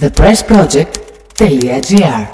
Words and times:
thepressproject.gr 0.00 1.98
Ναι. 1.98 2.28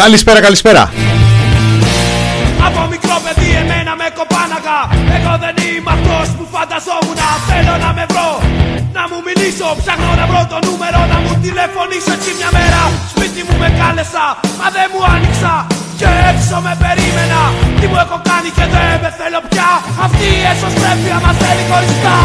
Καλησπέρα, 0.00 0.40
καλησπέρα. 0.46 0.82
Από 2.66 2.80
μικρό 2.92 3.16
παιδί 3.24 3.50
εμένα 3.62 3.92
με 4.00 4.06
κοπάναγα. 4.18 4.78
Εγώ 5.16 5.32
δεν 5.44 5.54
είμαι 5.64 5.90
αυτός 5.96 6.26
που 6.36 6.44
φανταζόμουν. 6.54 7.20
Θέλω 7.50 7.74
να 7.84 7.90
με 7.96 8.04
βρω, 8.12 8.30
να 8.96 9.02
μου 9.10 9.18
μιλήσω. 9.26 9.68
Ψάχνω 9.80 10.10
να 10.20 10.24
βρω 10.30 10.42
το 10.52 10.58
νούμερο, 10.66 11.00
να 11.12 11.18
μου 11.22 11.32
τηλεφωνήσω 11.44 12.10
Έτσι 12.16 12.30
μια 12.38 12.50
μέρα. 12.56 12.82
Σπίτι 13.12 13.40
μου 13.46 13.54
με 13.62 13.68
κάλεσα 13.80 14.24
Μα 14.58 14.66
δεν 14.76 14.86
μου 14.92 15.00
άνοιξα. 15.14 15.52
Και 16.00 16.08
έξω 16.30 16.56
με 16.66 16.72
περίμενα. 16.82 17.42
Τι 17.78 17.84
μου 17.90 17.98
έχω 18.04 18.18
κάνει 18.30 18.50
και 18.56 18.66
δεν 18.74 18.94
με 19.02 19.10
θέλω 19.18 19.40
πια. 19.50 19.70
Αυτή 20.06 20.26
η 20.40 20.42
εσωστρέφεια 20.52 21.16
μας 21.24 21.36
θέλει 21.42 21.64
χωριστά. 21.70 22.16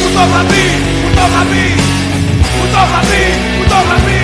Μου 0.00 0.08
το 0.16 0.22
είχα 0.28 0.42
πει, 0.50 0.64
μου 1.00 1.10
το 1.16 1.24
είχα 1.28 1.42
πει. 1.50 1.64
Μου 2.56 2.66
το 2.74 2.80
είχα 2.86 3.00
πει, 3.08 3.22
μου 3.56 3.64
το 3.70 3.78
είχα 3.82 3.96
πει. 4.04 4.18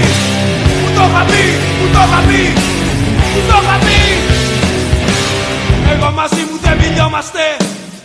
Μου 0.82 0.88
το 0.96 1.04
είχα 1.08 1.22
πει, 1.30 1.44
μου 1.78 1.86
το 1.94 2.02
είχα 2.06 2.20
πει. 2.28 2.42
Μου 2.68 2.75
το 3.48 3.56
είχα 3.62 3.76
πει 3.84 3.98
εγώ 5.92 6.10
μαζί 6.20 6.42
μου 6.48 6.56
δεν 6.64 6.74
μιλιόμαστε 6.82 7.44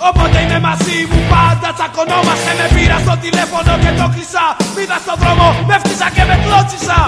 Όποτε 0.10 0.38
είμαι 0.44 0.60
μαζί 0.68 0.98
μου 1.10 1.20
πάντα. 1.32 1.70
Τσακωνόμαστε 1.78 2.52
Με 2.60 2.68
πήρα 2.76 2.98
στο 3.06 3.16
τηλέφωνο 3.24 3.72
και 3.84 3.92
το 4.00 4.06
κλείσα 4.14 4.46
Μίδα 4.76 4.98
στον 5.06 5.18
δρόμο, 5.22 5.48
με 5.70 5.76
φτύσα 5.82 6.08
και 6.16 6.24
με 6.30 6.36
κλώτσισα. 6.44 7.00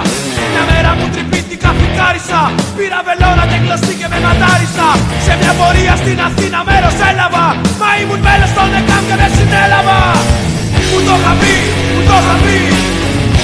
Μια 0.52 0.64
μέρα 0.70 0.92
μου 0.98 1.06
τρυπήθηκα, 1.14 1.70
φυκάρισα. 1.80 2.42
Πήρα 2.78 3.00
βελόνα 3.08 3.44
και 3.52 3.58
κλωστή 3.64 3.94
και 4.00 4.08
με 4.12 4.20
ματάρισα. 4.26 4.88
Σε 5.26 5.34
μια 5.40 5.54
πορεία 5.60 5.96
στην 6.02 6.18
Αθήνα 6.28 6.60
μέρος 6.68 6.96
έλαβα. 7.10 7.46
Μα 7.82 7.90
ήμουν 8.02 8.22
μέλος 8.28 8.52
των 8.58 8.68
ΕΚΑΜ 8.80 9.04
και 9.10 9.16
με 9.22 9.28
συνέλαβα. 9.36 10.00
Μου 10.90 11.00
το 11.08 11.16
είχα 11.20 11.34
πει, 11.42 11.56
μου 11.94 12.02
το 12.10 12.18
είχα 12.22 12.36
πει. 12.44 12.58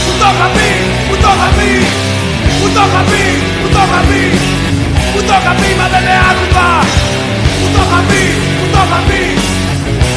Μου 0.05 0.13
το 0.21 0.27
είχα 0.33 0.47
πει, 0.55 0.69
μου 1.07 1.15
το 1.23 1.29
είχα 1.35 1.49
πει. 1.57 1.69
Μου 2.59 2.67
το 2.75 2.83
είχα 2.87 3.01
πει, 3.09 3.23
μου 3.59 3.67
το 3.75 3.81
είχα 3.85 3.99
πει. 4.09 4.21
Μου 4.51 4.58
το 5.29 5.35
είχα 5.41 5.53
πει 5.59 5.69
μα 5.79 5.87
δεν 5.93 6.03
με 6.07 6.15
άκουγα 6.29 6.67
Μου 7.59 7.67
το 7.75 7.81
είχα 7.85 7.99
πει, 8.09 8.21
μου 8.57 8.65
το 8.73 8.81
είχα 8.85 8.99
πει 9.07 9.21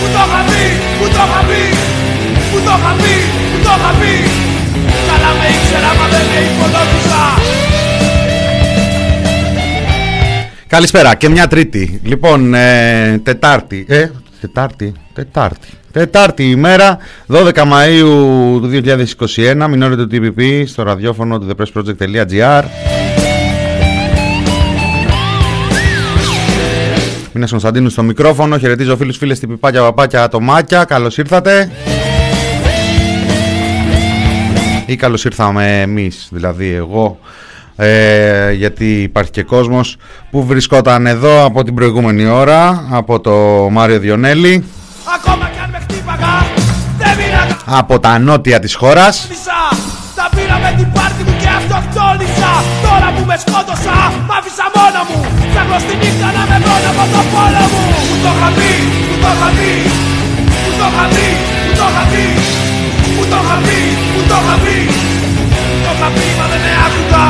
Μου 0.01 0.07
το 0.15 0.23
είχα 0.27 0.41
πει, 0.49 0.63
μου 0.99 1.07
το 1.15 1.23
είχα 1.27 1.41
πει 1.49 1.61
Μου 2.51 2.59
το 2.67 2.73
είχα 2.79 2.93
πει, 3.01 3.15
μου 3.51 3.59
το 3.67 3.73
είχα 3.77 3.91
πει 4.01 4.13
Καλά 5.09 5.31
με 5.39 5.47
ήξερα 5.55 5.91
μα 5.99 6.07
δεν 6.13 6.25
με 6.31 6.39
υπολόγιζα 6.49 7.25
Καλησπέρα 10.67 11.15
και 11.15 11.29
μια 11.29 11.47
τρίτη. 11.47 12.01
Λοιπόν, 12.05 12.55
ε, 12.55 13.21
Τετάρτη. 13.23 13.85
Ε, 13.89 14.07
Τετάρτη. 14.41 14.93
Τετάρτη. 15.15 15.69
Τετάρτη 15.93 16.51
ημέρα, 16.51 16.99
12 17.27 17.51
Μαΐου 17.53 18.61
του 18.61 18.71
2021, 18.73 19.67
μηνώνεται 19.69 20.07
το 20.07 20.09
TPP 20.13 20.63
στο 20.67 20.83
ραδιόφωνο 20.83 21.39
του 21.39 21.49
thepressproject.gr 21.51 22.63
Μήνας 27.35 27.51
Κωνσταντίνου 27.51 27.89
στο 27.89 28.03
μικρόφωνο, 28.03 28.59
χαιρετίζω 28.59 28.97
φίλους, 28.97 29.17
φίλες, 29.17 29.39
τυπιπάκια, 29.39 29.81
παπάκια, 29.83 30.23
ατομάκια, 30.23 30.85
καλώς 30.85 31.19
ήρθατε. 31.19 31.71
Ή 34.87 34.97
καλώς 34.97 35.25
ήρθαμε 35.25 35.81
εμείς, 35.81 36.29
δηλαδή 36.31 36.73
εγώ. 36.73 37.19
Ε, 37.77 38.53
γιατί 38.53 39.03
υπάρχει 39.03 39.31
και 39.31 39.43
κόσμος 39.43 39.97
που 40.31 40.47
βρισκόταν 40.47 41.07
εδώ 41.07 41.45
από 41.45 41.63
την 41.63 41.75
προηγούμενη 41.75 42.27
ώρα 42.27 42.87
από 42.91 43.21
το 43.21 43.33
Μάριο 43.71 43.99
Διονέλη. 43.99 44.65
Ακόμα 45.17 45.51
κι 45.53 45.59
αν 45.65 45.71
με 45.71 45.79
χτύπαγα 45.79 46.47
Δεν 46.99 47.17
μοίρακα 47.17 47.57
από 47.67 48.01
τα 48.01 48.19
νότια 48.19 48.59
της 48.59 48.75
χώρας. 48.75 49.29
Τα 50.15 50.29
πήρα 50.37 50.59
με 50.59 50.75
την 50.77 50.93
πάρτι 50.93 51.23
μου 51.25 51.37
και 51.41 51.49
αυτοκτόνησα. 51.49 52.51
Τώρα 52.83 53.13
που 53.17 53.25
με 53.27 53.37
σκότωσα 53.37 54.13
μ' 54.27 54.33
άφησα 54.39 54.71
μόνα 54.75 55.03
μου 55.09 55.42
Ψάχνω 55.73 55.89
στη 55.89 55.97
νύχτα 56.03 56.29
να 56.37 56.43
με 56.51 56.57
βρω 56.65 56.77
από 56.93 57.05
το 57.15 57.23
πόλο 57.33 57.65
μου 57.73 57.85
Μου 58.09 58.17
το 58.25 58.31
είχα 58.37 58.49
πει, 58.57 58.71
μου 59.09 59.17
το 59.23 59.31
είχα 59.35 59.49
πει 59.59 59.71
Μου 60.65 60.73
το 60.81 60.87
είχα 60.93 61.05
πει, 61.15 61.27
μου 61.65 61.73
το 61.81 61.87
είχα 61.91 62.05
πει 62.13 62.25
Μου 63.17 63.25
το 63.33 63.39
είχα 63.45 63.57
πει, 63.65 63.79
μου 64.15 64.23
το 64.31 64.37
είχα 64.43 64.57
πει 64.65 64.77
Μου 65.71 65.79
το 65.85 65.91
είχα 65.97 66.09
πει 66.15 66.27
μα 66.39 66.45
δεν 66.51 66.61
με 66.65 66.73
άκουγα 66.87 67.25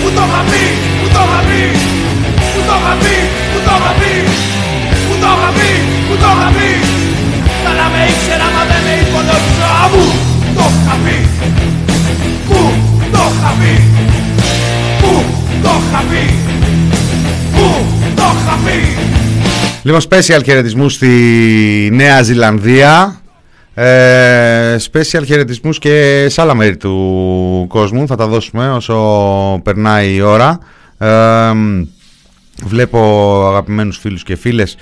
Μου 0.00 0.08
το 0.16 0.24
είχα 0.28 0.40
πει, 0.50 0.62
μου 1.00 1.08
το 1.14 1.22
είχα 1.26 1.40
πει 1.48 1.60
Μου 2.52 2.60
το 2.68 2.74
είχα 2.80 2.92
πει, 3.02 3.14
μου 3.52 3.60
το 3.66 3.74
είχα 3.78 3.92
πει 4.00 4.12
Μου 5.06 5.14
το 5.22 5.30
είχα 5.34 5.48
πει, 5.56 5.70
μου 6.06 6.14
το 6.22 6.28
είχα 6.34 6.48
πει 6.56 6.68
Καλά 7.64 7.86
με 7.92 8.00
ήξερα 8.10 8.46
μα 8.54 8.62
δεν 8.70 8.80
με 8.86 8.94
υπολόγιζα 9.02 9.70
Μου 9.92 10.04
το 10.56 10.64
είχα 10.74 10.94
πει 11.04 11.16
Μου 12.48 12.62
το 13.14 13.22
είχα 13.32 13.50
πει 13.58 13.72
Μου 15.02 15.12
το 15.64 15.72
είχα 15.82 16.02
πει 16.10 16.22
Μου 16.48 16.53
το 18.14 18.22
είχα 18.22 18.58
πει 18.64 19.12
Λοιπόν, 19.82 20.00
special 20.10 20.40
χαιρετισμούς 20.44 20.92
στη 20.92 21.08
Νέα 21.92 22.22
Ζηλανδία. 22.22 23.20
Ε, 23.74 24.76
special 24.92 25.22
χαιρετισμούς 25.24 25.78
και 25.78 26.26
σε 26.28 26.40
άλλα 26.40 26.54
μέρη 26.54 26.76
του 26.76 27.66
κόσμου. 27.68 28.06
Θα 28.06 28.16
τα 28.16 28.26
δώσουμε 28.26 28.70
όσο 28.70 29.60
περνάει 29.62 30.14
η 30.14 30.20
ώρα. 30.20 30.58
Ε, 30.98 31.08
βλέπω 32.64 32.98
αγαπημένους 33.48 33.98
φίλους 33.98 34.22
και 34.22 34.36
φίλες 34.36 34.76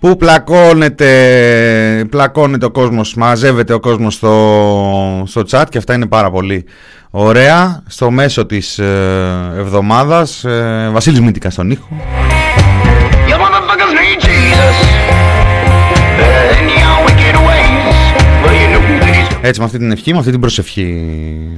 που 0.00 0.16
πλακώνεται, 0.16 2.06
πλακώνεται 2.10 2.66
ο 2.66 2.70
κόσμος, 2.70 3.14
μαζεύεται 3.14 3.72
ο 3.72 3.80
κόσμος 3.80 4.14
στο, 4.14 5.22
στο 5.26 5.42
chat 5.50 5.64
και 5.68 5.78
αυτά 5.78 5.94
είναι 5.94 6.06
πάρα 6.06 6.30
πολύ 6.30 6.64
ωραία. 7.10 7.82
Στο 7.86 8.10
μέσο 8.10 8.46
της 8.46 8.78
ε, 8.78 9.54
εβδομάδας, 9.56 10.44
ε, 10.44 10.88
Βασίλης 10.92 11.20
Μήτικα 11.20 11.50
στον 11.50 11.70
ήχο. 11.70 11.88
You 13.74 13.80
motherfuckers 13.80 13.94
need 14.00 14.20
Jesus. 14.20 14.76
And 16.56 16.70
your 16.82 16.96
wicked 17.06 17.36
ways. 17.46 17.96
Well, 18.42 18.54
you 18.60 18.68
know 18.72 18.82
that 19.00 19.14
he's 19.14 19.38
Έτσι 19.40 19.60
με 19.60 19.66
αυτή 19.66 19.78
την 19.78 19.90
ευχή, 19.90 20.12
με 20.12 20.18
αυτή 20.18 20.30
την 20.30 20.40
προσευχή 20.40 21.04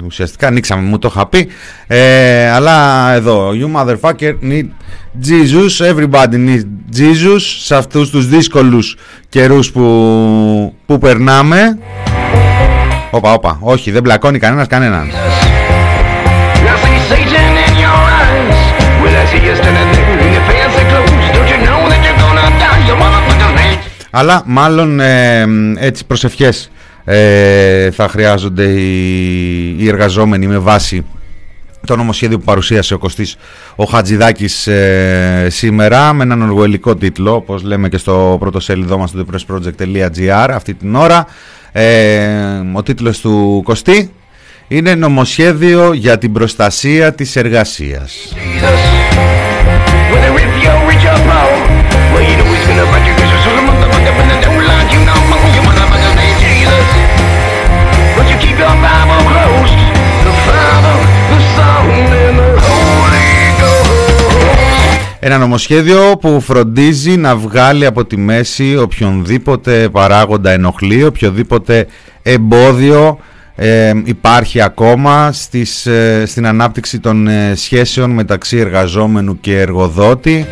ουσιαστικά 0.04 0.46
ανοίξαμε, 0.46 0.82
μου 0.82 0.98
το 0.98 1.08
είχα 1.14 1.26
πει 1.26 1.48
ε, 1.86 2.50
αλλά 2.50 3.10
εδώ, 3.12 3.50
you 3.50 3.76
motherfucker 3.76 4.34
need 4.42 4.66
Jesus, 5.28 5.94
everybody 5.94 6.34
need 6.34 6.64
Jesus 6.98 7.40
σε 7.62 7.76
αυτούς 7.76 8.10
τους 8.10 8.28
δύσκολους 8.28 8.96
καιρούς 9.28 9.70
που, 9.72 10.74
που 10.86 10.98
περνάμε 10.98 11.78
Όπα, 13.10 13.32
όπα, 13.32 13.58
όχι, 13.60 13.90
δεν 13.90 14.02
μπλακώνει 14.02 14.38
κανένας 14.38 14.66
κανέναν 14.66 15.10
Αλλά 24.18 24.42
μάλλον 24.46 25.00
ε, 25.00 25.46
έτσι 25.78 26.04
προσευχές 26.04 26.70
ε, 27.04 27.90
θα 27.90 28.08
χρειάζονται 28.08 28.64
οι, 28.64 29.76
οι 29.78 29.88
εργαζόμενοι 29.88 30.46
με 30.46 30.58
βάση 30.58 31.04
το 31.86 31.96
νομοσχέδιο 31.96 32.38
που 32.38 32.44
παρουσίασε 32.44 32.94
ο 32.94 32.98
Κωστής 32.98 33.36
ο 33.76 33.84
Χατζηδάκης 33.84 34.66
ε, 34.66 35.46
σήμερα 35.50 36.12
με 36.12 36.22
έναν 36.22 36.42
οργοελικό 36.42 36.96
τίτλο 36.96 37.34
όπως 37.34 37.62
λέμε 37.62 37.88
και 37.88 37.96
στο 37.96 38.36
πρώτο 38.40 38.60
σέλιδό 38.60 38.98
μας 38.98 39.10
του 39.10 39.26
thepressproject.gr 39.26 40.48
αυτή 40.52 40.74
την 40.74 40.94
ώρα. 40.94 41.26
Ε, 41.72 42.26
ο 42.72 42.82
τίτλος 42.82 43.20
του 43.20 43.60
Κωστή 43.64 44.10
είναι 44.68 44.94
νομοσχέδιο 44.94 45.92
για 45.92 46.18
την 46.18 46.32
προστασία 46.32 47.12
της 47.12 47.36
εργασίας 47.36 48.34
Ένα 65.20 65.38
νομοσχέδιο 65.38 66.16
που 66.20 66.40
φροντίζει 66.40 67.16
να 67.16 67.36
βγάλει 67.36 67.86
από 67.86 68.04
τη 68.04 68.16
μέση 68.16 68.76
οποιονδήποτε 68.76 69.88
παράγοντα 69.88 70.50
ενοχλεί, 70.50 71.04
οποιοδήποτε 71.04 71.86
εμπόδιο 72.22 73.18
ε, 73.54 73.92
υπάρχει 74.04 74.60
ακόμα 74.60 75.32
στις, 75.32 75.86
ε, 75.86 76.24
στην 76.26 76.46
ανάπτυξη 76.46 77.00
των 77.00 77.28
ε, 77.28 77.52
σχέσεων 77.54 78.10
μεταξύ 78.10 78.56
εργαζόμενου 78.56 79.40
και 79.40 79.60
εργοδότη. 79.60 80.46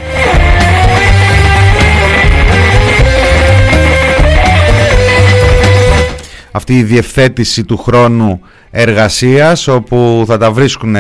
Αυτή 6.57 6.79
η 6.79 6.83
διευθέτηση 6.83 7.65
του 7.65 7.77
χρόνου 7.77 8.41
εργασίας 8.71 9.69
όπου 9.69 10.25
θα 10.27 10.39
τα 10.39 10.51
βρίσκουν 10.53 10.95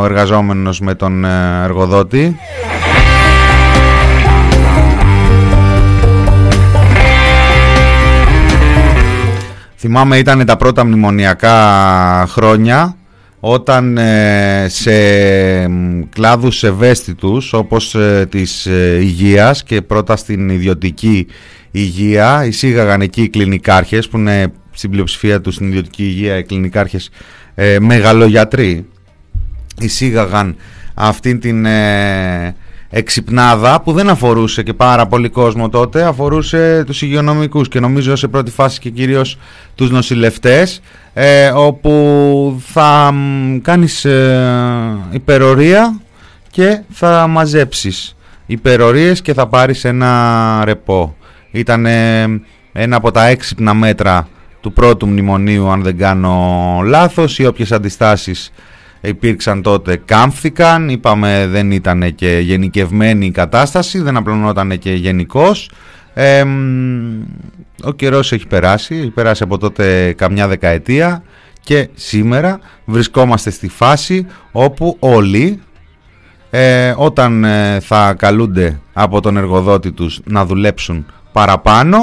ο 0.00 0.04
εργαζόμενος 0.04 0.80
με 0.80 0.94
τον 0.94 1.24
εργοδότη. 1.64 2.36
Θυμάμαι 9.76 10.16
ήταν 10.16 10.44
τα 10.46 10.56
πρώτα 10.56 10.84
μνημονιακά 10.84 11.56
χρόνια 12.28 12.96
όταν 13.40 13.96
ε, 13.96 14.66
σε 14.68 14.92
κλάδους 16.08 16.64
ευαίσθητους 16.64 17.52
όπως 17.52 17.94
ε, 17.94 18.26
της 18.30 18.66
ε, 18.66 18.98
υγείας 19.00 19.62
και 19.62 19.82
πρώτα 19.82 20.16
στην 20.16 20.48
ιδιωτική 20.48 21.26
υγεία 21.70 22.44
εισήγαγαν 22.44 23.00
εκεί 23.00 23.22
οι 23.22 23.28
κλινικάρχες 23.28 24.08
που 24.08 24.16
είναι 24.18 24.52
στην 24.78 24.90
πλειοψηφία 24.90 25.40
του 25.40 25.50
στην 25.50 25.66
ιδιωτική 25.66 26.02
υγεία 26.02 26.36
οι 26.36 26.42
κλινικάρχες 26.42 27.10
ε, 27.54 27.78
μεγαλογιατροί 27.80 28.86
εισήγαγαν 29.78 30.56
αυτήν 30.94 31.40
την 31.40 31.66
εξυπνάδα 32.90 33.80
που 33.80 33.92
δεν 33.92 34.08
αφορούσε 34.08 34.62
και 34.62 34.74
πάρα 34.74 35.06
πολύ 35.06 35.28
κόσμο 35.28 35.68
τότε, 35.68 36.04
αφορούσε 36.04 36.82
τους 36.86 37.02
υγειονομικούς 37.02 37.68
και 37.68 37.80
νομίζω 37.80 38.16
σε 38.16 38.28
πρώτη 38.28 38.50
φάση 38.50 38.80
και 38.80 38.90
κυρίως 38.90 39.38
τους 39.74 39.90
νοσηλευτές 39.90 40.80
ε, 41.14 41.48
όπου 41.48 42.62
θα 42.66 43.14
κάνεις 43.62 44.04
ε, 44.04 44.96
υπερορία 45.10 46.00
και 46.50 46.80
θα 46.90 47.26
μαζέψεις 47.26 48.16
υπερορίες 48.46 49.22
και 49.22 49.34
θα 49.34 49.46
πάρεις 49.46 49.84
ένα 49.84 50.62
ρεπό. 50.64 51.16
Ήταν 51.50 51.86
ένα 52.72 52.96
από 52.96 53.10
τα 53.10 53.26
έξυπνα 53.26 53.74
μέτρα 53.74 54.28
του 54.60 54.72
πρώτου 54.72 55.08
μνημονίου 55.08 55.68
αν 55.68 55.82
δεν 55.82 55.96
κάνω 55.96 56.80
λάθος 56.84 57.38
ή 57.38 57.46
όποιες 57.46 57.72
αντιστάσεις 57.72 58.52
υπήρξαν 59.00 59.62
τότε 59.62 59.96
κάμφθηκαν, 60.04 60.88
είπαμε 60.88 61.46
δεν 61.46 61.70
ήταν 61.70 62.14
και 62.14 62.38
γενικευμένη 62.38 63.26
η 63.26 63.30
κατάσταση, 63.30 64.00
δεν 64.00 64.16
απλωνόταν 64.16 64.78
και 64.78 64.92
γενικώς. 64.92 65.70
ο 67.82 67.92
καιρός 67.92 68.32
έχει 68.32 68.46
περάσει, 68.46 68.94
έχει 68.94 69.10
περάσει 69.10 69.42
από 69.42 69.58
τότε 69.58 70.12
καμιά 70.12 70.48
δεκαετία 70.48 71.22
και 71.60 71.88
σήμερα 71.94 72.58
βρισκόμαστε 72.84 73.50
στη 73.50 73.68
φάση 73.68 74.26
όπου 74.52 74.96
όλοι 74.98 75.60
ε, 76.50 76.94
όταν 76.96 77.44
ε, 77.44 77.80
θα 77.80 78.14
καλούνται 78.14 78.80
από 78.92 79.20
τον 79.20 79.36
εργοδότη 79.36 79.92
τους 79.92 80.20
να 80.24 80.44
δουλέψουν 80.44 81.06
παραπάνω 81.32 81.98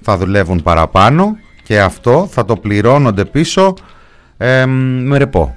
θα 0.00 0.16
δουλεύουν 0.16 0.62
παραπάνω 0.62 1.36
και 1.62 1.80
αυτό 1.80 2.28
θα 2.30 2.44
το 2.44 2.56
πληρώνονται 2.56 3.24
πίσω 3.24 3.74
με 5.02 5.18
ρεπό 5.18 5.56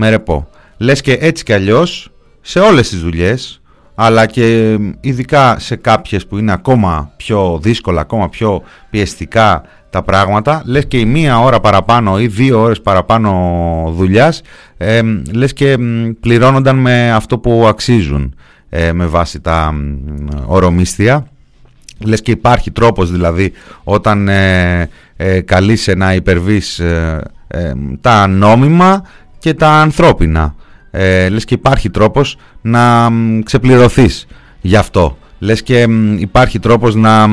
με 0.00 0.08
ρεπό. 0.08 0.48
Λες 0.76 1.00
και 1.00 1.12
έτσι 1.12 1.44
κι 1.44 1.52
αλλιώς 1.52 2.10
σε 2.40 2.58
όλες 2.58 2.88
τις 2.88 3.00
δουλειές 3.00 3.60
αλλά 3.94 4.26
και 4.26 4.78
ειδικά 5.00 5.58
σε 5.58 5.76
κάποιες 5.76 6.26
που 6.26 6.38
είναι 6.38 6.52
ακόμα 6.52 7.12
πιο 7.16 7.58
δύσκολα, 7.62 8.00
ακόμα 8.00 8.28
πιο 8.28 8.62
πιεστικά 8.90 9.62
τα 9.90 10.02
πράγματα, 10.02 10.62
λες 10.64 10.86
και 10.86 10.98
η 10.98 11.04
μία 11.04 11.40
ώρα 11.40 11.60
παραπάνω 11.60 12.20
ή 12.20 12.26
δύο 12.26 12.60
ώρες 12.60 12.80
παραπάνω 12.80 13.30
δουλειάς, 13.96 14.42
ε, 14.76 15.00
λες 15.32 15.52
και 15.52 15.76
πληρώνονταν 16.20 16.76
με 16.76 17.12
αυτό 17.12 17.38
που 17.38 17.64
αξίζουν 17.66 18.34
ε, 18.68 18.92
με 18.92 19.06
βάση 19.06 19.40
τα 19.40 19.74
ορομίσθια. 20.46 21.26
Λες 22.04 22.22
και 22.22 22.30
υπάρχει 22.30 22.70
τρόπος 22.70 23.10
δηλαδή 23.10 23.52
όταν 23.84 24.28
ε, 24.28 24.88
ε, 25.16 25.40
καλείσαι 25.40 25.94
να 25.94 26.14
υπερβείς 26.14 26.78
ε, 26.78 27.20
ε, 27.48 27.72
τα 28.00 28.26
νόμιμα 28.26 29.02
και 29.38 29.54
τα 29.54 29.70
ανθρώπινα. 29.70 30.54
Ε, 30.90 31.28
λες 31.28 31.44
και 31.44 31.54
υπάρχει 31.54 31.90
τρόπος 31.90 32.36
να 32.60 33.08
ξεπληρωθείς 33.44 34.26
γι' 34.60 34.76
αυτό. 34.76 35.18
Λες 35.38 35.62
και 35.62 35.86
υπάρχει 36.18 36.58
τρόπος 36.58 36.94
να 36.94 37.28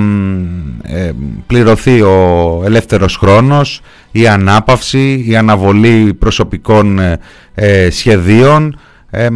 ε, 0.83 1.11
πληρωθεί 1.47 2.01
ο 2.01 2.61
ελεύθερος 2.65 3.17
χρόνος, 3.17 3.81
η 4.11 4.27
ανάπαυση, 4.27 5.23
η 5.27 5.35
αναβολή 5.35 6.13
προσωπικών 6.13 6.99
ε, 6.99 7.19
ε 7.55 7.89
σχεδίων. 7.89 8.79
Ε, 9.09 9.27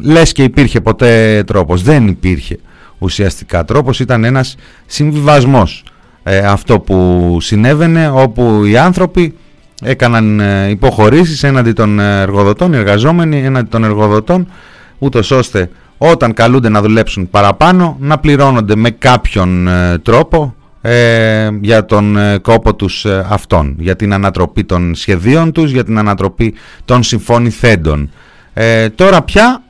λες 0.00 0.32
και 0.32 0.42
υπήρχε 0.42 0.80
ποτέ 0.80 1.42
τρόπος. 1.46 1.82
Δεν 1.82 2.06
υπήρχε 2.06 2.58
ουσιαστικά 3.02 3.64
τρόπος. 3.64 4.00
Ήταν 4.00 4.24
ένας 4.24 4.56
συμβιβασμός 4.86 5.84
αυτό 6.44 6.80
που 6.80 7.36
συνέβαινε 7.40 8.10
όπου 8.10 8.64
οι 8.64 8.76
άνθρωποι 8.76 9.34
έκαναν 9.82 10.40
ε, 10.40 10.68
υποχωρήσεις 10.68 11.42
έναντι 11.42 11.72
των 11.72 11.98
εργοδοτών, 11.98 12.72
οι 12.72 12.76
εργαζόμενοι 12.76 13.38
έναντι 13.44 13.68
των 13.68 13.84
εργοδοτών, 13.84 14.46
ούτως 14.98 15.30
ώστε 15.30 15.70
όταν 15.98 16.32
καλούνται 16.32 16.68
να 16.68 16.82
δουλέψουν 16.82 17.30
παραπάνω 17.30 17.96
να 18.00 18.18
πληρώνονται 18.18 18.76
με 18.76 18.90
κάποιον 18.90 19.68
ε, 19.68 19.98
τρόπο 19.98 20.54
ε, 20.80 21.48
για 21.60 21.84
τον 21.84 22.16
κόπο 22.42 22.74
τους 22.74 23.06
αυτών, 23.28 23.76
για 23.78 23.96
την 23.96 24.12
ανατροπή 24.12 24.64
των 24.64 24.94
σχεδίων 24.94 25.52
τους, 25.52 25.70
για 25.70 25.84
την 25.84 25.98
ανατροπή 25.98 26.54
των 26.84 27.02
συμφωνηθέντων. 27.02 28.10
τώρα 28.94 29.22
πια 29.22 29.62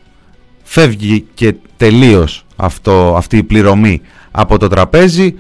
φεύγει 0.62 1.26
και 1.34 1.55
τελείως 1.76 2.44
αυτό, 2.64 3.14
αυτή 3.17 3.37
η 3.37 3.43
πληρωμή 3.43 4.00
από 4.31 4.59
το 4.59 4.69
τραπέζι, 4.69 5.35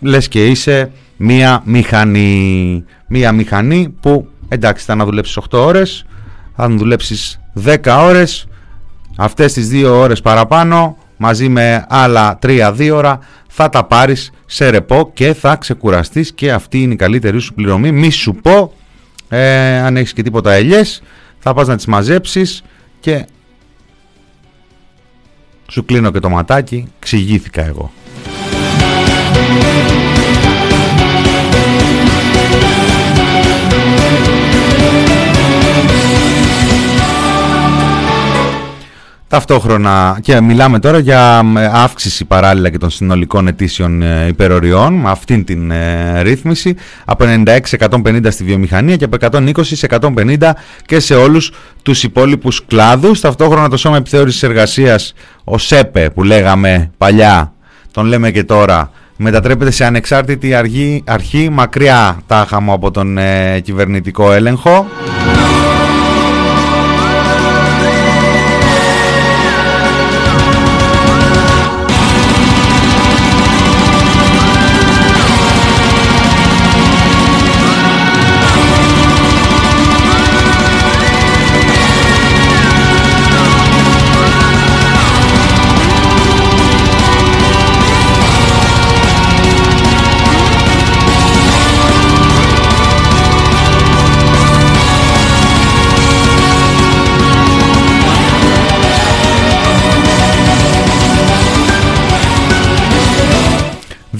λες 0.00 0.28
και 0.28 0.46
είσαι 0.46 0.90
μία 1.16 1.62
μηχανή. 1.64 2.84
Μία 3.06 3.32
μηχανή 3.32 3.94
που 4.00 4.28
εντάξει 4.48 4.84
θα 4.84 4.94
να 4.94 5.04
δουλέψεις 5.04 5.36
8 5.36 5.58
ώρες, 5.58 6.06
αν 6.54 6.78
δουλέψεις 6.78 7.40
10 7.54 7.76
ώρες, 8.04 8.46
αυτές 9.16 9.52
τις 9.52 9.68
2 9.68 9.92
ώρες 9.94 10.20
παραπάνω 10.20 10.96
μαζί 11.16 11.48
με 11.48 11.86
άλλα 11.88 12.38
3-2 12.42 12.90
ώρα 12.94 13.18
θα 13.48 13.68
τα 13.68 13.84
πάρεις 13.84 14.30
σε 14.46 14.68
ρεπό 14.70 15.10
και 15.14 15.34
θα 15.34 15.56
ξεκουραστείς 15.56 16.32
και 16.32 16.52
αυτή 16.52 16.82
είναι 16.82 16.92
η 16.92 16.96
καλύτερη 16.96 17.40
σου 17.40 17.54
πληρωμή. 17.54 17.92
Μη 17.92 18.10
σου 18.10 18.34
πω 18.34 18.72
ε, 19.28 19.78
αν 19.78 19.96
έχεις 19.96 20.12
και 20.12 20.22
τίποτα 20.22 20.52
ελιές 20.52 21.02
θα 21.38 21.54
πας 21.54 21.66
να 21.66 21.76
τις 21.76 21.86
μαζέψεις 21.86 22.62
και 23.00 23.26
σου 25.72 25.84
κλείνω 25.84 26.10
και 26.10 26.18
το 26.18 26.28
ματάκι, 26.28 26.86
ξηγήθηκα 26.98 27.64
εγώ. 27.64 27.92
Ταυτόχρονα 39.32 40.18
και 40.22 40.40
μιλάμε 40.40 40.78
τώρα 40.78 40.98
για 40.98 41.42
αύξηση 41.72 42.24
παράλληλα 42.24 42.70
και 42.70 42.78
των 42.78 42.90
συνολικών 42.90 43.46
ετήσιων 43.46 44.02
ε, 44.02 44.26
υπεροριών 44.26 44.94
με 44.94 45.10
αυτήν 45.10 45.44
την 45.44 45.70
ε, 45.70 46.20
ρύθμιση 46.22 46.74
από 47.04 47.24
96-150 47.78 48.26
στη 48.28 48.44
βιομηχανία 48.44 48.96
και 48.96 49.04
από 49.04 49.16
120-150 49.88 50.50
και 50.86 51.00
σε 51.00 51.14
όλους 51.14 51.52
τους 51.82 52.02
υπόλοιπους 52.02 52.64
κλάδους. 52.66 53.20
Ταυτόχρονα 53.20 53.68
το 53.68 53.76
Σώμα 53.76 53.96
Επιθεώρησης 53.96 54.42
Εργασίας, 54.42 55.14
ο 55.44 55.58
ΣΕΠΕ 55.58 56.10
που 56.10 56.22
λέγαμε 56.22 56.90
παλιά, 56.98 57.52
τον 57.90 58.06
λέμε 58.06 58.30
και 58.30 58.44
τώρα, 58.44 58.90
μετατρέπεται 59.16 59.70
σε 59.70 59.84
ανεξάρτητη 59.84 60.54
αρχή, 60.54 61.02
αρχή 61.06 61.48
μακριά 61.50 62.20
τάχα 62.26 62.60
μου 62.60 62.72
από 62.72 62.90
τον 62.90 63.18
ε, 63.18 63.60
κυβερνητικό 63.60 64.32
έλεγχο. 64.32 64.86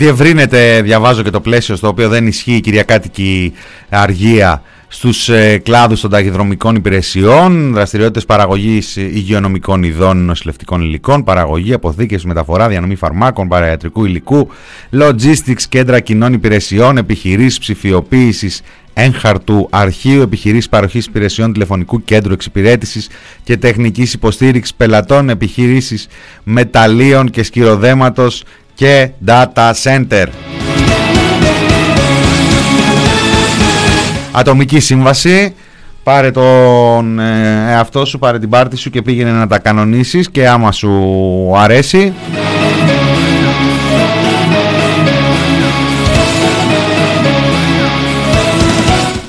Διευρύνεται, 0.03 0.83
διαβάζω 0.83 1.23
και 1.23 1.31
το 1.31 1.41
πλαίσιο 1.41 1.77
στο 1.77 1.89
οποίο 1.89 2.09
δεν 2.09 2.27
ισχύει 2.27 2.55
η 2.55 2.61
κυριακάτικη 2.61 3.53
αργία 3.89 4.63
στους 4.89 5.29
ε, 5.29 5.59
κλάδους 5.59 6.01
των 6.01 6.11
ταχυδρομικών 6.11 6.75
υπηρεσιών, 6.75 7.73
δραστηριότητες 7.73 8.25
παραγωγής 8.25 8.97
υγειονομικών 8.97 9.83
ειδών 9.83 10.25
νοσηλευτικών 10.25 10.81
υλικών, 10.81 11.25
παραγωγή, 11.25 11.73
αποθήκες, 11.73 12.25
μεταφορά, 12.25 12.69
διανομή 12.69 12.95
φαρμάκων, 12.95 13.49
παραγιατρικού 13.49 14.05
υλικού, 14.05 14.49
logistics, 14.93 15.63
κέντρα 15.69 16.01
κοινών 16.01 16.33
υπηρεσιών, 16.33 16.97
επιχειρήσεις 16.97 17.59
ψηφιοποίησης, 17.59 18.63
έγχαρτου 18.95 19.69
αρχείου 19.71 20.23
επιχειρήσεις 20.23 20.69
παροχής 20.69 21.07
υπηρεσιών 21.07 21.53
τηλεφωνικού 21.53 22.05
κέντρου 22.05 22.33
εξυπηρέτησης 22.33 23.09
και 23.45 23.57
τεχνικής 23.57 24.13
υποστήριξης 24.13 24.75
πελατών, 24.75 25.29
επιχειρήσεις 25.29 26.07
μεταλλίων 26.43 27.31
και 27.31 27.43
σκυροδέματος 27.43 28.45
και 28.83 29.11
data 29.27 29.73
center. 29.83 30.27
Ατομική 34.33 34.81
σύμβαση. 34.81 35.55
Πάρε 36.03 36.31
τον 36.31 37.19
ε, 37.19 37.71
εαυτό 37.71 38.05
σου, 38.05 38.19
πάρε 38.19 38.39
την 38.39 38.49
πάρτη 38.49 38.77
σου 38.77 38.91
και 38.91 39.03
πήγαινε 39.03 39.31
να 39.31 39.47
τα 39.47 39.59
κανονίσεις 39.59 40.31
και 40.31 40.49
άμα 40.49 40.73
σου 40.73 40.91
αρέσει. 41.57 42.13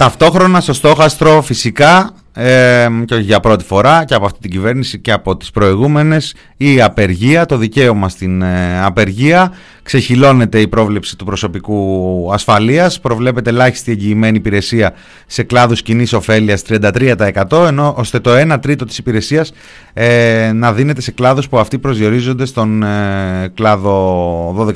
Ταυτόχρονα 0.04 0.62
στο 0.62 0.74
στόχαστρο 0.74 1.42
φυσικά 1.42 2.14
ε, 2.34 2.88
και 3.06 3.14
όχι 3.14 3.24
για 3.24 3.40
πρώτη 3.40 3.64
φορά 3.64 4.06
και 4.06 4.14
από 4.14 4.26
αυτή 4.26 4.40
την 4.40 4.52
κυβέρνηση 4.52 5.00
και 5.00 5.12
από 5.12 5.38
τις 5.38 5.52
προηγούμενες 5.52 6.36
η 6.58 6.82
απεργία, 6.82 7.46
το 7.46 7.58
δικαίωμα 7.58 8.10
στην 8.10 8.42
ε, 8.42 8.82
απεργία. 8.84 9.52
Ξεχυλώνεται 9.84 10.60
η 10.60 10.68
πρόβλεψη 10.68 11.18
του 11.18 11.26
προσωπικού 11.26 12.30
ασφαλείας. 12.34 13.00
Προβλέπεται 13.00 13.50
ελάχιστη 13.50 13.92
εγγυημένη 13.92 14.38
υπηρεσία 14.38 14.94
σε 15.28 15.44
κλάδους 15.44 15.82
κοινής 15.82 16.14
ωφέλειας 16.14 16.62
33% 16.70 17.66
ενώ 17.68 17.94
ώστε 17.98 18.20
το 18.20 18.54
1 18.54 18.58
τρίτο 18.62 18.86
της 18.86 18.98
υπηρεσίας 18.98 19.54
ε, 19.94 20.52
να 20.54 20.74
δίνεται 20.74 21.02
σε 21.02 21.12
κλάδους 21.12 21.50
που 21.50 21.58
αυτοί 21.58 21.80
προσδιορίζονται 21.80 22.46
στον 22.46 22.84
ε, 22.84 23.52
κλάδο 23.54 24.74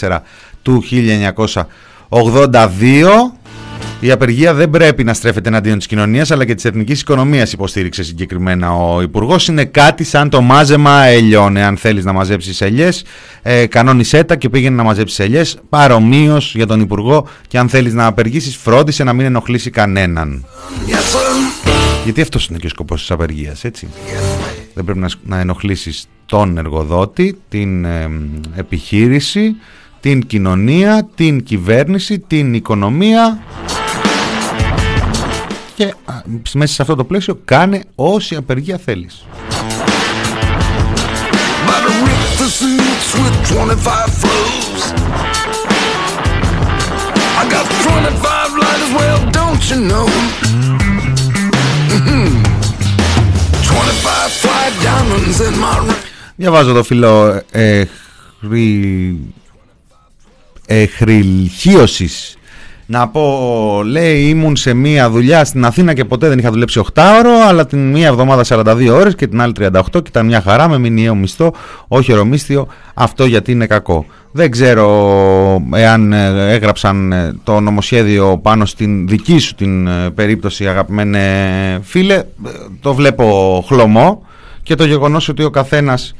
1264 0.00 0.18
του 0.62 0.82
1982 0.90 1.68
η 4.04 4.10
απεργία 4.10 4.54
δεν 4.54 4.70
πρέπει 4.70 5.04
να 5.04 5.14
στρέφεται 5.14 5.48
εναντίον 5.48 5.78
της 5.78 5.86
κοινωνίας 5.86 6.30
αλλά 6.30 6.44
και 6.44 6.54
της 6.54 6.64
εθνικής 6.64 7.00
οικονομίας, 7.00 7.52
υποστήριξε 7.52 8.02
συγκεκριμένα 8.02 8.72
ο 8.72 9.02
Υπουργός. 9.02 9.48
Είναι 9.48 9.64
κάτι 9.64 10.04
σαν 10.04 10.28
το 10.28 10.40
μάζεμα 10.40 11.04
ελιών. 11.04 11.56
Αν 11.56 11.76
θέλεις 11.76 12.04
να 12.04 12.12
μαζέψεις 12.12 12.60
ελιέ, 12.60 12.88
ε, 13.42 13.66
κανόνισέ 13.66 14.24
τα 14.24 14.36
και 14.36 14.48
πήγαινε 14.48 14.76
να 14.76 14.82
μαζέψεις 14.82 15.18
ελιέ. 15.18 15.42
Παρομοίως 15.68 16.54
για 16.54 16.66
τον 16.66 16.80
Υπουργό 16.80 17.28
και 17.48 17.58
αν 17.58 17.68
θέλεις 17.68 17.94
να 17.94 18.06
απεργήσεις, 18.06 18.56
φρόντισε 18.56 19.04
να 19.04 19.12
μην 19.12 19.26
ενοχλήσει 19.26 19.70
κανέναν. 19.70 20.44
Γιατί 22.04 22.20
αυτός 22.20 22.46
είναι 22.46 22.58
και 22.58 22.66
ο 22.66 22.70
σκοπός 22.70 23.00
της 23.00 23.10
απεργίας, 23.10 23.64
έτσι. 23.64 23.88
Δεν 24.74 24.84
πρέπει 24.84 24.98
να, 24.98 25.08
να 25.22 25.38
ενοχλήσεις 25.38 26.06
τον 26.26 26.58
εργοδότη, 26.58 27.38
την 27.48 27.84
ε, 27.84 28.10
επιχείρηση, 28.56 29.56
την 30.00 30.26
κοινωνία, 30.26 31.08
την 31.14 31.42
κυβέρνηση, 31.42 32.18
την 32.18 32.54
οικονομία 32.54 33.42
και 35.84 36.58
μέσα 36.58 36.74
σε 36.74 36.82
αυτό 36.82 36.94
το 36.94 37.04
πλαίσιο 37.04 37.40
κάνε 37.44 37.82
όση 37.94 38.34
απεργία 38.34 38.78
θέλεις. 38.78 39.24
Διαβάζω 56.36 56.72
το 56.72 56.82
φίλο 56.82 57.42
ε, 57.50 57.84
εχρηλχίωσης 60.66 62.36
να 62.86 63.08
πω, 63.08 63.82
λέει, 63.84 64.28
ήμουν 64.28 64.56
σε 64.56 64.74
μία 64.74 65.10
δουλειά 65.10 65.44
στην 65.44 65.64
Αθήνα 65.64 65.94
και 65.94 66.04
ποτέ 66.04 66.28
δεν 66.28 66.38
είχα 66.38 66.50
δουλέψει 66.50 66.80
8 66.94 67.02
ώρο, 67.18 67.30
αλλά 67.48 67.66
την 67.66 67.90
μία 67.90 68.06
εβδομάδα 68.06 68.44
42 68.48 68.88
ώρες 68.92 69.14
και 69.14 69.26
την 69.26 69.40
άλλη 69.40 69.52
38 69.58 69.70
και 69.90 69.98
ήταν 70.06 70.26
μια 70.26 70.40
χαρά 70.40 70.68
με 70.68 70.78
μηνιαίο 70.78 71.14
μισθό, 71.14 71.54
όχι 71.88 72.12
ορομίσθιο, 72.12 72.66
αυτό 72.94 73.24
γιατί 73.24 73.52
είναι 73.52 73.66
κακό. 73.66 74.06
Δεν 74.32 74.50
ξέρω 74.50 75.62
εάν 75.74 76.12
ε, 76.12 76.52
έγραψαν 76.52 77.12
ε, 77.12 77.34
το 77.44 77.60
νομοσχέδιο 77.60 78.38
πάνω 78.38 78.64
στην 78.64 79.08
δική 79.08 79.38
σου 79.38 79.54
την 79.54 79.86
ε, 79.86 80.10
περίπτωση 80.10 80.68
αγαπημένε 80.68 81.20
φίλε, 81.82 82.22
το 82.80 82.94
βλέπω 82.94 83.64
χλωμό 83.66 84.26
και 84.62 84.74
το 84.74 84.84
γεγονός 84.84 85.28
ότι 85.28 85.44
ο 85.44 85.50
καθένας 85.50 86.14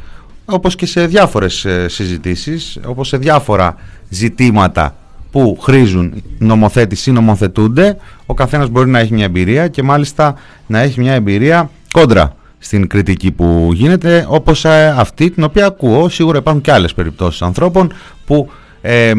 όπως 0.44 0.74
και 0.74 0.86
σε 0.86 1.06
διάφορες 1.06 1.66
συζητήσεις, 1.86 2.78
όπως 2.86 3.08
σε 3.08 3.16
διάφορα 3.16 3.76
ζητήματα 4.08 4.96
που 5.34 5.58
χρήζουν 5.60 6.22
νομοθέτηση 6.38 7.10
ή 7.10 7.12
νομοθετούνται, 7.12 7.96
ο 8.26 8.34
καθένας 8.34 8.68
μπορεί 8.68 8.90
να 8.90 8.98
έχει 8.98 9.14
μια 9.14 9.24
εμπειρία 9.24 9.68
και 9.68 9.82
μάλιστα 9.82 10.34
να 10.66 10.78
έχει 10.78 11.00
μια 11.00 11.12
εμπειρία 11.12 11.70
κόντρα 11.92 12.36
στην 12.58 12.86
κριτική 12.86 13.32
που 13.32 13.70
γίνεται, 13.72 14.26
όπως 14.28 14.64
ε, 14.64 14.94
αυτή 14.98 15.30
την 15.30 15.44
οποία 15.44 15.66
ακούω. 15.66 16.08
Σίγουρα 16.08 16.38
υπάρχουν 16.38 16.62
και 16.62 16.72
άλλες 16.72 16.94
περιπτώσεις 16.94 17.42
ανθρώπων 17.42 17.92
που 18.26 18.50
ε, 18.80 19.12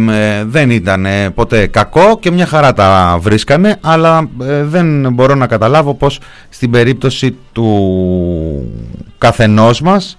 δεν 0.46 0.70
ήταν 0.70 1.08
ποτέ 1.34 1.68
κακό 1.68 2.20
και 2.20 2.32
μια 2.32 2.46
χαρά 2.46 2.74
τα 2.74 3.18
βρίσκανε, 3.22 3.78
αλλά 3.82 4.30
ε, 4.42 4.64
δεν 4.64 5.14
μπορώ 5.14 5.36
να 5.36 5.48
καταλάβω 5.48 5.94
πως 5.94 6.20
στην 6.50 6.72
περίπτωση 6.72 7.38
του 7.52 7.70
καθενός 9.18 9.82
μας 9.82 10.18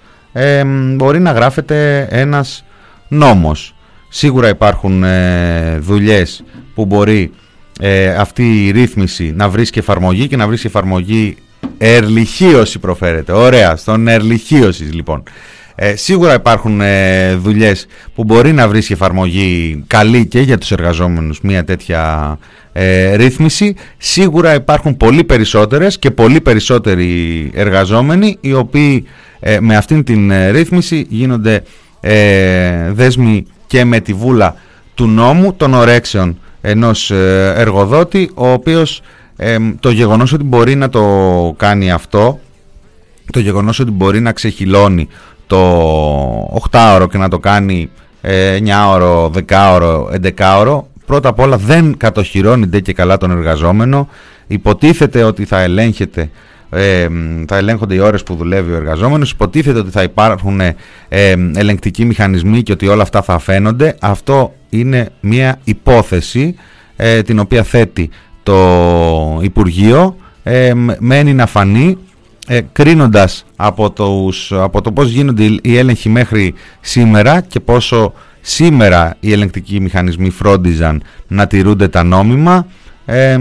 μπορεί 0.97 1.21
να 1.21 1.33
γράφεται 1.33 2.07
ένας 2.11 2.65
νόμος. 3.09 3.76
Σίγουρα 4.17 4.49
υπάρχουν 4.49 5.05
ε, 5.05 5.79
δουλειές 5.81 6.45
που 6.75 6.85
μπορεί 6.85 7.31
ε, 7.81 8.09
αυτή 8.09 8.67
η 8.67 8.71
ρύθμιση 8.71 9.33
να 9.37 9.49
βρίσκει 9.49 9.79
εφαρμογή 9.79 10.29
και 10.29 10.37
να 10.37 10.47
βρίσκει 10.47 10.67
εφαρμογή 10.67 11.37
ερλυχίωση 11.79 12.79
προφέρεται. 12.79 13.33
Ωραία, 13.33 13.77
στον 13.77 14.09
ερλυχίωση 14.09 14.83
λοιπόν. 14.83 15.23
Ε, 15.75 15.97
σίγουρα 15.97 16.35
υπάρχουν 16.35 16.81
ε, 16.81 17.35
δουλειές 17.35 17.87
που 18.15 18.25
μπορεί 18.25 18.53
να 18.53 18.69
βρίσκει 18.69 18.93
εφαρμογή 18.93 19.85
καλή 19.87 20.27
και 20.27 20.41
για 20.41 20.59
τους 20.59 20.71
εργαζόμενους 20.71 21.41
μια 21.41 21.65
τέτοια 21.65 22.39
ε, 22.73 23.15
ρύθμιση. 23.17 23.75
Σίγουρα 23.97 24.55
υπάρχουν 24.55 24.97
πολύ 24.97 25.25
περισσότερες 25.25 25.99
και 25.99 26.11
πολύ 26.11 26.41
περισσότεροι 26.41 27.51
εργαζόμενοι 27.55 28.37
οι 28.41 28.53
οποίοι 28.53 29.05
ε, 29.41 29.61
με 29.61 29.77
αυτήν 29.77 30.05
την 30.05 30.33
ρύθμιση 30.51 31.07
γίνονται 31.09 31.63
δέσμοι 32.93 33.47
και 33.67 33.85
με 33.85 34.01
τη 34.01 34.13
βούλα 34.13 34.55
του 34.95 35.07
νόμου 35.07 35.55
των 35.55 35.75
ορέξεων 35.75 36.39
ενός 36.61 37.11
ε, 37.11 37.53
εργοδότη 37.57 38.31
ο 38.35 38.49
οποίος 38.49 39.03
το 39.81 39.91
γεγονός 39.91 40.33
ότι 40.33 40.45
μπορεί 40.45 40.75
να 40.75 40.89
το 40.89 41.03
κάνει 41.57 41.91
αυτό 41.91 42.39
το 43.33 43.39
γεγονός 43.39 43.79
ότι 43.79 43.91
μπορεί 43.91 44.21
να 44.21 44.33
ξεχυλώνει 44.33 45.09
το 45.47 46.69
8ωρο 46.71 47.07
και 47.11 47.19
να 47.19 47.29
το 47.29 47.39
κάνει 47.39 47.91
9ωρο, 48.23 49.31
10ωρο, 49.49 50.05
11ωρο 50.37 50.81
πρώτα 51.07 51.29
απ' 51.29 51.41
όλα 51.41 51.57
δεν 51.57 51.97
κατοχυρώνει 51.97 52.83
και 52.83 52.93
καλά 52.93 53.17
τον 53.17 53.31
εργαζόμενο. 53.31 54.09
Υποτίθεται 54.47 55.23
ότι 55.23 55.45
θα 55.45 55.61
ελέγχεται 55.61 56.31
ε, 56.71 57.07
θα 57.49 57.57
ελέγχονται 57.57 57.95
οι 57.95 57.99
ώρες 57.99 58.23
που 58.23 58.35
δουλεύει 58.35 58.73
ο 58.73 58.77
εργαζόμενος. 58.77 59.31
Υποτίθεται 59.31 59.79
ότι 59.79 59.91
θα 59.91 60.03
υπάρχουν 60.03 60.61
ε, 60.61 60.75
ελεγκτικοί 61.55 62.05
μηχανισμοί 62.05 62.63
και 62.63 62.73
ότι 62.73 62.87
όλα 62.87 63.03
αυτά 63.03 63.23
θα 63.23 63.39
φαίνονται. 63.39 63.97
Αυτό 64.01 64.55
είναι 64.71 65.09
μια 65.21 65.61
υπόθεση 65.65 66.55
ε, 66.97 67.23
την 67.23 67.39
οποία 67.39 67.63
θέτει 67.63 68.11
το 68.43 69.39
Υπουργείο. 69.43 70.17
Ε, 70.43 70.73
μένει 70.99 71.35
να 71.35 71.47
φανεί 71.47 71.99
ε, 72.47 72.61
κρίνοντας 72.73 73.45
από, 73.57 73.91
τους, 73.91 74.53
από 74.53 74.81
το 74.81 74.93
πώς 74.93 75.09
γίνονται 75.09 75.45
οι 75.63 75.77
έλεγχοι 75.77 76.09
μέχρι 76.09 76.55
σήμερα 76.81 77.41
και 77.41 77.61
πόσο 77.61 78.13
σήμερα 78.41 79.17
οι 79.21 79.33
ελεγκτικοί 79.33 79.81
μηχανισμοί 79.81 80.31
φρόντιζαν 80.31 81.03
να 81.27 81.47
τηρούνται 81.47 81.89
τα 81.89 82.03
νόμιμα 82.03 82.67
ε, 83.09 83.39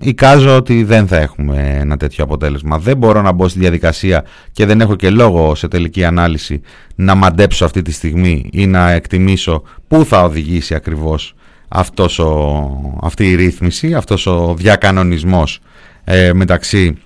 εικάζω 0.00 0.56
ότι 0.56 0.84
δεν 0.84 1.06
θα 1.06 1.16
έχουμε 1.16 1.76
ένα 1.80 1.96
τέτοιο 1.96 2.24
αποτέλεσμα. 2.24 2.78
Δεν 2.78 2.96
μπορώ 2.96 3.22
να 3.22 3.32
μπω 3.32 3.48
στη 3.48 3.58
διαδικασία 3.58 4.24
και 4.52 4.66
δεν 4.66 4.80
έχω 4.80 4.96
και 4.96 5.10
λόγο 5.10 5.54
σε 5.54 5.68
τελική 5.68 6.04
ανάλυση 6.04 6.60
να 6.94 7.14
μαντέψω 7.14 7.64
αυτή 7.64 7.82
τη 7.82 7.92
στιγμή 7.92 8.48
ή 8.52 8.66
να 8.66 8.90
εκτιμήσω 8.90 9.62
πού 9.88 10.04
θα 10.04 10.22
οδηγήσει 10.22 10.74
ακριβώς 10.74 11.34
αυτός 11.68 12.18
ο, 12.18 12.98
αυτή 13.02 13.30
η 13.30 13.34
ρύθμιση, 13.34 13.94
αυτός 13.94 14.26
ο 14.26 14.54
διακανονισμός 14.58 15.60
ε, 16.04 16.32
μεταξύ 16.32 16.96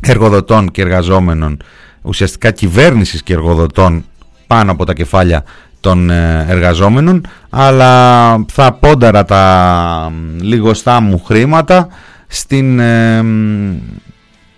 εργοδοτών 0.00 0.70
και 0.70 0.82
εργαζόμενων, 0.82 1.62
ουσιαστικά 2.02 2.50
κυβέρνησης 2.50 3.22
και 3.22 3.32
εργοδοτών 3.32 4.04
πάνω 4.46 4.72
από 4.72 4.84
τα 4.84 4.92
κεφάλια 4.92 5.44
των 5.80 6.10
ε, 6.10 6.46
εργαζόμενων 6.48 7.26
αλλά 7.50 8.32
θα 8.52 8.72
πόνταρα 8.72 9.24
τα 9.24 10.12
λιγοστά 10.40 11.00
μου 11.00 11.22
χρήματα 11.24 11.88
στην 12.26 12.78
ε, 12.78 13.24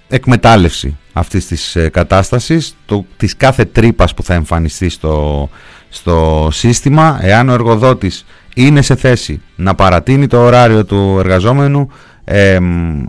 εκμετάλλευση 0.08 0.96
αυτής 1.12 1.46
της 1.46 1.76
ε, 1.76 1.88
κατάστασης 1.88 2.76
το, 2.86 3.04
της 3.16 3.36
κάθε 3.36 3.64
τρύπας 3.64 4.14
που 4.14 4.22
θα 4.22 4.34
εμφανιστεί 4.34 4.88
στο, 4.88 5.48
στο 5.88 6.48
σύστημα. 6.52 7.18
Εάν 7.22 7.48
ο 7.48 7.52
εργοδότης 7.52 8.24
είναι 8.54 8.82
σε 8.82 8.94
θέση 8.94 9.42
να 9.56 9.74
παρατείνει 9.74 10.26
το 10.26 10.38
ωράριο 10.38 10.84
του 10.84 11.16
εργαζόμενου 11.18 11.90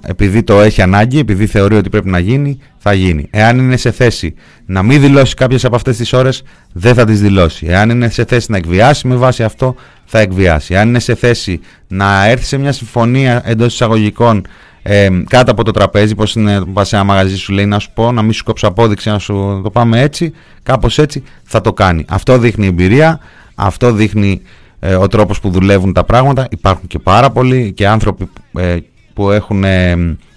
επειδή 0.01 0.43
το 0.43 0.61
έχει 0.61 0.81
ανάγκη, 0.81 1.19
επειδή 1.19 1.45
θεωρεί 1.45 1.75
ότι 1.75 1.89
πρέπει 1.89 2.09
να 2.09 2.19
γίνει, 2.19 2.59
θα 2.77 2.93
γίνει. 2.93 3.27
Εάν 3.31 3.57
είναι 3.57 3.77
σε 3.77 3.91
θέση 3.91 4.33
να 4.65 4.83
μην 4.83 5.01
δηλώσει 5.01 5.35
κάποιες 5.35 5.65
από 5.65 5.75
αυτές 5.75 5.97
τις 5.97 6.13
ώρες, 6.13 6.43
δεν 6.73 6.93
θα 6.93 7.05
τις 7.05 7.21
δηλώσει. 7.21 7.65
Εάν 7.69 7.89
είναι 7.89 8.09
σε 8.09 8.25
θέση 8.25 8.51
να 8.51 8.57
εκβιάσει 8.57 9.07
με 9.07 9.15
βάση 9.15 9.43
αυτό, 9.43 9.75
θα 10.05 10.19
εκβιάσει. 10.19 10.73
Εάν 10.73 10.87
είναι 10.87 10.99
σε 10.99 11.15
θέση 11.15 11.59
να 11.87 12.25
έρθει 12.25 12.45
σε 12.45 12.57
μια 12.57 12.71
συμφωνία 12.71 13.41
εντός 13.45 13.73
εισαγωγικών 13.73 14.45
ε, 14.81 15.09
κάτω 15.27 15.51
από 15.51 15.63
το 15.63 15.71
τραπέζι, 15.71 16.15
πως 16.15 16.35
είναι 16.35 16.61
πας 16.73 16.87
σε 16.87 16.95
ένα 16.95 17.05
μαγαζί 17.05 17.37
σου 17.37 17.53
λέει 17.53 17.65
να 17.65 17.79
σου 17.79 17.89
πω, 17.93 18.11
να 18.11 18.21
μην 18.21 18.33
σου 18.33 18.43
κόψω 18.43 18.67
απόδειξη, 18.67 19.09
να 19.09 19.19
σου 19.19 19.61
το 19.63 19.69
πάμε 19.69 20.01
έτσι, 20.01 20.33
κάπως 20.63 20.97
έτσι, 20.97 21.23
θα 21.43 21.61
το 21.61 21.73
κάνει. 21.73 22.05
Αυτό 22.09 22.37
δείχνει 22.37 22.67
εμπειρία, 22.67 23.19
αυτό 23.55 23.91
δείχνει 23.91 24.41
ε, 24.79 24.95
ο 24.95 25.07
τρόπος 25.07 25.39
που 25.39 25.49
δουλεύουν 25.49 25.93
τα 25.93 26.03
πράγματα. 26.03 26.47
Υπάρχουν 26.51 26.87
και 26.87 26.99
πάρα 26.99 27.29
πολλοί 27.29 27.71
και 27.71 27.87
άνθρωποι 27.87 28.29
ε, 28.57 28.77
που 29.13 29.31
έχουν 29.31 29.63
ε, 29.63 29.91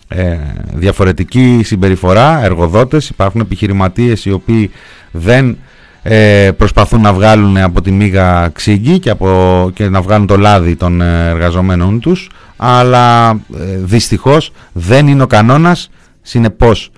ε, 0.09 0.39
διαφορετική 0.75 1.61
συμπεριφορά, 1.65 2.45
εργοδότες, 2.45 3.09
υπάρχουν 3.09 3.41
επιχειρηματίες 3.41 4.25
οι 4.25 4.33
οποίοι 4.33 4.71
δεν 5.11 5.59
ε, 6.03 6.51
προσπαθούν 6.57 7.01
να 7.01 7.13
βγάλουν 7.13 7.57
από 7.57 7.83
τη 7.83 7.91
μίγα 7.91 8.49
ξύγκη 8.49 8.99
και, 8.99 9.11
από, 9.11 9.71
και 9.75 9.89
να 9.89 10.01
βγάλουν 10.03 10.27
το 10.27 10.37
λάδι 10.37 10.77
των 10.77 11.01
εργαζομένων 11.01 12.01
τους, 12.01 12.31
αλλά 12.57 13.31
ε, 13.31 13.77
δυστυχώς 13.77 14.53
δεν 14.73 15.09
είναι 15.09 15.23
ο 15.23 15.27
κανόνας, 15.27 15.91
συνεπώς 16.23 16.91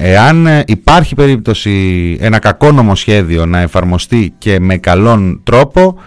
εάν 0.00 0.48
υπάρχει 0.66 1.14
περίπτωση 1.14 2.16
ένα 2.20 2.38
κακό 2.38 2.72
νομοσχέδιο 2.72 3.46
να 3.46 3.60
εφαρμοστεί 3.60 4.34
και 4.38 4.60
με 4.60 4.76
καλόν 4.76 5.40
τρόπο 5.44 5.98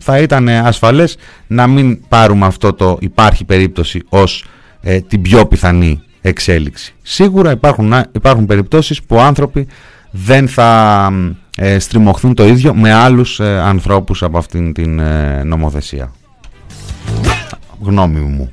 θα 0.00 0.18
ήταν 0.18 0.48
ασφαλές 0.48 1.16
να 1.46 1.66
μην 1.66 2.08
πάρουμε 2.08 2.46
αυτό 2.46 2.72
το 2.72 2.96
υπάρχει 3.00 3.44
περίπτωση 3.44 4.02
ως 4.08 4.44
ε, 4.80 5.00
την 5.00 5.22
πιο 5.22 5.46
πιθανή 5.46 6.02
εξέλιξη. 6.20 6.94
Σίγουρα 7.02 7.50
υπάρχουν, 7.50 7.94
υπάρχουν 8.12 8.46
περιπτώσεις 8.46 9.02
που 9.02 9.20
άνθρωποι 9.20 9.66
δεν 10.10 10.48
θα 10.48 11.10
ε, 11.56 11.78
στριμωχθούν 11.78 12.34
το 12.34 12.46
ίδιο 12.46 12.74
με 12.74 12.92
άλλους 12.92 13.40
ε, 13.40 13.60
ανθρώπους 13.60 14.22
από 14.22 14.38
αυτήν 14.38 14.72
την 14.72 14.98
ε, 14.98 15.42
νομοθεσία. 15.44 16.12
Γνώμη 17.80 18.20
μου. 18.20 18.52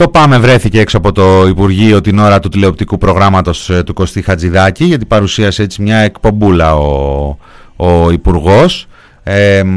Το 0.00 0.08
ΠΑΜΕ 0.08 0.38
βρέθηκε 0.38 0.80
έξω 0.80 0.96
από 0.96 1.12
το 1.12 1.46
Υπουργείο 1.46 2.00
την 2.00 2.18
ώρα 2.18 2.38
του 2.38 2.48
τηλεοπτικού 2.48 2.98
προγράμματος 2.98 3.70
ε, 3.70 3.82
του 3.82 3.92
Κωστή 3.92 4.22
Χατζηδάκη 4.22 4.84
γιατί 4.84 5.04
παρουσίασε 5.04 5.62
έτσι 5.62 5.82
μια 5.82 5.96
εκπομπούλα 5.96 6.76
ο, 6.76 7.36
ο 7.76 8.10
Υπουργός 8.10 8.86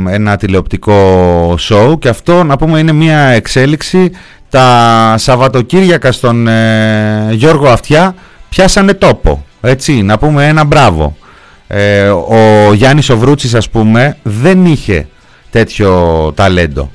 ένα 0.09 0.35
τηλεοπτικό 0.37 1.55
σοου 1.57 1.97
και 1.97 2.09
αυτό 2.09 2.43
να 2.43 2.57
πούμε 2.57 2.79
είναι 2.79 2.91
μια 2.91 3.19
εξέλιξη. 3.19 4.11
Τα 4.49 5.15
Σαββατοκύριακα 5.17 6.11
στον 6.11 6.47
ε, 6.47 7.29
Γιώργο 7.31 7.67
Αυτιά 7.67 8.15
πιάσανε 8.49 8.93
τόπο 8.93 9.45
έτσι 9.61 10.01
να 10.01 10.17
πούμε 10.17 10.47
ένα 10.47 10.63
μπράβο. 10.63 11.17
Ε, 11.67 12.09
ο 12.09 12.73
Γιάννης 12.73 13.09
Οβρούτσης 13.09 13.53
ας 13.55 13.69
πούμε 13.69 14.17
δεν 14.23 14.65
είχε 14.65 15.07
τέτοιο 15.49 16.31
ταλέντο 16.35 16.91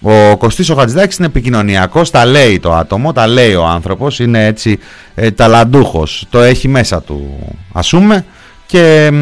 ο 0.00 0.36
Κωστής 0.36 0.70
ο 0.70 0.74
Χατζηδάκης 0.74 1.16
είναι 1.16 1.26
επικοινωνιακός, 1.26 2.10
τα 2.10 2.24
λέει 2.24 2.58
το 2.58 2.74
άτομο, 2.74 3.12
τα 3.12 3.26
λέει 3.26 3.54
ο 3.54 3.64
άνθρωπος, 3.64 4.18
είναι 4.18 4.46
έτσι 4.46 4.78
ε, 5.14 5.30
ταλαντούχος, 5.30 6.26
το 6.30 6.40
έχει 6.40 6.68
μέσα 6.68 7.02
του 7.02 7.38
ας 7.72 7.90
πούμε 7.90 8.24
και 8.70 9.12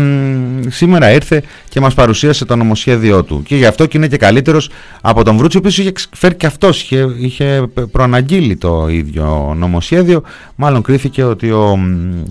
σήμερα 0.68 1.12
ήρθε 1.12 1.42
και 1.68 1.80
μας 1.80 1.94
παρουσίασε 1.94 2.44
το 2.44 2.56
νομοσχέδιό 2.56 3.22
του. 3.22 3.42
Και 3.42 3.56
γι' 3.56 3.66
αυτό 3.66 3.86
και 3.86 3.96
είναι 3.96 4.08
και 4.08 4.16
καλύτερος 4.16 4.70
από 5.00 5.24
τον 5.24 5.36
Βρούτσι 5.36 5.56
ο 5.56 5.60
οποίος 5.60 5.78
είχε 5.78 5.92
φέρει 6.14 6.34
και 6.34 6.46
αυτός, 6.46 6.82
είχε, 6.82 7.06
είχε 7.18 7.68
προαναγγείλει 7.92 8.56
το 8.56 8.88
ίδιο 8.88 9.54
νομοσχέδιο. 9.56 10.22
Μάλλον 10.54 10.82
κρίθηκε 10.82 11.22
ότι 11.22 11.50
ο 11.50 11.78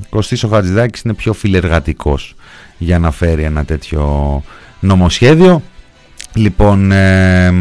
Κωστής 0.10 0.44
ο 0.44 0.48
Χατζηδάκης 0.48 1.02
είναι 1.02 1.14
πιο 1.14 1.34
φιλεργατικός 1.34 2.36
για 2.78 3.00
να 3.00 3.12
φέρει 3.12 3.44
ένα 3.44 3.66
τέτοιο 3.66 4.44
νομοσχέδιο. 4.80 5.62
Λοιπόν 6.34 6.92
ε, 6.92 7.54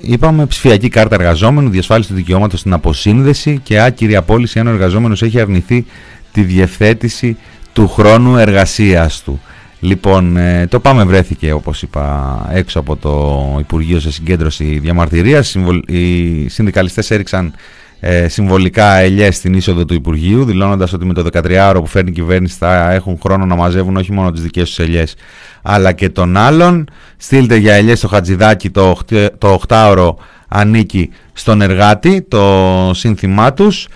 είπαμε 0.00 0.46
ψηφιακή 0.46 0.88
κάρτα 0.88 1.14
εργαζόμενου, 1.14 1.68
διασφάλιση 1.68 2.08
του 2.08 2.14
δικαιώματος 2.14 2.60
στην 2.60 2.72
αποσύνδεση 2.72 3.60
και 3.62 3.80
άκυρη 3.80 4.16
απόλυση 4.16 4.58
αν 4.58 4.66
ο 4.66 4.70
εργαζόμενος 4.70 5.22
έχει 5.22 5.40
αρνηθεί 5.40 5.86
τη 6.32 6.42
διευθέτηση 6.42 7.36
του 7.72 7.88
χρόνου 7.88 8.36
εργασίας 8.36 9.22
του. 9.22 9.40
Λοιπόν, 9.80 10.36
ε, 10.36 10.66
το 10.66 10.80
πάμε 10.80 11.04
βρέθηκε 11.04 11.52
όπως 11.52 11.82
είπα 11.82 12.48
έξω 12.52 12.78
από 12.78 12.96
το 12.96 13.56
Υπουργείο 13.60 14.00
σε 14.00 14.12
συγκέντρωση 14.12 14.78
διαμαρτυρίας. 14.78 15.56
Οι 15.86 16.48
συνδικαλιστές 16.48 17.10
έριξαν 17.10 17.52
ε, 18.00 18.28
συμβολικά 18.28 18.96
ελιές 18.96 19.36
στην 19.36 19.54
είσοδο 19.54 19.84
του 19.84 19.94
Υπουργείου 19.94 20.44
δηλώνοντας 20.44 20.92
ότι 20.92 21.04
με 21.04 21.14
το 21.14 21.26
13ωρο 21.32 21.74
που 21.74 21.86
φέρνει 21.86 22.10
η 22.10 22.12
κυβέρνηση 22.12 22.56
θα 22.58 22.92
έχουν 22.92 23.18
χρόνο 23.22 23.46
να 23.46 23.54
μαζεύουν 23.54 23.96
όχι 23.96 24.12
μόνο 24.12 24.30
τις 24.30 24.42
δικές 24.42 24.68
τους 24.68 24.78
ελιές 24.78 25.14
αλλά 25.62 25.92
και 25.92 26.08
των 26.08 26.36
άλλων. 26.36 26.88
Στείλτε 27.16 27.56
για 27.56 27.74
ελιές 27.74 27.98
στο 27.98 28.08
Χατζηδάκι 28.08 28.70
το, 28.70 28.98
το 29.38 29.60
8ωρο 29.68 30.14
ανήκει 30.48 31.10
στον 31.32 31.60
εργάτη, 31.60 32.22
το 32.22 32.90
σύνθημά 32.94 33.52
τους. 33.52 33.88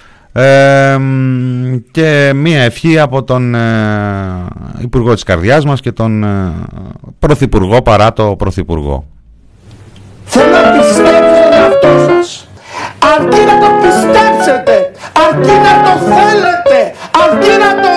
και 1.90 2.32
μία 2.34 2.62
ευχή 2.62 2.98
από 2.98 3.22
τον 3.22 3.54
ε, 3.54 3.60
Υπουργό 4.80 5.14
της 5.14 5.22
Καρδιάς 5.22 5.64
μας 5.64 5.80
και 5.80 5.92
τον 5.92 6.24
ε, 6.24 6.52
Πρωθυπουργό 7.18 7.82
παρά 7.82 8.12
το 8.12 8.36
Πρωθυπουργό. 8.38 9.04
Θέλω 10.24 10.52
να 10.52 10.78
πιστέψετε 10.78 11.56
αυτό 11.68 12.12
σας. 12.12 12.49
Αρκεί 13.14 13.40
να 13.50 13.58
το 13.62 13.70
πιστέψετε, 13.82 14.90
αρκεί 15.26 15.56
να 15.66 15.74
το 15.84 15.92
θέλετε, 16.10 16.78
αρκεί 17.24 17.54
να 17.64 17.70
το 17.82 17.90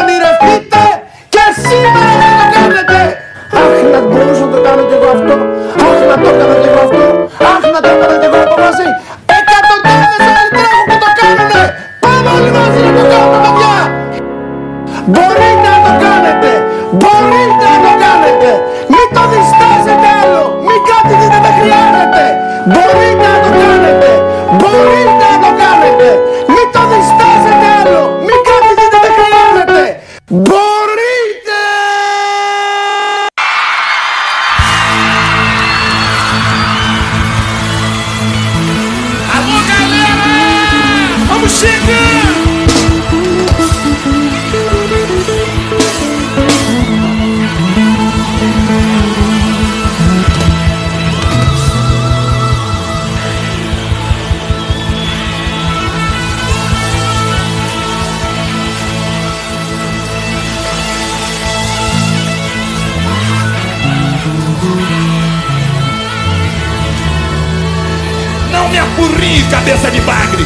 cabeça 69.64 69.90
de 69.92 70.02
bagre. 70.02 70.46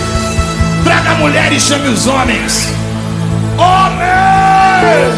Traga 0.83 1.11
a 1.11 1.15
mulher 1.15 1.51
e 1.51 1.59
chame 1.59 1.89
os 1.89 2.05
homens. 2.07 2.69
Homem! 3.57 5.11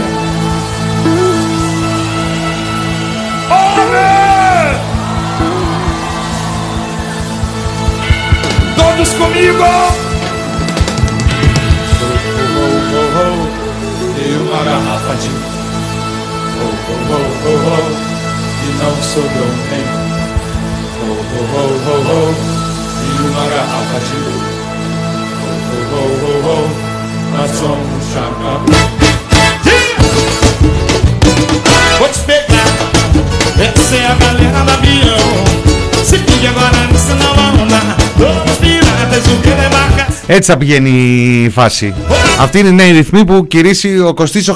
Homem! 3.50 4.80
Todos 8.78 9.14
comigo! 9.16 9.66
E 14.18 14.36
uma 14.38 14.64
garrafa 14.64 15.16
de 15.16 15.30
oh, 16.58 16.74
oh, 16.90 17.04
oh, 17.10 17.28
oh, 17.46 17.62
oh, 17.68 17.92
e 18.66 18.70
não 18.84 18.96
sobrou 19.04 19.52
nem 19.72 20.10
Έτσι 40.32 40.52
θα 40.52 40.58
πηγαίνει 40.58 40.90
η 41.44 41.50
φάση. 41.50 41.94
Αυτή 42.40 42.60
είναι 42.60 42.68
η 42.68 42.72
νέη 42.72 42.92
ρυθμή 42.92 43.26
που 43.26 43.48
κηρύσσει 43.48 44.00
ο 44.00 44.14
Κωστής 44.14 44.48
ο 44.48 44.54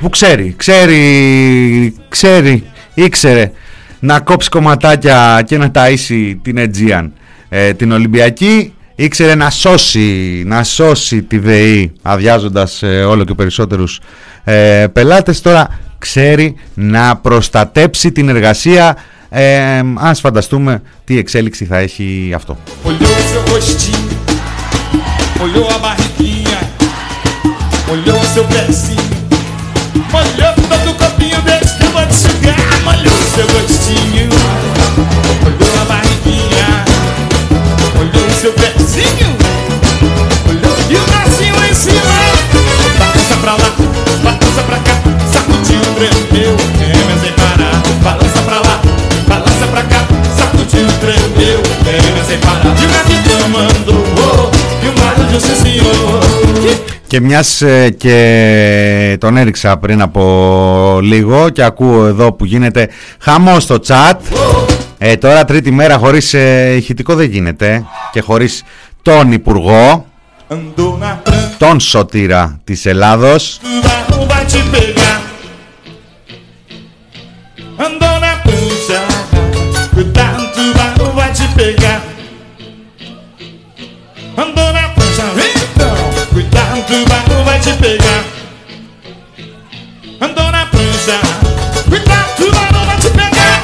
που 0.00 0.08
ξέρει, 0.08 0.54
ξέρει, 0.56 1.94
ξέρει, 2.08 2.64
ήξερε 2.94 3.52
να 4.00 4.20
κόψει 4.20 4.48
κομματάκια 4.48 5.42
και 5.46 5.58
να 5.58 5.70
ταΐσει 5.74 6.36
την 6.42 6.58
Αιτζίαν 6.58 7.12
ε, 7.48 7.72
την 7.72 7.92
Ολυμπιακή 7.92 8.72
ήξερε 8.94 9.34
να 9.34 9.50
σώσει, 9.50 10.42
να 10.46 10.64
σώσει 10.64 11.22
τη 11.22 11.38
ΔΕΗ 11.38 11.92
αδειάζοντας 12.02 12.82
ε, 12.82 13.04
όλο 13.04 13.24
και 13.24 13.34
περισσότερους 13.34 14.00
ε, 14.44 14.86
πελάτες. 14.92 15.40
Τώρα 15.40 15.78
ξέρει 15.98 16.54
να 16.74 17.16
προστατέψει 17.16 18.12
την 18.12 18.28
εργασία. 18.28 18.96
Ε, 19.30 19.80
ας 19.94 20.20
φανταστούμε 20.20 20.82
τι 21.04 21.18
εξέλιξη 21.18 21.64
θα 21.64 21.76
έχει 21.76 22.32
αυτό. 22.34 22.58
Olhou 22.84 23.16
seu 23.30 23.42
rostinho, 23.52 24.18
olhou 25.44 25.66
a 25.76 25.78
barriguinha, 25.84 26.60
olhou 27.92 28.20
seu 28.34 28.44
pezinho, 28.44 29.16
olhou 30.20 30.54
todo 30.70 30.90
o 30.92 30.94
copinho 31.02 31.40
desse 31.48 31.72
que 31.78 31.84
eu 31.86 31.90
vou 31.96 32.06
te 32.10 32.16
sugar, 32.24 32.68
olhou 32.92 33.18
seu 33.34 33.46
rostinho, 33.54 34.27
sacudiu, 51.38 51.60
tremeu, 51.84 52.02
gêmea 52.02 52.24
sem 52.24 52.38
parar, 52.38 52.64
e 52.64 52.86
o 52.86 52.90
capitão 52.96 53.48
mandou, 53.48 54.04
oh, 54.26 54.84
e 54.84 54.88
o 54.88 54.94
marido 55.00 55.24
disse 55.32 55.54
senhor, 55.62 56.20
Και 57.06 57.20
μιας 57.20 57.62
ε, 57.62 57.90
και 57.90 59.16
τον 59.20 59.36
έριξα 59.36 59.76
πριν 59.76 60.02
από 60.02 60.98
λίγο 61.02 61.48
και 61.48 61.62
ακούω 61.62 62.06
εδώ 62.06 62.32
που 62.32 62.44
γίνεται 62.44 62.88
χαμός 63.18 63.62
στο 63.62 63.78
chat. 63.86 64.14
Ε, 64.98 65.16
Τώρα 65.16 65.44
τρίτη 65.44 65.70
μέρα 65.70 65.98
χωρίς 65.98 66.34
ε, 66.34 66.74
ηχητικό 66.76 67.14
δεν 67.14 67.30
γίνεται 67.30 67.84
και 68.12 68.20
χωρίς 68.20 68.62
τον 69.02 69.32
Υπουργό, 69.32 70.06
andou 70.50 70.98
na 71.00 71.28
prancha. 71.28 71.56
τον 71.58 71.80
Σωτήρα 71.80 72.60
της 72.64 72.86
Ελλάδος 72.86 73.60
te 87.68 87.74
pegar. 87.82 88.22
Andou 90.24 90.48
na 90.56 90.62
prancha, 90.72 91.18
cuidado, 91.88 92.28
tubarão 92.36 92.84
vai 92.88 92.98
te 93.04 93.10
pegar. 93.10 93.56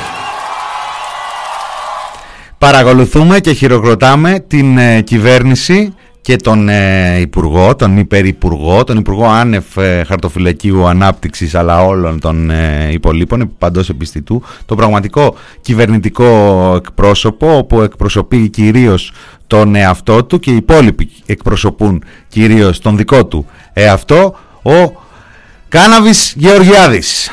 Παρακολουθούμε 2.59 3.41
και 3.41 3.53
χειροκροτάμε 3.53 4.45
την 4.49 4.79
ε, 4.79 5.01
κυβέρνηση 5.01 5.95
και 6.21 6.37
τον 6.37 6.69
ε, 6.69 7.19
Υπουργό, 7.21 7.77
τον 7.77 7.99
Υπερυπουργό, 7.99 8.85
τον 8.85 8.97
Υπουργό 8.97 9.27
Άνευ 9.27 9.79
ε, 9.79 10.05
Χαρτοφυλακίου 10.05 10.87
Ανάπτυξης 10.87 11.55
αλλά 11.55 11.85
όλων 11.85 12.21
των 12.21 12.51
ε, 12.51 12.89
υπολείπων 12.93 13.41
επί 13.41 13.55
παντός 13.59 13.89
επιστητού, 13.89 14.43
το 14.67 14.75
πραγματικό 14.75 15.35
κυβερνητικό 15.61 16.27
εκπρόσωπο 16.77 17.57
όπου 17.57 17.81
εκπροσωπεί 17.81 18.49
κυρίως 18.49 19.13
τον 19.55 19.75
εαυτό 19.75 20.25
του 20.25 20.39
και 20.39 20.51
οι 20.51 20.57
υπόλοιποι 20.57 21.11
εκπροσωπούν 21.27 22.05
κυρίως 22.29 22.81
τον 22.81 22.97
δικό 22.97 23.27
του 23.27 23.47
εαυτό, 23.73 24.37
ο 24.63 24.93
Κάναβης 25.69 26.33
Γεωργιάδης. 26.37 27.31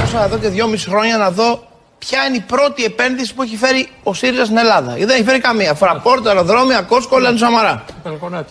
Ήρθα 0.00 0.24
εδώ 0.24 0.38
και 0.38 0.48
δυόμιση 0.48 0.88
χρόνια 0.88 1.16
να 1.16 1.30
δω 1.30 1.64
ποια 1.98 2.24
είναι 2.24 2.36
η 2.36 2.40
πρώτη 2.40 2.84
επένδυση 2.84 3.34
που 3.34 3.42
έχει 3.42 3.56
φέρει 3.56 3.88
ο 4.02 4.14
ΣΥΡΙΖΑ 4.14 4.44
στην 4.44 4.56
Ελλάδα. 4.56 4.94
Δεν 4.98 5.08
έχει 5.08 5.22
φέρει 5.22 5.38
καμία. 5.40 5.74
Φραπόρτα, 5.74 6.30
αεροδρόμια, 6.30 6.80
Κόσκο, 6.80 7.18
Λαν 7.18 7.38
Σαμαρά. 7.38 7.84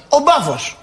Ο 0.09 0.19
Μπάφος. 0.23 0.77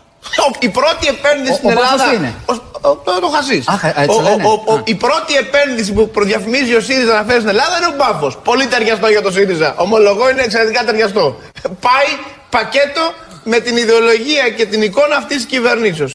Η 0.59 0.69
πρώτη 0.69 1.07
επένδυση 1.09 1.53
Ο- 1.53 1.55
στην 1.57 1.69
ο 1.71 1.73
Μπάφος 1.73 1.91
Ελλάδα. 1.93 2.11
τι 2.11 2.17
είναι; 2.17 2.35
Ο- 2.47 2.53
ο- 2.89 2.95
Το, 3.05 3.13
το 3.21 3.29
χασίς. 3.29 3.69
Α, 3.69 3.77
χα- 3.83 4.01
έτσι 4.03 4.17
Ο- 4.19 4.23
λένε. 4.23 4.43
ο- 4.47 4.63
ο- 4.67 4.75
Α. 4.75 4.81
Η 4.85 4.95
πρώτη 4.95 5.33
επένδυση 5.37 5.93
που 5.93 6.11
προδιαφημίζει 6.11 6.75
ο 6.75 6.81
ΣΥΡΙΖΑ 6.81 7.13
να 7.15 7.25
φέρει 7.25 7.39
στην 7.39 7.49
Ελλάδα 7.55 7.77
είναι 7.77 7.87
ο 7.87 7.95
Μπάφος. 7.97 8.37
Πολύ 8.45 8.67
ταιριαστό 8.67 9.09
για 9.09 9.23
το 9.23 9.31
ΣΥΡΙΖΑ. 9.31 9.75
Ομολογώ 9.77 10.31
είναι 10.31 10.43
εξαιρετικά 10.43 10.85
ταιριαστό. 10.85 11.37
Πάει 11.81 12.09
πακέτο 12.51 13.03
με 13.45 13.59
την 13.61 13.77
ιδεολογία 13.77 14.49
και 14.57 14.65
την 14.67 14.83
εικόνα 14.83 15.17
αυτής 15.17 15.37
της 15.37 15.47
κυβερνήσεως. 15.47 16.11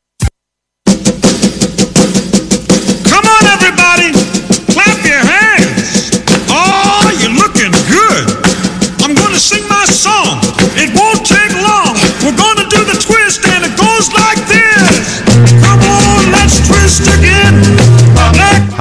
Come 3.11 3.27
on, 3.35 3.43
everybody, 3.57 4.07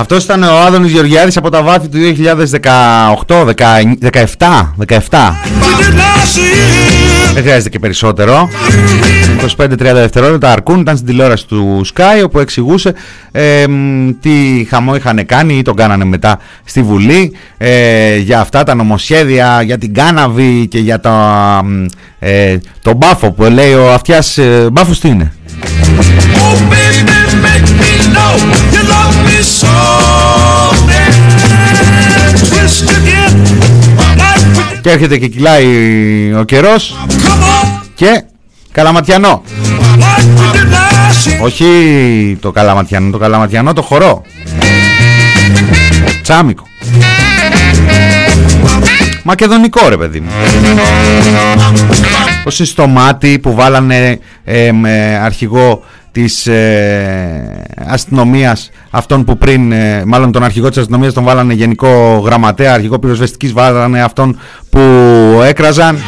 Αυτός 0.00 0.24
ήταν 0.24 0.42
ο 0.42 0.58
Άδωνης 0.66 0.92
Γεωργιάδης 0.92 1.36
από 1.36 1.50
τα 1.50 1.62
βάθη 1.62 1.88
του 1.88 1.98
2018, 3.26 3.44
17, 3.56 3.94
17. 4.86 4.96
we 4.96 4.96
did 4.96 5.94
last 5.94 6.36
year. 6.36 7.34
Δεν 7.34 7.42
χρειάζεται 7.42 7.68
και 7.68 7.78
περισσότερο. 7.78 8.48
25-30 9.56 9.76
δευτερόλεπτα 9.76 10.52
αρκούν. 10.52 10.80
Ήταν 10.80 10.96
στην 10.96 11.08
τηλεόραση 11.08 11.46
του 11.46 11.86
Sky 11.94 12.24
όπου 12.24 12.38
εξηγούσε 12.38 12.94
ε, 13.32 13.66
μ, 13.68 14.08
τι 14.20 14.66
χαμό 14.68 14.94
είχαν 14.94 15.26
κάνει 15.26 15.54
ή 15.54 15.62
τον 15.62 15.74
κάνανε 15.74 16.04
μετά 16.04 16.38
στη 16.64 16.82
Βουλή 16.82 17.32
ε, 17.58 18.16
για 18.16 18.40
αυτά 18.40 18.62
τα 18.62 18.74
νομοσχέδια, 18.74 19.62
για 19.62 19.78
την 19.78 19.94
κάναβη 19.94 20.66
και 20.66 20.78
για 20.78 21.00
το, 21.00 21.10
μ, 21.64 21.84
ε, 22.18 22.58
τον 22.82 22.96
μπάφο 22.96 23.32
που 23.32 23.42
λέει 23.42 23.74
ο 23.74 23.92
αυτιάς. 23.92 24.38
Ε, 24.38 24.68
μπάφος 24.72 25.00
τι 25.00 25.08
είναι; 25.08 25.32
Oh, 26.42 26.58
baby, 26.72 27.20
make 29.11 29.27
me 29.27 29.38
know 29.62 29.90
you 30.37 30.55
love 30.57 30.81
me 30.87 30.99
so. 31.03 31.27
Let's 32.16 32.42
twist 32.49 32.87
again. 32.96 33.35
Like 34.23 34.44
we 34.57 34.81
Και 34.83 34.90
έρχεται 34.90 35.18
και 35.18 35.27
κυλάει 35.29 35.66
ο 36.35 36.44
καιρός 36.44 36.96
come 37.09 37.64
on, 37.64 37.87
και 37.94 38.23
καλαματιανό. 38.73 39.42
like 39.46 40.27
we 40.38 40.57
did 40.57 40.73
last 40.73 41.27
year. 41.27 41.44
Όχι 41.44 42.38
το 42.40 42.51
καλαματιανό, 42.51 43.11
το 43.11 43.18
καλαματιανό 43.18 43.73
το 43.73 43.83
χορό. 43.83 44.23
Τσάμικο. 46.23 46.64
Μακεδονικό 49.23 49.88
ρε 49.88 49.96
παιδί 49.96 50.20
μου. 50.20 50.31
Πως 52.44 52.61
στο 52.64 52.87
μάτι 52.87 53.38
που 53.38 53.55
βάλανε 53.55 54.18
ε, 54.44 54.73
με 54.73 55.20
αρχηγό 55.23 55.83
της 56.12 56.46
ε, 56.46 57.62
αστυνομίας 57.88 58.70
αυτόν 58.90 59.25
που 59.25 59.38
πριν, 59.38 59.73
ε, 59.73 60.03
μάλλον 60.07 60.33
τον 60.33 60.42
αρχηγό 60.44 60.68
της 60.68 60.79
αστυνομίας 60.79 61.12
τον 61.12 61.25
βάλανε 61.25 61.53
γενικό 61.53 62.23
γραμματέα, 62.25 62.73
αρχηγό 62.75 62.99
πυροσβεστικής 62.99 63.53
βάλανε 63.53 64.03
αυτόν 64.03 64.38
που 64.70 64.81
έκραζαν 65.44 65.99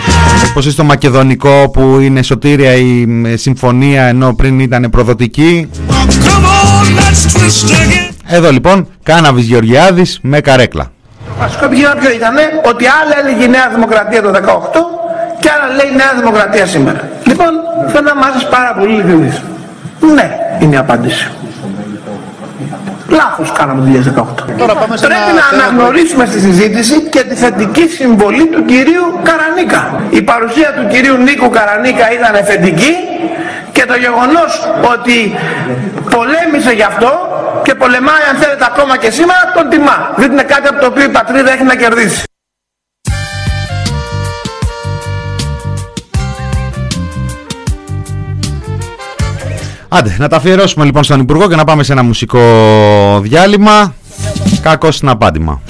πως 0.55 0.65
στο 0.73 0.85
μακεδονικό 0.85 1.71
που 1.73 1.99
είναι 2.01 2.23
σωτήρια 2.23 2.75
η 2.75 3.07
ε, 3.27 3.37
συμφωνία 3.37 4.03
ενώ 4.03 4.35
πριν 4.35 4.61
ήταν 4.61 4.91
προδοτική 4.91 5.69
Come 5.89 5.95
on, 5.95 6.87
let's 6.99 7.39
twist 7.39 7.71
again. 7.71 8.15
εδώ 8.27 8.51
λοιπόν 8.51 8.89
Κάναβης 9.03 9.45
Γεωργιάδης 9.45 10.19
με 10.23 10.41
καρέκλα 10.41 10.91
Το 11.27 11.33
βασικό 11.39 11.65
επιχείρημα 11.65 11.95
ποιο 11.95 12.11
ήταν 12.13 12.35
ότι 12.65 12.85
άλλα 12.87 13.29
έλεγε 13.29 13.45
η 13.45 13.49
Νέα 13.49 13.69
Δημοκρατία 13.75 14.23
το 14.23 14.31
18 14.31 14.39
και 15.41 15.49
άλλα 15.55 15.75
λέει 15.75 15.91
Νέα 15.97 16.13
Δημοκρατία 16.21 16.67
σήμερα. 16.67 17.01
Λοιπόν, 17.27 17.51
θέλω 17.93 18.05
να 18.05 18.13
είμαστε 18.17 18.49
πάρα 18.51 18.75
πολύ 18.79 18.93
ειλικρινείς. 18.93 19.43
Ναι, 20.15 20.39
είναι 20.61 20.75
η 20.75 20.79
απάντηση. 20.79 21.31
Λάθος 23.09 23.53
κάναμε 23.53 23.81
το 23.81 24.13
2018. 24.51 24.57
Τώρα 24.59 24.75
πάμε 24.75 24.97
σε 24.97 25.07
Πρέπει 25.07 25.21
ένα 25.23 25.33
να 25.35 25.43
θέμα 25.43 25.63
που- 25.63 25.69
αναγνωρίσουμε 25.69 26.25
στη 26.27 26.41
συζήτηση 26.41 27.01
και 27.01 27.21
τη 27.25 27.35
θετική 27.35 27.87
συμβολή 27.89 28.47
του 28.47 28.65
κυρίου 28.65 29.05
Καρανίκα. 29.23 30.01
Η 30.11 30.23
παρουσία 30.23 30.73
του 30.77 30.87
κυρίου 30.89 31.17
Νίκου 31.17 31.51
Καρανίκα 31.51 32.13
ήταν 32.13 32.35
εφεντική 32.35 32.93
και 33.73 33.85
το 33.87 33.95
γεγονός 33.97 34.69
ότι 34.93 35.35
πολέμησε 36.11 36.73
γι' 36.73 36.83
αυτό 36.93 37.11
και 37.63 37.75
πολεμάει 37.75 38.23
αν 38.31 38.37
θέλετε 38.41 38.65
ακόμα 38.73 38.97
και 38.97 39.11
σήμερα 39.11 39.53
τον 39.57 39.69
τιμά. 39.69 40.11
Διότι 40.17 40.33
είναι 40.33 40.43
κάτι 40.55 40.69
από 40.69 40.81
το 40.81 40.87
οποίο 40.87 41.05
η 41.05 41.09
πατρίδα 41.09 41.53
έχει 41.53 41.65
να 41.65 41.75
κερδίσει. 41.75 42.23
Άντε, 49.95 50.17
να 50.19 50.29
τα 50.29 50.37
αφιερώσουμε 50.37 50.85
λοιπόν 50.85 51.05
στον 51.05 51.21
Υπουργό 51.21 51.49
και 51.49 51.57
να 51.57 51.65
πάμε 51.65 51.83
σε 51.83 51.93
ένα 51.93 52.03
μουσικό 52.03 52.41
διάλειμμα. 53.23 53.95
Κακό 54.63 54.91
συναπάντημα. 54.91 55.61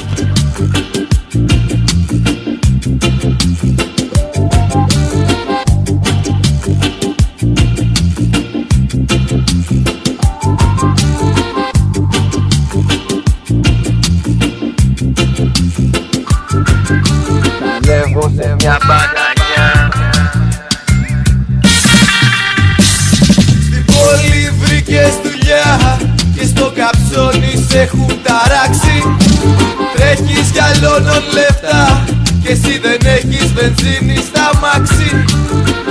Βενζίνη 33.63 34.17
στα 34.29 34.47
μάξι. 34.63 35.25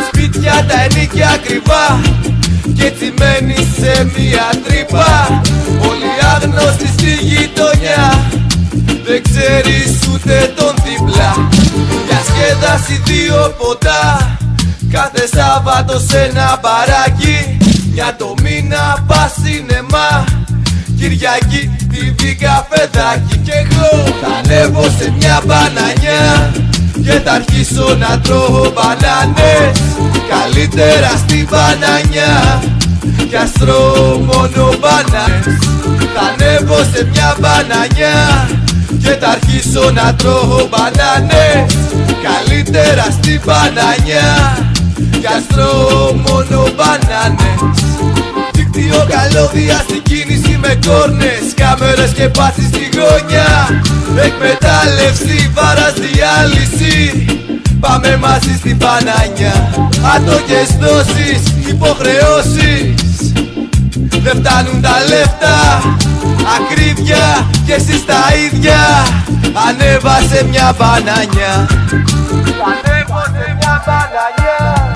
Σπίτια 0.08 0.66
τα 0.68 0.78
ενίκια 0.82 1.30
ακριβά 1.30 1.86
και 2.76 2.86
έτσι 2.86 3.14
μένεις 3.20 3.68
σε 3.80 3.94
μια 4.16 4.48
τρύπα. 4.66 5.42
Όλοι 5.90 6.12
άγνωστοι 6.34 6.88
στη 6.88 7.12
γειτονιά 7.30 8.04
δεν 9.06 9.22
ξέρεις 9.30 9.92
ούτε 10.14 10.54
τον 10.58 10.74
δίπλα 10.84 11.50
Για 12.08 12.20
σκέδαση 12.28 13.02
δύο 13.06 13.56
ποτά 13.58 14.38
Κάθε 14.92 15.28
Σάββατο 15.36 16.00
σε 16.00 16.20
ένα 16.20 16.60
μπαράκι. 16.62 17.58
Μια 17.94 18.16
το 18.18 18.34
μήνα 18.44 19.04
πας 19.08 19.32
σινεμά 19.44 20.24
Κυριακή 20.98 21.70
TV 21.92 22.22
καφεδάκι 22.40 23.38
Κι 23.38 23.52
εγώ 23.52 24.14
θα 24.22 24.28
ανέβω 24.44 24.84
σε 24.84 25.14
μια 25.18 25.42
μπανανιά 25.46 26.52
Και 27.12 27.20
θα 27.26 27.32
αρχίσω 27.32 27.96
να 28.00 28.20
τρώω 28.20 28.72
μπανάνες 28.74 29.78
Καλύτερα 30.32 31.12
στη 31.18 31.48
μπανανιά. 31.50 32.64
Κι 33.30 33.36
ας 33.36 33.52
τρώω 33.52 34.18
μόνο 34.18 34.74
μπανάνες 34.80 35.60
Θα 36.14 36.24
ανέβω 36.32 36.78
σε 36.94 37.08
μια 37.12 37.36
μπανανιά. 37.40 38.50
Και 39.04 39.18
θα 39.20 39.28
αρχίσω 39.28 39.92
να 39.92 40.16
τρώω 40.16 40.70
μπανάνες 40.70 41.74
Καλύτερα 42.26 43.06
στη 43.18 43.42
μπανανιά. 43.46 44.30
Κι 45.22 45.28
ας 45.36 45.44
τρώω 45.48 46.14
μόνο 46.14 46.68
μπανάνες. 46.76 47.60
Δίκτυο 48.52 49.08
καλώδια 49.14 49.78
στην 49.88 50.02
κίνηση 50.02 50.58
με 50.62 50.80
κόρνες 50.88 51.46
Κάμερες 51.56 52.12
και 52.12 52.28
πάση 52.28 52.64
στη 52.72 52.90
γωνιά 52.96 53.41
Εκμετάλλευση, 54.18 55.52
βάρας, 55.54 55.94
διάλυση 55.94 57.26
Πάμε 57.80 58.18
μαζί 58.18 58.56
στην 58.58 58.76
μπανάνια 58.76 59.54
Άτοκες 60.16 60.70
δόσεις, 60.80 61.42
υποχρεώσεις. 61.70 63.34
Δεν 64.24 64.44
φτάνουν 64.44 64.82
τα 64.82 64.96
λεφτά. 65.10 65.58
Ακρίβεια 66.56 67.50
και 67.66 67.74
εσείς 67.74 68.06
τα 68.06 68.24
ίδια. 68.46 68.80
Ανέβασε 69.68 70.46
μια 70.50 70.76
μπανάνια 70.78 71.68
Ανέβασε 72.70 73.58
μια 73.60 73.84
μπανάνια 73.86 74.91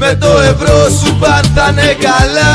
Με 0.00 0.14
το 0.14 0.32
ευρώ 0.52 0.78
σου 0.98 1.16
παν 1.20 1.44
θα 1.54 1.68
είναι 1.70 1.96
καλά. 2.06 2.54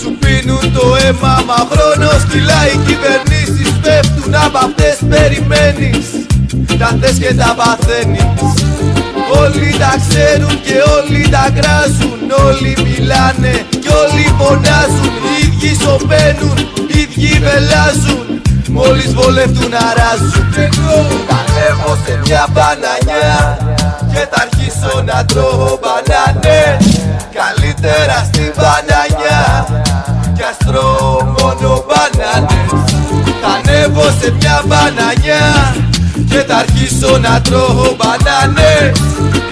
Σου 0.00 0.10
πίνουν 0.20 0.64
το 0.76 0.84
αίμα 1.02 1.34
μα 1.48 1.58
χρόνος 1.70 2.22
κυλάει. 2.30 2.72
Οι 2.74 2.80
κυβερνήσεις 2.86 3.70
πέφτουν 3.82 4.34
από 4.46 4.58
αυτές 4.66 4.96
περιμένεις. 5.12 6.06
Τα 6.78 6.90
θες 7.00 7.16
και 7.22 7.34
τα 7.40 7.50
παθαίνεις. 7.58 8.52
Όλοι 9.42 9.68
τα 9.82 9.92
ξέρουν 10.04 10.54
και 10.66 10.76
όλοι 10.96 11.22
τα 11.34 11.44
κράζουν. 11.56 12.20
Όλοι 12.46 12.72
μιλάνε 12.86 13.54
και 13.82 13.90
όλοι 14.02 14.24
φωνάζουν. 14.38 15.12
Οι 15.28 15.46
ίδιοι 15.46 15.72
σωπαίνουν, 15.82 16.58
οι 16.92 16.98
ίδιοι 17.00 17.32
βελάζουν 17.46 18.26
Μόλις 18.68 19.14
βολευτούν 19.14 19.72
αράζουν 19.90 20.50
Κι 20.54 20.60
εγώ 20.60 21.06
θα 21.28 21.36
ανέβω 21.42 21.98
σε 22.04 22.20
μια 22.24 22.46
μπανανιά. 22.52 23.58
Και 24.12 24.26
θα 24.30 24.46
αρχίσω 24.46 25.02
να 25.02 25.24
τρώω 25.24 25.78
μπανάνες. 25.82 27.00
Καλύτερα 27.38 28.16
στην 28.32 28.52
μπανανιά. 28.56 29.42
Κι 30.36 30.42
ας 30.50 30.56
τρώω 30.66 31.22
μόνο 31.22 31.84
μπανάνες. 31.86 32.70
Θα 33.42 33.48
ανέβω 33.56 34.06
σε 34.20 34.32
μια 34.38 34.62
μπανανιά. 34.66 35.74
Και 36.30 36.44
θα 36.48 36.56
αρχίσω 36.56 37.18
να 37.18 37.40
τρώω 37.40 37.96
μπανάνες. 37.98 38.98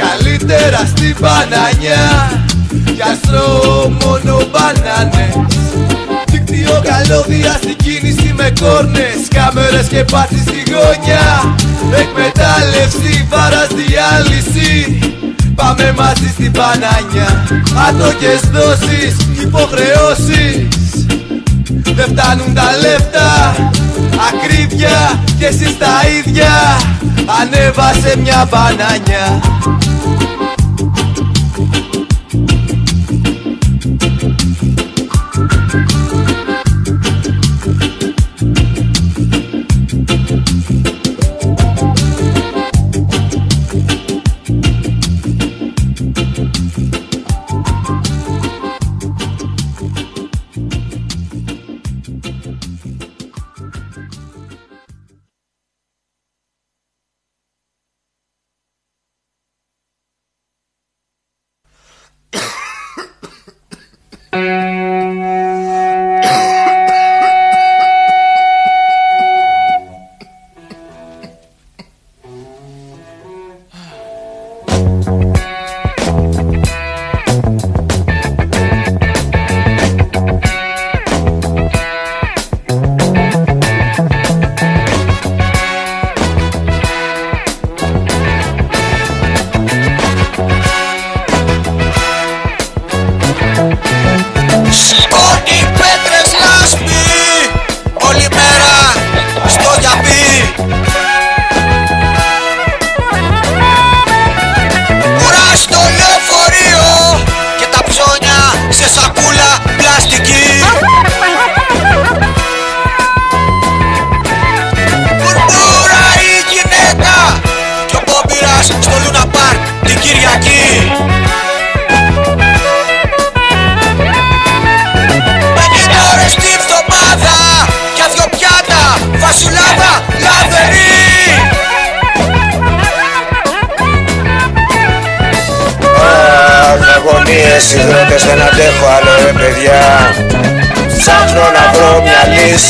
Καλύτερα 0.03 0.81
στην 0.92 1.16
μπανανιά. 1.21 2.05
Κι 2.85 3.03
ας 3.11 3.21
τρώω 3.21 3.88
μόνο 3.88 4.37
μπανάνες 4.51 5.49
Δίκτυο 6.50 6.82
καλώδια 6.90 7.52
στην 7.62 7.76
κίνηση 7.76 8.32
με 8.37 8.52
κόρνες 8.61 9.20
Κάμερες 9.34 9.87
και 9.87 10.04
πάση 10.12 10.38
στη 10.38 10.62
γωνιά. 10.72 11.54
Εκμετάλλευση, 12.02 13.26
βάρας, 13.30 13.68
διάλυση. 13.80 14.98
Πάμε 15.54 15.94
μαζί 15.96 16.28
στην 16.28 16.50
μπανάνια 16.50 17.28
Άτοκες 17.88 18.40
δόσεις, 18.54 19.16
υποχρεώσεις. 19.42 21.06
Δεν 21.96 22.08
φτάνουν 22.16 22.54
τα 22.54 22.68
λεφτά 22.80 23.56
Ακρίβεια 24.28 25.22
και 25.38 25.46
εσείς 25.46 25.78
τα 25.78 25.94
ίδια. 26.18 26.52
Ανέβασε 27.40 28.18
μια 28.22 28.48
μπανάνια 28.50 29.40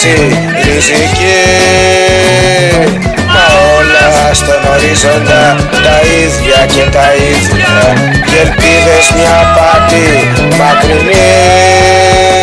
μια 0.04 0.14
λύση 0.64 0.92
ριζική. 0.92 1.42
Μα 3.26 3.44
όλα 3.78 4.34
στον 4.34 4.72
ορίζοντα 4.72 5.56
τα 5.70 6.00
ίδια 6.22 6.66
και 6.66 6.90
τα 6.90 7.14
ίδια. 7.14 7.92
Και 8.26 8.38
ελπίδες 8.40 9.12
μια 9.16 9.54
πάτη 9.56 10.06
μακρινή 10.58 12.37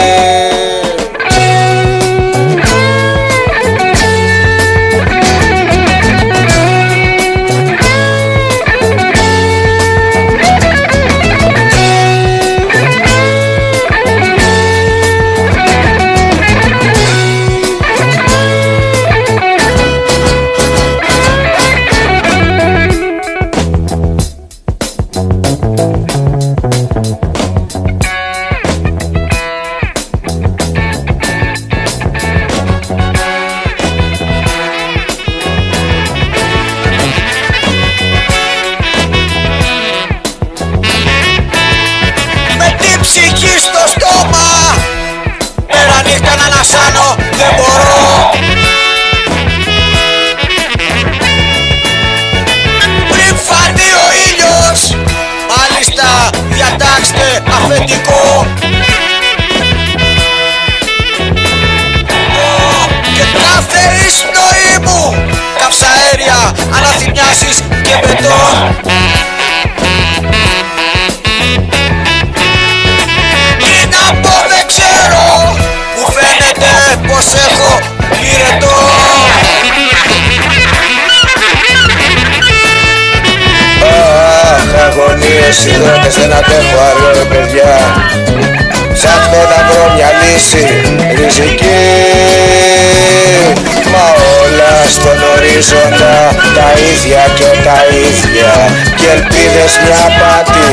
ορίζοντα 95.96 96.36
τα 96.56 96.68
ίδια 96.92 97.24
και 97.36 97.50
τα 97.64 97.78
ίδια. 98.08 98.54
Και 98.96 99.08
ελπίδες 99.16 99.80
μια 99.84 100.06
πάτη 100.20 100.66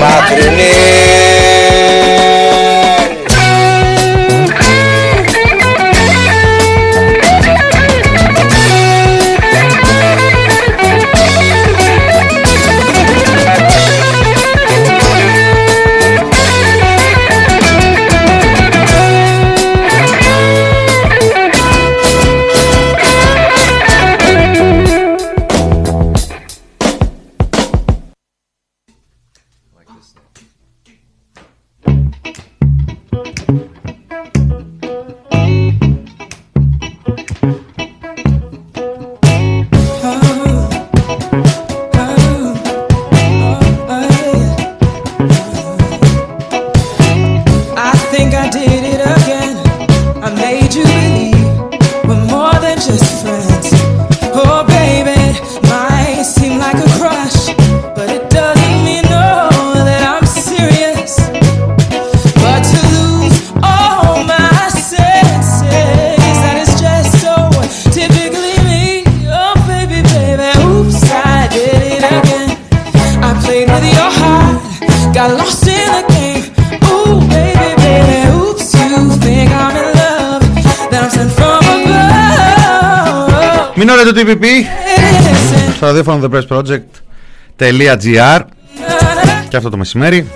μακρινή 0.00 1.37
ραδιόφωνο 86.08 86.28
thepressproject.gr 87.58 88.40
και 89.48 89.56
αυτό 89.56 89.68
το 89.70 89.76
μεσημέρι. 89.76 90.26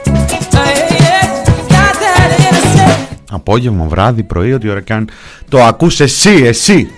Απόγευμα, 3.31 3.85
βράδυ, 3.85 4.23
πρωί, 4.23 4.53
ό,τι 4.53 4.69
ώρα 4.69 4.81
και 4.81 4.93
αν 4.93 5.09
το 5.49 5.63
ακούς 5.63 6.01
εσύ, 6.01 6.43
εσύ. 6.45 6.91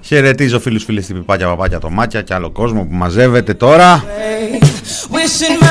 Χαιρετίζω 0.00 0.60
φίλους 0.60 0.84
φίλες 0.84 1.04
στην 1.04 1.16
πιπάκια, 1.16 1.46
παπάκια, 1.46 1.78
το 1.78 1.90
μάτια 1.90 2.22
και 2.22 2.34
άλλο 2.34 2.50
κόσμο 2.50 2.84
που 2.84 2.94
μαζεύεται 2.94 3.54
τώρα. 3.54 4.04
Wishing 5.10 5.62
my 5.62 5.66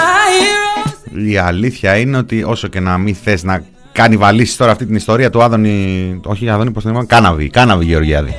heroes 1.15 1.29
Η 1.29 1.37
αλήθεια 1.37 1.97
είναι 1.97 2.17
ότι 2.17 2.43
όσο 2.43 2.67
και 2.67 2.79
να 2.79 2.97
μην 2.97 3.15
θες 3.15 3.43
να 3.43 3.63
κάνεις 3.91 4.17
βαλίσεις 4.17 4.55
τώρα 4.55 4.71
αυτή 4.71 4.85
την 4.85 4.95
ιστορία 4.95 5.29
του 5.29 5.43
Άδωνη, 5.43 6.19
όχι 6.25 6.49
Άδωνη, 6.49 6.71
πώς 6.71 6.83
το 6.83 6.89
είπαμε, 6.89 7.05
Κάναβη, 7.05 7.49
Κάναβη 7.49 7.85
Γεωργιάδη. 7.85 8.35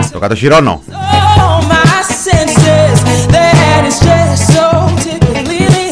All 0.00 0.06
but 0.06 0.12
Το 0.12 0.18
κατοχυρώνω. 0.18 0.82
all 0.88 1.62
my 1.68 2.02
senses, 2.24 3.26
that 3.34 3.82
is 3.90 3.98
just 4.08 4.42
so 4.54 4.66
typically 5.04 5.66
me. 5.74 5.86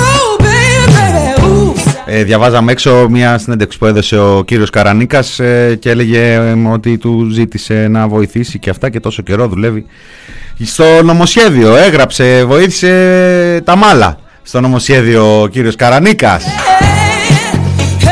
Ooh, 0.00 0.38
baby, 0.44 0.86
baby, 0.96 1.44
oops. 1.44 1.92
Ε, 2.06 2.22
διαβάζαμε 2.22 2.72
έξω 2.72 3.06
μια 3.10 3.38
συνέντευξη 3.38 3.78
που 3.78 3.86
έδωσε 3.86 4.18
ο 4.18 4.42
κύριος 4.46 4.70
Καρανίκας 4.70 5.38
ε, 5.38 5.76
και 5.80 5.90
έλεγε 5.90 6.32
ε, 6.34 6.54
ότι 6.72 6.98
του 6.98 7.28
ζήτησε 7.32 7.86
να 7.90 8.08
βοηθήσει 8.08 8.58
και 8.58 8.70
αυτά 8.70 8.90
και 8.90 9.00
τόσο 9.00 9.22
καιρό 9.22 9.48
δουλεύει 9.48 9.86
στο 10.64 10.84
νομοσχέδιο. 11.02 11.76
Έγραψε, 11.76 12.44
βοήθησε 12.44 13.60
τα 13.64 13.76
μάλα 13.76 14.18
στο 14.42 14.60
νομοσχέδιο 14.60 15.40
ο 15.42 15.46
κύριος 15.46 15.76
Καρανίκας. 15.76 16.44
Hey, 16.44 18.04
hey, 18.04 18.08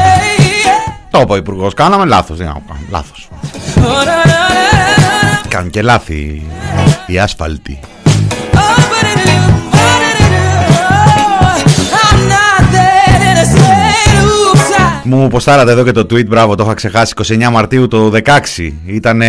Το 1.10 1.18
είπε 1.22 1.32
ο 1.32 1.36
υπουργός, 1.36 1.74
κάναμε 1.74 2.04
λάθος. 2.04 2.36
Δεν 2.36 2.46
κάναμε, 2.46 2.64
λάθος. 2.90 3.28
oh, 3.76 3.80
na, 3.80 4.16
na, 4.30 4.40
na, 4.56 4.75
na, 5.56 5.62
na. 5.62 5.64
Κάνουν 5.64 5.70
και 5.70 5.82
λάθη 5.82 6.42
οι 7.06 7.18
άσφαλτοι. 7.18 7.80
Oh, 7.84 8.58
but 8.90 9.06
it 9.12 9.20
is, 9.34 9.44
but 9.72 10.00
it 10.10 10.18
is, 10.20 10.76
oh, 10.90 11.56
I'm 12.04 12.20
not 12.34 12.62
that 12.76 13.20
innocent. 13.30 13.64
Oops, 14.24 14.80
I 14.80 15.08
Μου 15.08 15.28
ποστάρατε 15.28 15.70
εδώ 15.70 15.84
και 15.84 15.92
το 15.92 16.00
tweet, 16.00 16.26
μπράβο, 16.26 16.54
το 16.54 16.64
είχα 16.64 16.74
ξεχάσει. 16.74 17.14
29 17.26 17.50
Μαρτίου 17.52 17.88
το 17.88 18.12
16. 18.12 18.72
Ήταν, 18.86 19.20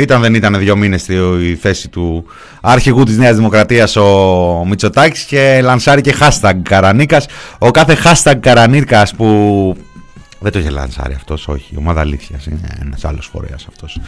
ήταν 0.00 0.20
δεν 0.20 0.34
ήταν 0.34 0.58
δύο 0.58 0.76
μήνες 0.76 1.00
στη 1.00 1.14
θέση 1.60 1.88
του 1.88 2.24
αρχηγού 2.60 3.02
της 3.04 3.16
Νέας 3.16 3.36
Δημοκρατίας 3.36 3.96
ο 3.96 4.64
Μητσοτάκης 4.68 5.22
και 5.22 5.60
λανσάρει 5.62 6.00
και 6.00 6.14
hashtag 6.20 6.54
Καρανίκας. 6.62 7.26
Ο 7.58 7.70
κάθε 7.70 7.96
hashtag 8.04 8.36
Καρανίκας 8.40 9.14
που 9.14 9.76
Δεν 10.44 10.52
το 10.52 10.58
είχε 10.58 10.70
λανσάρει 10.70 11.14
αυτός, 11.14 11.48
όχι. 11.48 11.74
Η 11.74 11.76
ομάδα 11.78 12.00
αλήθειας 12.00 12.46
είναι 12.46 12.68
ένας 12.80 13.04
άλλος 13.04 13.26
φορέας 13.26 13.66
αυτός. 13.68 14.00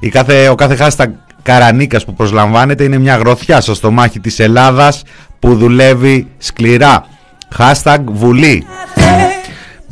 Η 0.00 0.08
κάθε, 0.08 0.48
ο 0.48 0.54
κάθε 0.54 0.76
hashtag 0.80 1.06
Καρανίκας 1.42 2.04
που 2.04 2.14
προσλαμβάνεται 2.14 2.84
είναι 2.84 2.98
μια 2.98 3.16
γροθιά 3.16 3.60
στο 3.60 3.74
στομάχι 3.74 4.20
της 4.20 4.38
Ελλάδας 4.38 5.02
που 5.38 5.56
δουλεύει 5.56 6.26
σκληρά. 6.38 7.06
Hashtag 7.58 7.98
Βουλή. 8.04 8.66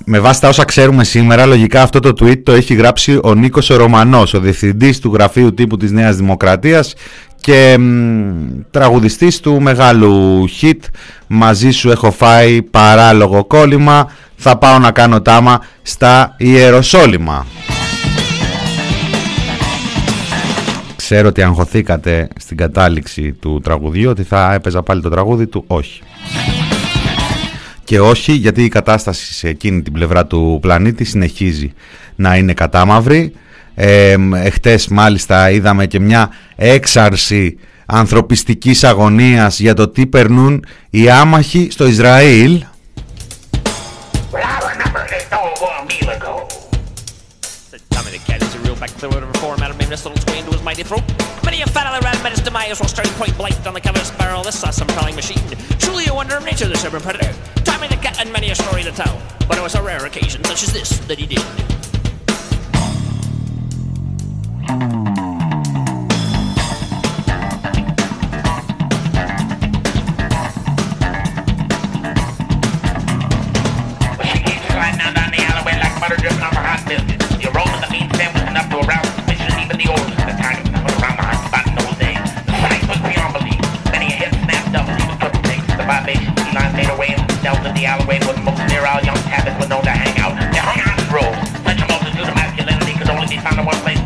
Με 0.05 0.19
βάση 0.19 0.41
τα 0.41 0.49
όσα 0.49 0.65
ξέρουμε 0.65 1.05
σήμερα, 1.05 1.47
λογικά 1.47 1.83
αυτό 1.83 2.01
το 2.01 2.09
tweet 2.09 2.43
το 2.43 2.53
έχει 2.53 2.75
γράψει 2.75 3.19
ο 3.23 3.35
Νίκος 3.35 3.71
ο 3.71 3.77
Ρωμανός, 3.77 4.35
ο 4.35 4.41
διευθυντής 4.41 4.99
του 4.99 5.13
γραφείου 5.13 5.55
τύπου 5.55 5.77
της 5.77 5.91
Νέας 5.91 6.17
Δημοκρατίας 6.17 6.95
και 7.41 7.77
μ, 7.79 8.61
τραγουδιστής 8.71 9.41
του 9.41 9.61
μεγάλου 9.61 10.45
hit 10.61 10.79
«Μαζί 11.27 11.71
σου 11.71 11.91
έχω 11.91 12.11
φάει 12.11 12.63
παράλογο 12.63 13.45
κόλλημα, 13.45 14.11
θα 14.43 14.59
πάω 14.59 14.79
να 14.79 14.91
κάνω 14.91 15.23
τάμα 15.23 15.65
στα 15.83 16.35
Ιεροσόλυμα». 16.39 17.47
Ξέρω 20.97 21.29
ότι 21.29 21.43
αγχωθήκατε 21.43 22.29
στην 22.39 22.57
κατάληξη 22.57 23.33
του 23.33 23.61
τραγουδιού 23.63 24.11
ότι 24.11 24.23
θα 24.23 24.53
έπαιζα 24.55 24.83
πάλι 24.83 25.03
το 25.03 25.09
τραγούδι 25.09 25.47
του. 25.47 25.65
Όχι. 25.67 26.03
Και 27.85 28.01
όχι 28.01 28.33
γιατί 28.33 28.65
η 28.65 28.69
κατάσταση 28.69 29.33
σε 29.33 29.49
εκείνη 29.49 29.83
την 29.83 29.93
πλευρά 29.93 30.27
του 30.27 30.59
πλανήτη 30.61 31.05
συνεχίζει 31.05 31.73
να 32.17 32.37
είναι 32.37 32.53
κατάμαυρη. 32.53 33.33
Ε, 33.75 34.17
εχθές 34.35 34.89
μάλιστα 34.89 35.51
είδαμε 35.51 35.87
και 35.87 36.01
μια 36.01 36.31
έξαρση 36.57 37.59
ανθρωπιστικής 37.87 38.85
αγωνίας 38.85 39.61
για 39.61 39.75
το 39.75 39.89
τι 39.89 40.07
περνούν 40.07 40.65
οι 40.91 41.11
άμαχοι 41.11 41.69
στο 41.71 41.87
Ισραήλ. 41.87 42.63
Back 48.81 48.91
through 48.91 49.11
of 49.11 49.29
reform 49.29 49.61
out 49.61 49.71
of 49.71 49.79
me, 49.79 49.85
this 49.85 50.07
little 50.07 50.19
twin 50.25 50.43
to 50.47 50.53
his 50.53 50.63
mighty 50.63 50.83
throat. 50.83 51.03
Many 51.45 51.61
a 51.61 51.65
other 51.67 52.01
rat 52.03 52.23
met 52.23 52.33
his 52.33 52.41
demise 52.41 52.81
while 52.81 52.89
staring 52.89 53.13
point 53.13 53.37
blank 53.37 53.55
on 53.67 53.75
the 53.75 53.81
cover 53.81 53.99
of 53.99 54.07
Sparrow, 54.07 54.43
this 54.43 54.65
awesome 54.65 54.89
prowling 54.89 55.15
machine. 55.15 55.39
Truly 55.79 56.07
a 56.07 56.15
wonder 56.15 56.37
of 56.37 56.45
nature, 56.45 56.67
this 56.67 56.83
urban 56.85 57.03
predator. 57.03 57.35
Tommy 57.65 57.89
the 57.89 57.97
cat 57.97 58.17
had 58.17 58.33
many 58.33 58.51
a 58.51 58.55
story 58.55 58.83
to 58.83 58.93
tell, 58.93 59.21
but 59.47 59.59
it 59.59 59.63
was 59.63 59.75
a 59.75 59.83
rare 59.83 60.07
occasion 60.07 60.43
such 60.45 60.63
as 60.63 60.73
this 60.73 60.99
that 61.01 61.19
he 61.19 61.27
did. 61.27 61.45
by 85.91 86.07
base, 86.07 86.23
line 86.55 86.71
fade 86.79 86.89
away, 86.95 87.19
delve 87.43 87.67
in 87.67 87.75
the 87.75 87.85
alleyway, 87.85 88.21
but 88.21 88.39
most 88.47 88.63
near 88.71 88.87
our 88.87 89.03
young 89.03 89.19
tablets 89.27 89.59
were 89.59 89.67
known 89.67 89.83
to 89.83 89.91
hang 89.91 90.15
out. 90.23 90.39
The 90.39 90.63
hang 90.63 90.79
out 90.87 91.03
rules, 91.11 91.35
such 91.67 91.83
a 91.83 91.87
multitude 91.91 92.31
of 92.31 92.35
masculinity 92.39 92.95
could 92.95 93.11
only 93.11 93.27
be 93.27 93.39
found 93.43 93.59
in 93.59 93.67
one 93.67 93.75
place, 93.83 93.99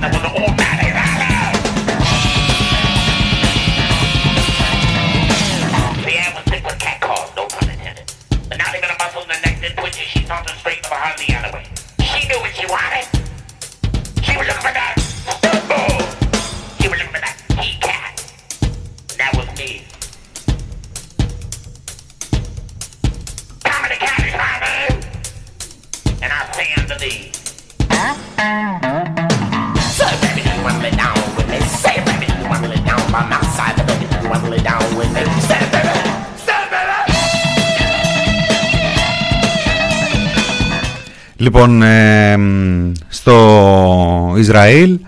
Λοιπόν, 41.36 41.82
ε, 41.82 42.36
μ, 42.36 42.92
στο 43.08 44.34
Ισραήλ, 44.36 44.98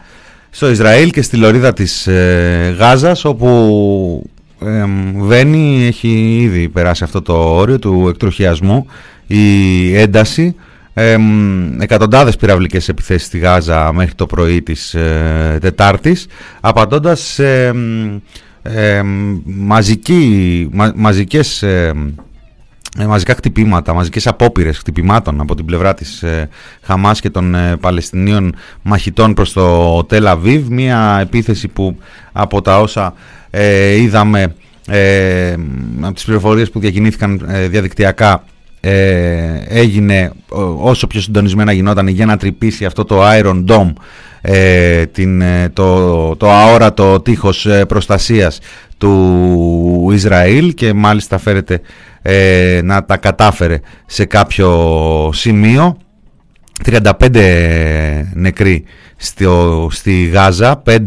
στο 0.50 0.70
Ισραήλ 0.70 1.10
και 1.10 1.22
στη 1.22 1.36
λωρίδα 1.36 1.72
της 1.72 2.06
ε, 2.06 2.74
Γάζας 2.78 3.24
όπου 3.24 4.30
ε, 4.64 4.84
μ, 4.84 5.26
βαίνει, 5.26 5.86
έχει 5.86 6.38
ήδη 6.40 6.68
περάσει 6.68 7.04
αυτό 7.04 7.22
το 7.22 7.32
όριο 7.32 7.78
του 7.78 8.06
εκτροχιασμού 8.08 8.86
η 9.26 9.96
ένταση. 9.96 10.54
Ε, 10.94 11.16
μ, 11.16 11.80
εκατοντάδες 11.80 12.36
πυραυλικές 12.36 12.88
επιθέσεις 12.88 13.26
στη 13.26 13.38
Γάζα 13.38 13.92
μέχρι 13.92 14.14
το 14.14 14.26
πρωί 14.26 14.62
της 14.62 14.94
ε, 14.94 15.58
Τετάρτης 15.60 16.26
απαντώντας 16.60 17.20
σε 17.20 17.72
μ, 17.72 18.16
ε, 18.62 19.02
μ, 19.02 19.40
μαζική, 19.44 20.68
μα, 20.72 20.92
μαζικές 20.96 21.62
ε, 21.62 21.92
ε, 21.92 21.92
μαζικά 23.08 23.34
χτυπήματα, 23.34 23.92
μαζικές 23.94 24.26
απόπειρες 24.26 24.78
χτυπημάτων 24.78 25.40
από 25.40 25.54
την 25.54 25.64
πλευρά 25.64 25.94
της 25.94 26.22
ε, 26.22 26.48
Χαμάς 26.82 27.20
και 27.20 27.30
των 27.30 27.54
ε, 27.54 27.76
Παλαιστινίων 27.76 28.54
μαχητών 28.82 29.34
προς 29.34 29.52
το 29.52 30.04
Τελ 30.04 30.26
Αβίβ. 30.26 30.68
Μία 30.68 31.18
επίθεση 31.22 31.68
που 31.68 31.96
από 32.32 32.62
τα 32.62 32.80
όσα 32.80 33.14
ε, 33.50 33.94
είδαμε 34.00 34.54
ε, 34.88 35.54
από 36.00 36.14
τις 36.14 36.24
πληροφορίες 36.24 36.70
που 36.70 36.78
διακινήθηκαν 36.80 37.44
ε, 37.48 37.68
διαδικτυακά 37.68 38.44
ε, 38.80 39.58
έγινε 39.68 40.32
ο- 40.48 40.88
όσο 40.90 41.06
πιο 41.06 41.20
συντονισμένα 41.20 41.72
γινόταν 41.72 42.06
για 42.08 42.26
να 42.26 42.36
τρυπήσει 42.36 42.84
αυτό 42.84 43.04
το 43.04 43.20
Iron 43.22 43.64
Dome 43.66 43.92
ε, 44.40 45.06
την, 45.06 45.40
ε, 45.40 45.70
το, 45.72 46.36
το 46.36 46.50
αόρατο 46.50 47.20
τείχος 47.20 47.66
ε, 47.66 47.84
προστασίας 47.84 48.58
του 48.98 50.10
Ισραήλ 50.12 50.74
και 50.74 50.92
μάλιστα 50.92 51.38
φέρεται 51.38 51.80
ε, 52.28 52.80
να 52.84 53.04
τα 53.04 53.16
κατάφερε 53.16 53.80
σε 54.06 54.24
κάποιο 54.24 55.30
σημείο 55.32 55.96
35 56.84 57.02
νεκροί 58.34 58.84
στο, 59.16 59.88
στη 59.90 60.24
Γάζα, 60.24 60.82
5 60.86 60.98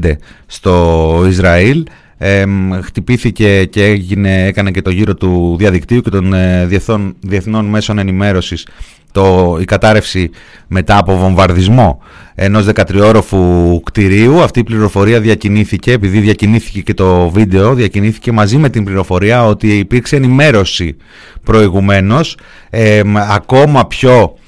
στο 0.45 1.26
Ισραήλ. 1.28 1.84
Ε, 2.17 2.45
μ, 2.45 2.80
χτυπήθηκε 2.82 3.65
και 3.65 3.84
έγινε, 3.84 4.45
έκανε 4.45 4.72
και 4.72 4.82
το 4.82 4.89
γύρο 4.89 5.15
του 5.15 5.55
διαδικτύου 5.59 6.01
και 6.01 6.09
των 6.09 6.34
ε, 6.34 6.65
διεθνών, 6.65 7.15
διεθνών 7.20 7.65
μέσων 7.65 7.97
ενημέρωσης 7.97 8.67
το, 9.12 9.57
η 9.62 9.66
κατάρρευση 9.66 10.30
μετά 10.68 10.97
από 10.97 11.18
βομβαρδισμό 11.18 12.01
ενός 12.36 12.68
13όροφου 12.76 13.80
κτηρίου. 13.84 14.41
Αυτή 14.41 14.60
η 14.60 14.64
πληροφορία 14.64 15.20
διακινήθηκε, 15.20 15.91
επειδή 15.91 16.20
διακινήθηκε 16.20 16.82
και 16.82 16.93
το 16.93 17.30
βίντεο, 17.30 17.74
διακινήθηκε 17.74 18.32
μαζί 18.32 18.57
με 18.57 18.70
την 18.70 18.84
πληροφορία 18.84 19.45
ότι 19.45 19.78
υπήρξε 19.78 20.16
ενημέρωση 20.16 20.95
προηγουμένως. 21.43 22.38
Ε, 22.70 23.01
μ, 23.05 23.18
ακόμα 23.18 23.88
πιο 23.88 24.12
ε, 24.22 24.39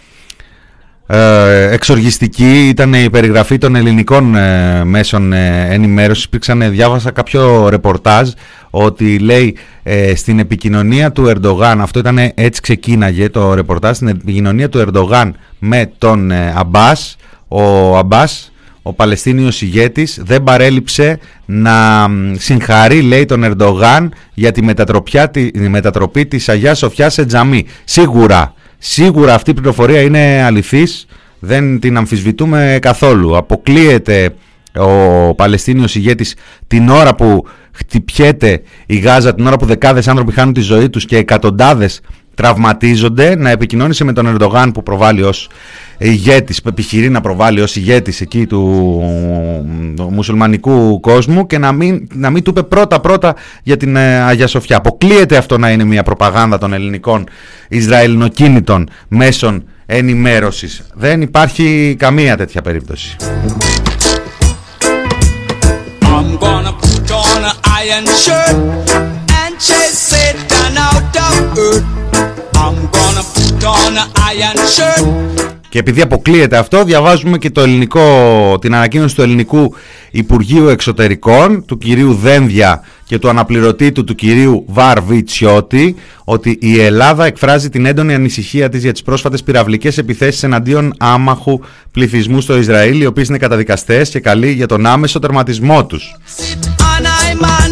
εξοργιστική 1.72 2.68
ήταν 2.68 2.94
η 2.94 3.10
περιγραφή 3.10 3.58
των 3.58 3.76
ελληνικών 3.76 4.36
ε, 4.36 4.84
μέσων 4.84 5.34
ε, 5.34 5.68
ενημέρωσης. 5.70 6.24
Υπήρξαν, 6.24 6.62
ε, 6.62 6.70
διάβασα 6.70 7.12
κάποιο 7.12 7.70
ρεπορτάζ 7.70 8.30
ότι 8.70 9.20
λέει 9.20 9.58
ε, 9.84 10.16
στην 10.16 10.40
επικοινωνία 10.40 11.12
του 11.12 11.28
Ερντογάν, 11.28 11.82
αυτό 11.82 12.00
ήταν 12.00 12.18
ε, 12.18 12.32
έτσι 12.36 12.62
ξεκίναγε 12.62 13.30
το 13.30 13.54
ρεπορτάζ, 13.54 13.96
στην 13.96 14.08
επικοινωνία 14.08 14.70
του 14.70 14.80
Ερντογάν 14.80 15.36
με 15.60 15.92
τον 15.98 16.32
ε, 16.32 16.54
Αμπάς, 16.56 17.16
ο 17.48 17.98
Αμπάς, 17.98 18.52
ο 18.82 18.94
Παλαιστίνιος 18.94 19.62
ηγέτης 19.62 20.20
δεν 20.24 20.44
παρέλειψε 20.44 21.20
να 21.46 22.08
μ, 22.08 22.34
συγχαρεί 22.38 23.02
λέει 23.02 23.26
τον 23.26 23.44
Ερντογάν 23.44 24.14
για 24.34 24.52
τη, 24.52 24.64
μετατροπιά, 24.64 25.30
τη, 25.30 25.52
τη 25.52 25.70
μετατροπή 25.70 26.26
της 26.26 26.50
Αγιάς 26.50 26.78
Σοφιάς 26.78 27.14
σε 27.14 27.26
τζαμί. 27.26 27.66
Σίγουρα, 27.84 28.54
σίγουρα 28.84 29.34
αυτή 29.34 29.50
η 29.50 29.54
πληροφορία 29.54 30.02
είναι 30.02 30.44
αληθής, 30.44 31.06
δεν 31.40 31.80
την 31.80 31.98
αμφισβητούμε 31.98 32.78
καθόλου. 32.82 33.38
Αποκλείεται 33.38 34.36
ο 34.76 35.34
Παλαιστίνιος 35.36 35.96
ηγέτης 35.96 36.36
την 36.68 36.90
ώρα 36.90 37.16
που 37.16 37.48
χτυπιέται 37.72 38.62
η 38.86 38.98
Γάζα, 38.98 39.36
την 39.36 39.48
ώρα 39.48 39.58
που 39.58 39.66
δεκάδες 39.66 40.08
άνθρωποι 40.08 40.32
χάνουν 40.32 40.54
τη 40.54 40.62
ζωή 40.62 40.90
τους 40.90 41.06
και 41.06 41.18
εκατοντάδες 41.18 42.02
τραυματίζονται, 42.36 43.36
να 43.36 43.50
επικοινώνησε 43.50 44.04
με 44.04 44.14
τον 44.14 44.28
Ερντογάν 44.28 44.72
που 44.72 44.84
προβάλλει 44.84 45.24
ως 45.24 45.50
ηγέτης, 46.02 46.62
που 46.62 46.70
επιχειρεί 46.70 47.10
να 47.10 47.22
προβάλλει 47.22 47.62
ως 47.62 47.76
ηγέτης 47.76 48.22
εκεί 48.22 48.46
του, 48.46 49.04
του 49.96 50.04
μουσουλμανικού 50.12 51.00
κόσμου 51.00 51.46
και 51.48 51.58
να 51.58 51.72
μην, 51.72 52.08
να 52.14 52.30
μην 52.30 52.44
του 52.44 52.50
είπε 52.50 52.64
πρώτα 52.64 53.00
πρώτα 53.00 53.36
για 53.64 53.78
την 53.78 53.96
ε, 53.96 54.22
Αγία 54.22 54.48
Σοφιά. 54.48 54.78
Αποκλείεται 54.78 55.38
αυτό 55.38 55.58
να 55.58 55.72
είναι 55.72 55.84
μια 55.84 56.04
προπαγάνδα 56.04 56.58
των 56.58 56.74
ελληνικών 56.74 57.28
Ισραηλινοκίνητων 57.70 58.90
μέσων 59.08 59.64
ενημέρωσης. 59.86 60.82
Δεν 60.94 61.22
υπάρχει 61.22 61.96
καμία 62.00 62.38
τέτοια 62.38 62.62
περίπτωση. 62.62 63.16
I'm 66.22 66.38
gonna 66.48 66.74
put 66.86 67.10
on 67.22 67.42
an 67.52 67.58
iron 67.82 68.06
shirt 68.24 68.56
and 69.42 69.54
chase 69.68 69.98
Satan 70.10 70.74
out 70.88 71.16
of 71.28 71.34
earth. 71.68 71.86
I'm 72.64 72.78
gonna 72.98 73.24
put 73.36 73.64
on 73.76 73.92
an 74.04 74.10
iron 74.32 74.58
shirt. 74.76 75.61
Και 75.72 75.80
επειδή 75.80 76.02
αποκλείεται 76.02 76.58
αυτό, 76.58 76.84
διαβάζουμε 76.84 77.38
και 77.38 77.50
το 77.50 77.62
ελληνικό, 77.62 78.58
την 78.62 78.76
ανακοίνωση 78.76 79.16
του 79.16 79.22
ελληνικού 79.22 79.76
Υπουργείου 80.12 80.68
Εξωτερικών, 80.68 81.66
του 81.66 81.78
κυρίου 81.78 82.14
Δένδια 82.14 82.84
και 83.06 83.20
του 83.20 83.30
αναπληρωτή 83.30 83.92
του, 83.92 84.04
του 84.04 84.16
κυρίου 84.16 84.66
Βαρβιτσιώτη, 84.68 85.96
ότι 86.24 86.58
η 86.62 86.80
Ελλάδα 86.80 87.26
εκφράζει 87.26 87.70
την 87.70 87.86
έντονη 87.86 88.14
ανησυχία 88.14 88.70
της 88.70 88.82
για 88.84 88.92
τις 88.92 89.02
πρόσφατες 89.02 89.44
πυραυλικές 89.44 89.98
επιθέσεις 89.98 90.44
εναντίον 90.44 90.94
άμαχου 90.98 91.60
πληθυσμού 91.92 92.42
στο 92.42 92.58
Ισραήλ, 92.58 93.02
οι 93.02 93.06
οποίες 93.06 93.28
είναι 93.28 93.38
καταδικαστές 93.38 94.10
και 94.10 94.20
καλεί 94.20 94.52
για 94.52 94.66
τον 94.66 94.86
άμεσο 94.86 95.20
τερματισμό 95.20 95.86
τους. 95.86 96.16
And 96.98 97.08
I'm 97.08 97.40
man, 97.46 97.72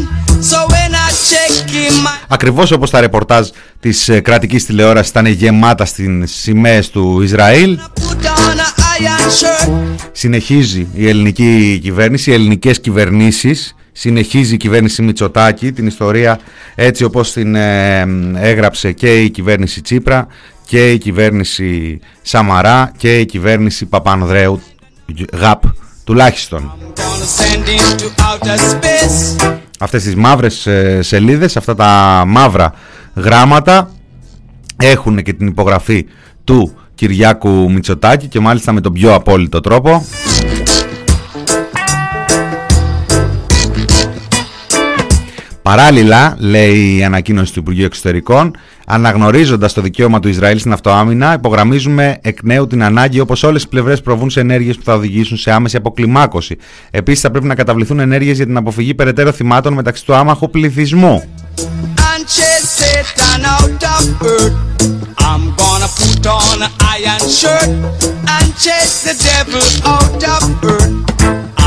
so 0.49 0.57
when 0.73 0.91
I 1.05 1.09
check 1.29 1.73
in 1.85 1.93
my 2.03 2.18
Ακριβώς 2.31 2.71
όπως 2.71 2.89
τα 2.89 2.99
ρεπορτάζ 2.99 3.47
της 3.79 4.09
ε, 4.09 4.19
κρατικής 4.19 4.65
τηλεόρασης 4.65 5.09
ήταν 5.09 5.25
γεμάτα 5.25 5.85
στις 5.85 6.31
σημαίες 6.41 6.89
του 6.89 7.21
Ισραήλ, 7.21 7.79
put 7.95 8.01
on 8.01 8.57
an 8.57 8.81
iron 9.01 9.29
shirt. 9.29 9.71
συνεχίζει 10.11 10.87
η 10.93 11.07
ελληνική 11.07 11.79
κυβέρνηση, 11.81 12.31
οι 12.31 12.33
ελληνικές 12.33 12.79
κυβερνήσεις, 12.79 13.75
συνεχίζει 13.91 14.53
η 14.53 14.57
κυβέρνηση 14.57 15.01
Μητσοτάκη 15.01 15.71
την 15.71 15.87
ιστορία 15.87 16.39
έτσι 16.75 17.03
όπως 17.03 17.31
την 17.31 17.55
ε, 17.55 18.05
έγραψε 18.35 18.91
και 18.91 19.21
η 19.21 19.29
κυβέρνηση 19.29 19.81
Τσίπρα 19.81 20.27
και 20.65 20.91
η 20.91 20.97
κυβέρνηση 20.97 21.99
Σαμαρά 22.21 22.91
και 22.97 23.19
η 23.19 23.25
κυβέρνηση 23.25 23.85
Παπανδρέου 23.85 24.61
ΓΑΠ 25.33 25.63
τουλάχιστον. 26.03 26.73
Gonna 29.79 29.91
send 29.91 30.01
him 30.01 30.03
to 30.03 30.03
outer 30.03 30.03
space. 30.03 30.03
Αυτές 30.03 30.03
τις 30.03 30.15
μαύρες 30.15 30.67
ε, 30.67 31.01
σελίδες, 31.01 31.57
αυτά 31.57 31.75
τα 31.75 32.23
μαύρα 32.27 32.73
γράμματα 33.15 33.91
έχουν 34.77 35.23
και 35.23 35.33
την 35.33 35.47
υπογραφή 35.47 36.05
του 36.43 36.73
Κυριάκου 36.95 37.71
Μητσοτάκη 37.71 38.27
και 38.27 38.39
μάλιστα 38.39 38.71
με 38.71 38.81
τον 38.81 38.93
πιο 38.93 39.13
απόλυτο 39.13 39.59
τρόπο. 39.59 40.05
Παράλληλα, 45.61 46.35
λέει 46.39 46.95
η 46.97 47.03
ανακοίνωση 47.03 47.53
του 47.53 47.59
Υπουργείου 47.59 47.85
Εξωτερικών, 47.85 48.55
αναγνωρίζοντας 48.91 49.73
το 49.73 49.81
δικαίωμα 49.81 50.19
του 50.19 50.27
Ισραήλ 50.27 50.59
στην 50.59 50.73
αυτοάμυνα, 50.73 51.33
υπογραμμίζουμε 51.33 52.17
εκ 52.21 52.43
νέου 52.43 52.67
την 52.67 52.83
ανάγκη 52.83 53.19
όπως 53.19 53.43
όλες 53.43 53.63
οι 53.63 53.67
πλευρές 53.67 54.01
προβούν 54.01 54.29
σε 54.29 54.39
ενέργειες 54.39 54.75
που 54.75 54.83
θα 54.83 54.93
οδηγήσουν 54.93 55.37
σε 55.37 55.51
άμεση 55.51 55.75
αποκλιμάκωση. 55.77 56.57
Επίσης, 56.91 57.21
θα 57.21 57.31
πρέπει 57.31 57.45
να 57.47 57.55
καταβληθούν 57.55 57.99
ενέργειες 57.99 58.35
για 58.35 58.45
την 58.45 58.57
αποφυγή 58.57 58.93
περαιτέρω 58.93 59.31
θυμάτων 59.31 59.73
μεταξύ 59.73 60.05
του 60.05 60.13
άμαχου 60.15 60.49
πληθυσμού. 60.49 61.23
and 62.15 62.23
chase 62.37 62.67
Satan 62.79 63.41
out 63.55 63.83
of 63.95 64.03
earth. 64.33 64.57
I'm 65.29 65.43
gonna 65.61 65.89
put 66.01 66.23
on 66.37 66.57
an 66.67 66.73
iron 66.97 67.23
shirt 67.39 67.69
and 68.35 68.47
chase 68.65 68.95
the 69.07 69.15
devil 69.29 69.65
out 69.93 70.21
of 70.35 70.41
earth. 70.73 70.95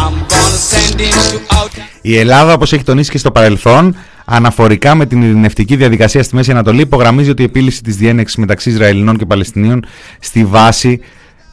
I'm 0.01 0.17
gonna 0.33 0.61
send 0.73 0.97
him 1.01 1.19
to 1.33 1.39
outer 1.59 1.83
Η 2.01 2.19
Ελλάδα, 2.19 2.53
όπως 2.53 2.73
έχει 2.73 2.83
τονίσει 2.85 3.11
και 3.11 3.19
στο 3.19 3.31
παρελθόν, 3.31 3.97
αναφορικά 4.33 4.95
με 4.95 5.07
την 5.07 5.23
ειρηνευτική 5.23 5.77
διαδικασία 5.77 6.23
στη 6.23 6.35
Μέση 6.35 6.51
Ανατολή, 6.51 6.81
υπογραμμίζει 6.81 7.31
ότι 7.31 7.43
η 7.43 7.45
επίλυση 7.45 7.83
της 7.83 7.97
διένεξης 7.97 8.37
μεταξύ 8.37 8.71
Ισραηλινών 8.71 9.17
και 9.17 9.27
Παλαιστινίων 9.27 9.85
στη 10.21 10.45
βάση 10.45 11.01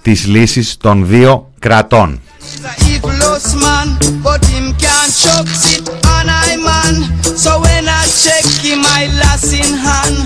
της 0.01 0.27
λύσης 0.27 0.77
των 0.77 1.07
δύο 1.07 1.51
κρατών. 1.59 2.19
the 2.65 2.73
evilest 2.93 3.51
man, 3.65 3.87
but 4.25 4.41
him 4.51 4.67
can't 4.83 5.11
chuck 5.21 5.47
it 5.73 5.83
on 6.15 6.25
I 6.47 6.51
man. 6.67 6.93
So 7.43 7.51
when 7.65 7.83
I 8.01 8.03
check 8.23 8.45
him, 8.65 8.81
I 8.99 9.01
last 9.21 9.51
in 9.61 9.71
hand. 9.87 10.17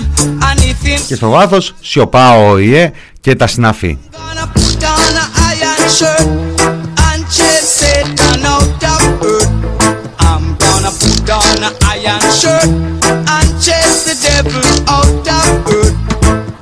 And 0.46 0.58
if 0.70 0.78
him 0.88 1.00
Και 1.06 1.14
στο 1.14 1.30
βάθος, 1.30 1.74
σιωπά 1.80 2.30
ο 2.30 2.58
ΙΕ 2.58 2.90
και 3.20 3.34
τα 3.34 3.46
συναφή. 3.46 3.98
On 12.06 12.20
shirt 12.32 12.64
and 12.66 13.48
chase 13.62 14.04
the 14.04 14.16
devil 14.20 14.64
out 14.88 15.26
of 15.26 15.66
earth. 15.72 15.96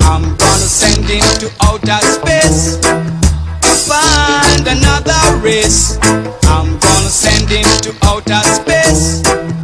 I'm 0.03 0.23
gonna 0.37 0.69
send 0.71 1.05
him 1.05 1.25
to 1.41 1.51
outer 1.63 2.01
space 2.07 2.79
to 2.79 3.73
find 3.89 4.67
another 4.67 5.23
race. 5.43 5.99
I'm 6.45 6.79
gonna 6.79 7.11
send 7.11 7.49
him 7.49 7.67
to 7.83 7.95
outer 8.07 8.43
space 8.45 9.62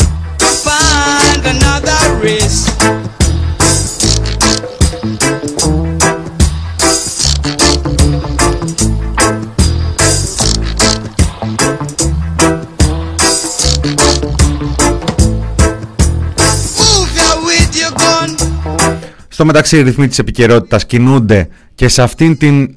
Στο 19.38 19.46
μεταξύ, 19.46 19.76
οι 19.78 19.82
ρυθμοί 19.82 20.08
της 20.08 20.18
επικαιρότητας 20.18 20.86
κινούνται 20.86 21.48
και 21.74 21.88
σε 21.88 22.02
αυτήν 22.02 22.38
την 22.38 22.74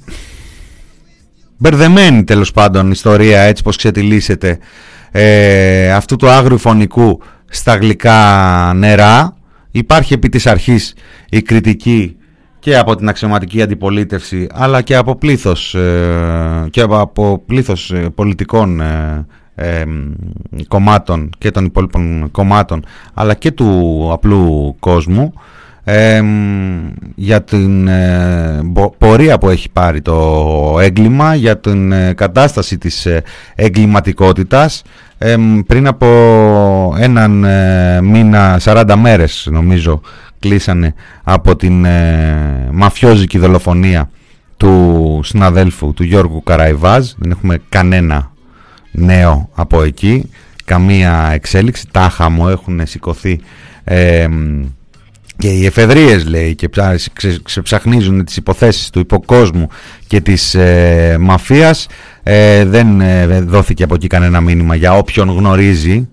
μπερδεμένη 1.57 2.23
τέλος 2.23 2.51
πάντων 2.51 2.91
ιστορία, 2.91 3.41
έτσι 3.41 3.63
πως 3.63 3.77
ξετυλίσσεται, 3.77 4.57
ε, 5.11 5.91
αυτού 5.91 6.15
του 6.15 6.29
άγριου 6.29 6.57
φωνικού 6.57 7.21
στα 7.49 7.75
γλυκά 7.75 8.71
νερά. 8.75 9.35
Υπάρχει 9.71 10.13
επί 10.13 10.29
της 10.29 10.47
αρχής 10.47 10.93
η 11.29 11.41
κριτική 11.41 12.15
και 12.59 12.77
από 12.77 12.95
την 12.95 13.09
αξιωματική 13.09 13.61
αντιπολίτευση 13.61 14.47
αλλά 14.53 14.81
και 14.81 14.95
από 14.95 15.15
πλήθος, 15.15 15.75
ε, 15.75 16.67
και 16.69 16.81
από, 16.81 16.99
από 16.99 17.43
πλήθος 17.45 17.91
ε, 17.91 18.09
πολιτικών 18.15 18.81
ε, 18.81 19.25
ε, 19.55 19.83
κομμάτων 20.67 21.29
και 21.37 21.51
των 21.51 21.65
υπόλοιπων 21.65 22.31
κομμάτων 22.31 22.85
αλλά 23.13 23.33
και 23.33 23.51
του 23.51 24.09
απλού 24.13 24.75
κόσμου 24.79 25.33
ε, 25.83 26.21
για 27.15 27.43
την 27.43 27.87
ε, 27.87 28.59
μπο- 28.63 28.93
πορεία 28.97 29.37
που 29.37 29.49
έχει 29.49 29.69
πάρει 29.69 30.01
το 30.01 30.77
έγκλημα, 30.81 31.35
για 31.35 31.57
την 31.59 31.91
ε, 31.91 32.13
κατάσταση 32.13 32.77
της 32.77 33.05
ε, 33.05 33.23
εγκληματικότητας. 33.55 34.81
Ε, 35.17 35.35
πριν 35.67 35.87
από 35.87 36.07
έναν 36.97 37.43
ε, 37.43 38.01
μήνα, 38.01 38.59
40 38.63 38.93
μέρες 38.97 39.47
νομίζω, 39.51 40.01
κλείσανε 40.39 40.93
από 41.23 41.55
την 41.55 41.85
ε, 41.85 42.67
μαφιόζικη 42.71 43.37
δολοφονία 43.37 44.09
του 44.57 45.19
συναδέλφου 45.23 45.93
του 45.93 46.03
Γιώργου 46.03 46.43
Καραϊβάζ. 46.43 47.09
Δεν 47.17 47.31
έχουμε 47.31 47.61
κανένα 47.69 48.31
νέο 48.91 49.49
από 49.53 49.83
εκεί, 49.83 50.29
καμία 50.65 51.29
εξέλιξη. 51.33 51.87
Τάχα 51.91 52.29
μου 52.29 52.47
έχουν 52.47 52.81
σηκωθεί 52.83 53.39
ε, 53.83 54.27
και 55.41 55.47
οι 55.47 55.65
εφεδρείες 55.65 56.25
λέει 56.25 56.55
και 56.55 56.69
ψά- 56.69 57.13
ξε- 57.13 57.41
ξεψαχνίζουν 57.43 58.25
τις 58.25 58.37
υποθέσεις 58.37 58.89
του 58.89 58.99
υποκόσμου 58.99 59.67
και 60.07 60.21
της 60.21 60.55
ε, 60.55 61.17
μαφίας 61.19 61.87
ε, 62.23 62.65
δεν 62.65 63.01
ε, 63.01 63.41
δόθηκε 63.41 63.83
από 63.83 63.95
εκεί 63.95 64.07
κανένα 64.07 64.41
μήνυμα 64.41 64.75
για 64.75 64.97
όποιον 64.97 65.29
γνωρίζει 65.29 66.09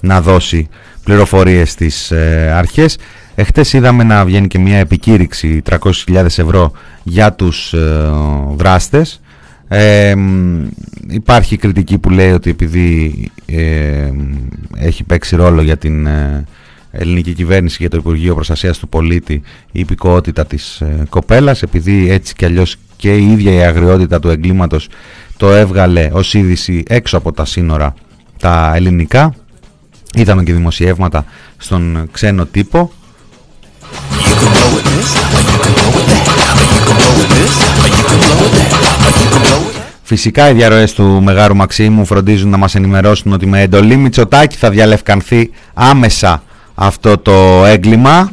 να 0.00 0.20
δώσει 0.20 0.68
πληροφορίες 1.04 1.70
στις 1.70 2.10
ε, 2.10 2.52
αρχές. 2.54 2.98
Εχθές 3.34 3.72
είδαμε 3.72 4.04
να 4.04 4.24
βγαίνει 4.24 4.46
και 4.46 4.58
μια 4.58 4.78
επικήρυξη 4.78 5.62
300.000 5.70 6.24
ευρώ 6.24 6.72
για 7.02 7.32
τους 7.32 7.72
ε, 7.72 8.10
δράστες. 8.56 9.20
Ε, 9.68 10.14
μ, 10.14 10.64
υπάρχει 11.08 11.56
κριτική 11.56 11.98
που 11.98 12.10
λέει 12.10 12.30
ότι 12.32 12.50
επειδή 12.50 13.12
ε, 13.46 14.10
έχει 14.76 15.04
παίξει 15.04 15.36
ρόλο 15.36 15.62
για 15.62 15.76
την 15.76 16.06
ε, 16.06 16.44
ελληνική 16.98 17.32
κυβέρνηση 17.32 17.78
και 17.78 17.88
το 17.88 17.96
Υπουργείο 17.96 18.34
Προστασίας 18.34 18.78
του 18.78 18.88
Πολίτη 18.88 19.42
η 19.72 19.80
υπηκοότητα 19.80 20.46
της 20.46 20.80
ε, 20.80 21.06
κοπέλας 21.08 21.62
επειδή 21.62 22.10
έτσι 22.10 22.34
κι 22.34 22.44
αλλιώς 22.44 22.76
και 22.96 23.16
η 23.16 23.30
ίδια 23.30 23.52
η 23.52 23.62
αγριότητα 23.62 24.20
του 24.20 24.28
εγκλήματος 24.28 24.88
το 25.36 25.52
έβγαλε 25.52 26.10
ως 26.12 26.34
είδηση 26.34 26.82
έξω 26.86 27.16
από 27.16 27.32
τα 27.32 27.44
σύνορα 27.44 27.94
τα 28.38 28.72
ελληνικά 28.74 29.34
είδαμε 30.14 30.42
και 30.42 30.52
δημοσιεύματα 30.52 31.24
στον 31.56 32.08
ξένο 32.12 32.46
τύπο. 32.46 32.92
Φυσικά 40.02 40.50
οι 40.50 40.52
διαρροές 40.52 40.92
του 40.92 41.22
Μεγάρου 41.22 41.56
Μαξίμου 41.56 42.04
φροντίζουν 42.04 42.50
να 42.50 42.56
μας 42.56 42.74
ενημερώσουν 42.74 43.32
ότι 43.32 43.46
με 43.46 43.60
εντολή 43.62 43.96
Μητσοτάκη 43.96 44.56
θα 44.56 44.70
διαλευκανθεί 44.70 45.50
άμεσα 45.74 46.42
αυτό 46.78 47.18
το 47.18 47.64
έγκλημα. 47.64 48.30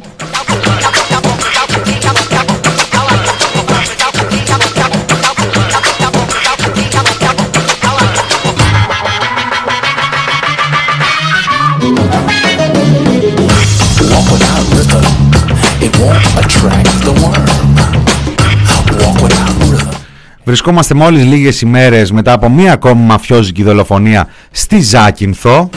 Βρισκόμαστε 20.44 20.94
μόλις 20.94 21.24
λίγες 21.24 21.60
ημέρες 21.60 22.10
μετά 22.10 22.32
από 22.32 22.48
μία 22.48 22.72
ακόμη 22.72 23.02
μαφιόζικη 23.02 23.62
δολοφονία 23.62 24.26
στη 24.50 24.80
Ζάκυνθο 24.80 25.70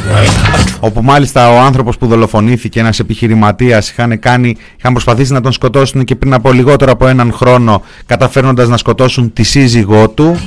όπου 0.79 1.01
μάλιστα 1.03 1.49
ο 1.49 1.59
άνθρωπος 1.59 1.97
που 1.97 2.07
δολοφονήθηκε 2.07 2.79
ένας 2.79 2.99
επιχειρηματίας 2.99 3.89
είχαν, 3.89 4.19
κάνει, 4.19 4.55
είχαν 4.77 4.91
προσπαθήσει 4.91 5.33
να 5.33 5.41
τον 5.41 5.51
σκοτώσουν 5.51 6.03
και 6.03 6.15
πριν 6.15 6.33
από 6.33 6.51
λιγότερο 6.51 6.91
από 6.91 7.07
έναν 7.07 7.33
χρόνο 7.33 7.81
καταφέρνοντας 8.05 8.67
να 8.67 8.77
σκοτώσουν 8.77 9.33
τη 9.33 9.43
σύζυγό 9.43 10.09
του. 10.09 10.37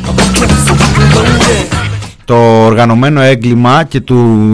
Το 2.25 2.65
οργανωμένο 2.65 3.21
έγκλημα 3.21 3.85
και 3.85 4.01
του 4.01 4.49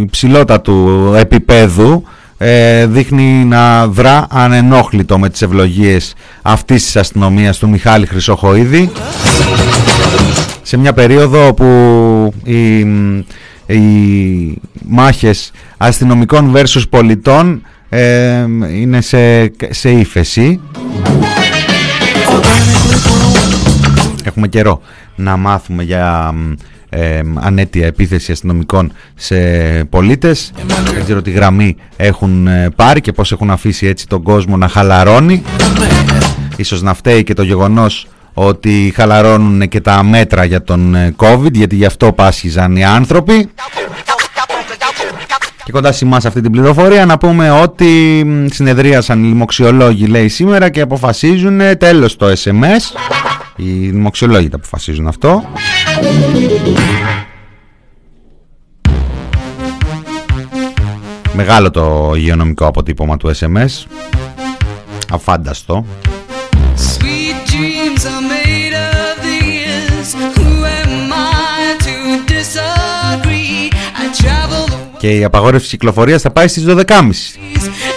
υψηλότατου 0.00 1.12
επίπεδου 1.16 2.04
ε, 2.42 2.86
δείχνει 2.86 3.44
να 3.44 3.86
δρά 3.86 4.26
ανενόχλητο 4.30 5.18
με 5.18 5.28
τις 5.28 5.42
ευλογίες 5.42 6.14
αυτής 6.42 6.84
της 6.84 6.96
αστυνομίας 6.96 7.58
του 7.58 7.68
Μιχάλη 7.68 8.06
Χρυσοχοίδη. 8.06 8.90
Σε 10.62 10.76
μια 10.76 10.92
περίοδο 10.92 11.46
όπου 11.46 11.64
οι, 12.44 12.78
οι 13.66 14.60
μάχες 14.86 15.50
αστυνομικών 15.76 16.52
versus 16.56 16.82
πολιτών 16.90 17.62
ε, 17.88 18.44
είναι 18.72 19.00
σε, 19.00 19.52
σε 19.70 19.90
ύφεση. 19.90 20.60
Έχουμε 24.24 24.48
καιρό 24.48 24.80
να 25.16 25.36
μάθουμε 25.36 25.82
για 25.82 26.34
ε, 26.90 27.20
ανέτεια 27.34 27.86
επίθεση 27.86 28.32
αστυνομικών 28.32 28.92
σε 29.14 29.36
πολίτες. 29.84 30.52
Δεν 30.94 31.04
ξέρω 31.04 31.22
τι 31.22 31.30
γραμμή 31.30 31.76
έχουν 31.96 32.46
ε, 32.46 32.70
πάρει 32.76 33.00
και 33.00 33.12
πως 33.12 33.32
έχουν 33.32 33.50
αφήσει 33.50 33.86
έτσι 33.86 34.06
τον 34.06 34.22
κόσμο 34.22 34.56
να 34.56 34.68
χαλαρώνει. 34.68 35.42
Ίσως 36.56 36.82
να 36.82 36.94
φταίει 36.94 37.24
και 37.24 37.34
το 37.34 37.42
γεγονός 37.42 38.08
ότι 38.34 38.92
χαλαρώνουν 38.96 39.68
και 39.68 39.80
τα 39.80 40.02
μέτρα 40.02 40.44
για 40.44 40.62
τον 40.62 40.94
ε, 40.94 41.14
COVID 41.16 41.52
γιατί 41.52 41.76
γι' 41.76 41.84
αυτό 41.84 42.12
πάσχιζαν 42.12 42.76
οι 42.76 42.84
άνθρωποι. 42.84 43.48
Και 45.64 45.72
κοντά 45.72 45.92
σε 45.92 46.04
εμάς 46.04 46.24
αυτή 46.24 46.40
την 46.40 46.50
πληροφορία 46.50 47.06
να 47.06 47.18
πούμε 47.18 47.50
ότι 47.50 48.24
συνεδρίασαν 48.50 49.24
οι 49.24 49.26
λοιμοξιολόγοι 49.26 50.06
λέει 50.06 50.28
σήμερα 50.28 50.70
και 50.70 50.80
αποφασίζουν 50.80 51.60
τέλος 51.78 52.16
το 52.16 52.32
SMS 52.44 53.00
οι 53.56 53.88
δημοξιολόγοι 53.88 54.48
τα 54.48 54.56
αποφασίζουν 54.56 55.06
αυτό 55.06 55.44
Μεγάλο 61.32 61.70
το 61.70 62.12
υγειονομικό 62.16 62.66
αποτύπωμα 62.66 63.16
του 63.16 63.30
SMS 63.36 63.84
Αφάνταστο 65.12 65.84
Sweet 66.76 67.38
dreams 67.50 68.02
are 68.12 68.24
made 68.34 68.74
of 68.74 69.14
these. 69.26 70.14
Who 70.36 70.50
am 70.80 71.12
I 71.12 71.76
to 71.86 71.96
disagree? 72.34 73.70
I 74.02 74.22
travel 74.22 74.64
the 74.70 74.98
Και 74.98 75.18
η 75.18 75.24
απαγόρευση 75.24 75.68
κυκλοφορίας 75.68 76.22
θα 76.22 76.30
πάει 76.30 76.48
στις 76.48 76.64
12.30 76.66 76.80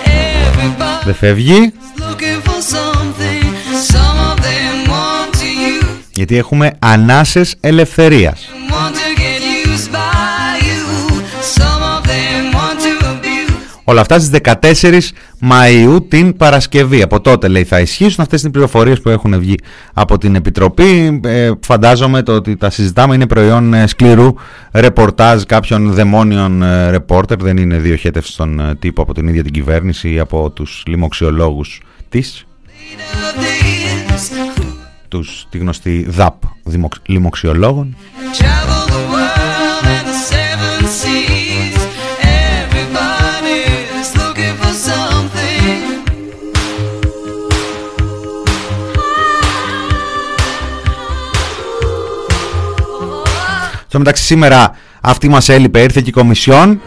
everybody 0.05 1.05
Δεν 1.05 1.13
φεύγει 1.15 1.73
γιατί 6.14 6.38
έχουμε 6.38 6.72
ανάσες 6.80 7.55
ελευθερίας 7.59 8.47
want 8.74 8.95
to 8.95 9.09
get 9.24 9.41
used 9.70 9.89
by 9.91 10.49
you. 10.68 10.82
Some 11.59 11.82
of 11.93 12.01
them 12.11 12.41
want 12.57 12.78
to 12.86 12.93
abuse. 13.05 13.82
Όλα 13.84 14.01
αυτά 14.01 14.20
στις 14.20 14.39
14 14.41 14.99
Μαΐου 15.49 15.97
την 16.07 16.38
Παρασκευή. 16.38 17.01
Από 17.01 17.22
τότε 17.22 17.47
λέει 17.47 17.64
θα 17.64 17.80
ισχύσουν 17.80 18.22
αυτές 18.24 18.39
είναι 18.39 18.49
οι 18.49 18.51
πληροφορίες 18.51 19.01
που 19.01 19.09
έχουν 19.09 19.39
βγει 19.39 19.55
από 19.93 20.18
την 20.18 20.36
Επιτροπή. 20.36 21.20
Ε, 21.24 21.51
φαντάζομαι 21.66 22.22
το 22.22 22.36
ότι 22.36 22.55
τα 22.55 22.70
συζητάμε 22.70 23.16
είναι 23.16 23.28
προϊόν 23.28 23.74
ε, 23.74 23.88
σκληρού 23.88 24.34
ρεπορτάζ 24.72 25.43
κάποιων 25.43 25.93
δαιμόνιων 25.93 26.64
ε, 26.64 26.89
ρεπόρτερ. 26.89 27.38
Δεν 27.38 27.57
είναι 27.57 27.78
διοχέτευση 27.78 28.32
στον 28.32 28.59
ε, 28.59 28.76
τύπο 28.76 29.01
από 29.01 29.14
την 29.14 29.28
ίδια 29.28 29.43
την 29.43 29.53
κυβέρνηση 29.53 30.14
ή 30.14 30.20
από 30.20 30.49
τους 30.49 30.84
λοιμοξιολόγους 30.88 31.82
της. 32.09 32.45
Τους, 35.14 35.45
τη 35.49 35.57
γνωστή 35.57 36.05
ΔΑΠ 36.09 36.34
δημοξ- 36.64 37.01
λοιμοξιολόγων. 37.05 37.95
Travel 38.38 38.89
the 38.91 39.01
world 39.14 39.86
and 39.95 40.05
the 40.11 40.18
seven 40.32 40.80
seas. 40.99 41.78
Everybody's 42.61 44.09
looking 44.22 44.55
for 44.61 44.74
something. 44.89 45.82
Στο 53.88 53.97
μεταξύ 53.97 54.24
σήμερα 54.24 54.76
αυτή 55.01 55.30
μας 55.30 55.49
έλειπε, 55.49 55.82
ήρθε 55.82 56.01
και 56.01 56.09
η 56.09 56.14
Κομισιόν. 56.14 56.82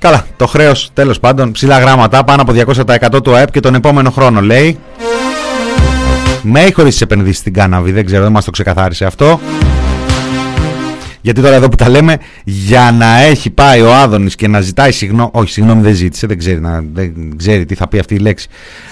Καλά, 0.00 0.26
το 0.36 0.46
χρέος 0.46 0.90
τέλος 0.92 1.20
πάντων 1.20 1.52
ψηλά 1.52 1.78
γράμματα 1.78 2.24
πάνω 2.24 2.42
από 2.42 2.52
200% 3.16 3.22
του 3.22 3.34
ΑΕΠ 3.34 3.50
και 3.50 3.60
τον 3.60 3.74
επόμενο 3.74 4.10
χρόνο 4.10 4.40
λέει. 4.40 4.78
Με 6.42 6.60
ή 6.60 6.72
χωρίς 6.72 6.92
τις 6.92 7.00
επενδύσεις 7.00 7.38
στην 7.38 7.52
κάναβη, 7.52 7.92
δεν 7.92 8.04
ξέρω, 8.04 8.22
δεν 8.22 8.32
μας 8.32 8.44
το 8.44 8.50
ξεκαθάρισε 8.50 9.04
αυτό. 9.04 9.40
Γιατί 11.20 11.40
τώρα 11.40 11.54
εδώ 11.54 11.68
που 11.68 11.76
τα 11.76 11.88
λέμε, 11.88 12.16
για 12.44 12.94
να 12.98 13.20
έχει 13.20 13.50
πάει 13.50 13.80
ο 13.80 13.94
Άδωνης 13.94 14.34
και 14.34 14.48
να 14.48 14.60
ζητάει 14.60 14.92
συγγνώμη, 14.92 15.30
όχι 15.32 15.50
συγγνώμη 15.50 15.82
δεν 15.82 15.94
ζήτησε, 15.94 16.26
δεν 16.26 16.38
ξέρει, 16.38 16.60
να, 16.60 16.84
δεν 16.92 17.36
ξέρει 17.36 17.64
τι 17.64 17.74
θα 17.74 17.88
πει 17.88 17.98
αυτή 17.98 18.14
η 18.14 18.18
λέξη, 18.18 18.48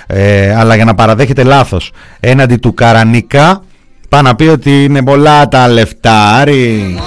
ε, 0.06 0.54
αλλά 0.54 0.74
για 0.74 0.84
να 0.84 0.94
παραδέχεται 0.94 1.42
λάθος 1.42 1.92
έναντι 2.20 2.56
του 2.56 2.74
Καρανίκα, 2.74 3.62
πάει 4.08 4.22
να 4.22 4.34
πει 4.34 4.44
ότι 4.44 4.84
είναι 4.84 5.02
πολλά 5.02 5.48
τα 5.48 5.68
λεφτά, 5.68 6.34
Άρη. 6.34 6.98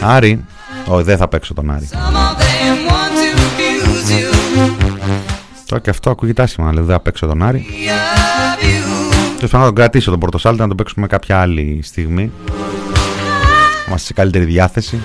Άρη, 0.00 0.44
όχι 0.86 1.02
δεν 1.02 1.16
θα 1.16 1.28
παίξω 1.28 1.54
τον 1.54 1.70
Άρη. 1.70 1.88
Τώρα 5.66 5.82
και 5.82 5.90
αυτό 5.90 6.10
ακούγεται 6.10 6.42
άσχημα, 6.42 6.68
δηλαδή 6.68 6.86
δεν 6.86 6.96
θα 6.96 7.02
παίξω 7.02 7.26
τον 7.26 7.42
Άρη. 7.42 7.66
Of 7.68 8.64
you. 8.64 9.06
Τέλος 9.36 9.50
πάντων 9.50 9.60
να 9.60 9.66
τον 9.66 9.74
κρατήσω 9.74 10.10
τον 10.10 10.20
Πορτοσάλτη 10.20 10.60
να 10.60 10.66
τον 10.66 10.76
παίξουμε 10.76 11.06
κάποια 11.06 11.40
άλλη 11.40 11.80
στιγμή. 11.82 12.32
Να 12.46 13.84
είμαστε 13.88 14.06
σε 14.06 14.12
καλύτερη 14.12 14.44
διάθεση. 14.44 15.00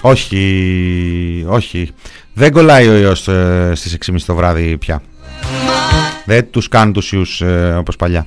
Όχι, 0.00 1.44
όχι. 1.48 1.90
Δεν 2.32 2.52
κολλάει 2.52 2.88
ο 2.88 2.96
ιός 2.96 3.28
ε, 3.28 3.72
στις 3.74 3.96
6.30 4.06 4.16
το 4.26 4.34
βράδυ 4.34 4.78
πια. 4.78 5.02
Δεν 6.24 6.50
τους 6.50 6.68
κάνουν 6.68 6.92
τους 6.92 7.12
ιούς 7.12 7.40
ε, 7.40 7.74
όπως 7.78 7.96
παλιά. 7.96 8.26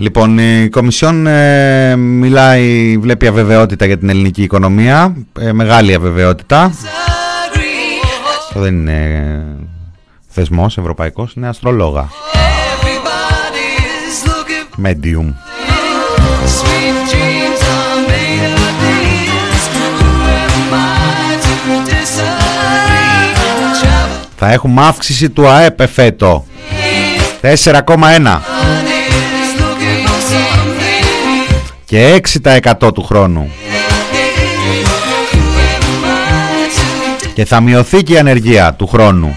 Λοιπόν, 0.00 0.38
η 0.38 0.68
Κομισιόν 0.68 1.26
ε, 1.26 1.96
μιλάει, 1.96 2.96
βλέπει 2.98 3.26
αβεβαιότητα 3.26 3.86
για 3.86 3.98
την 3.98 4.08
ελληνική 4.08 4.42
οικονομία. 4.42 5.14
Ε, 5.40 5.52
μεγάλη 5.52 5.94
αβεβαιότητα. 5.94 6.72
Αυτό 8.48 8.60
δεν 8.60 8.74
είναι 8.74 8.92
ε, 8.92 9.64
θεσμός 10.28 10.78
ευρωπαϊκός, 10.78 11.34
είναι 11.34 11.48
αστρολόγα. 11.48 12.08
Everybody's 12.80 14.28
looking 14.28 14.86
Medium. 14.86 15.28
Sweet 16.56 16.96
dreams 17.10 17.60
are 17.76 17.98
made 18.10 18.54
of 18.66 18.74
these. 18.82 19.64
Who 19.98 20.10
am 20.42 20.74
I 20.74 21.36
to 21.44 21.74
disagree? 21.90 23.32
Travel 23.80 24.26
Θα 24.36 24.52
έχουμε 24.52 24.82
αύξηση 24.82 25.30
του 25.30 25.48
ΑΕΠ 25.48 25.80
εφέτο. 25.80 26.46
4,1 27.42 28.38
και 31.88 32.20
6% 32.42 32.94
του 32.94 33.02
χρόνου. 33.02 33.50
Και 37.34 37.44
θα 37.44 37.60
μειωθεί 37.60 38.02
και 38.02 38.12
η 38.12 38.18
ανεργία 38.18 38.74
του 38.74 38.86
χρόνου. 38.86 39.36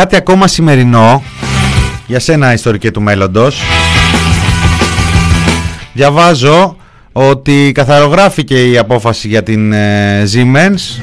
Κάτι 0.00 0.16
ακόμα 0.16 0.46
σημερινό 0.46 1.22
για 2.06 2.20
σένα 2.20 2.52
ιστορική 2.52 2.90
του 2.90 3.02
μέλλοντος. 3.02 3.60
Διαβάζω 5.92 6.76
ότι 7.12 7.72
καθαρογράφηκε 7.74 8.70
η 8.70 8.78
απόφαση 8.78 9.28
για 9.28 9.42
την 9.42 9.72
ε, 9.72 10.24
Siemens. 10.34 11.02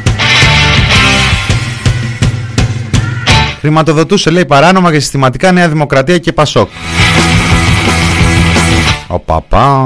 Χρηματοδοτούσε 3.59 4.29
λέει 4.29 4.45
παράνομα 4.45 4.91
και 4.91 4.99
συστηματικά 4.99 5.51
Νέα 5.51 5.69
Δημοκρατία 5.69 6.17
και 6.17 6.33
Πασόκ. 6.33 6.69
Ο 9.07 9.19
παπά. 9.19 9.77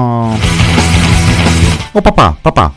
Ο 1.92 2.02
παπά, 2.02 2.38
παπά. 2.42 2.74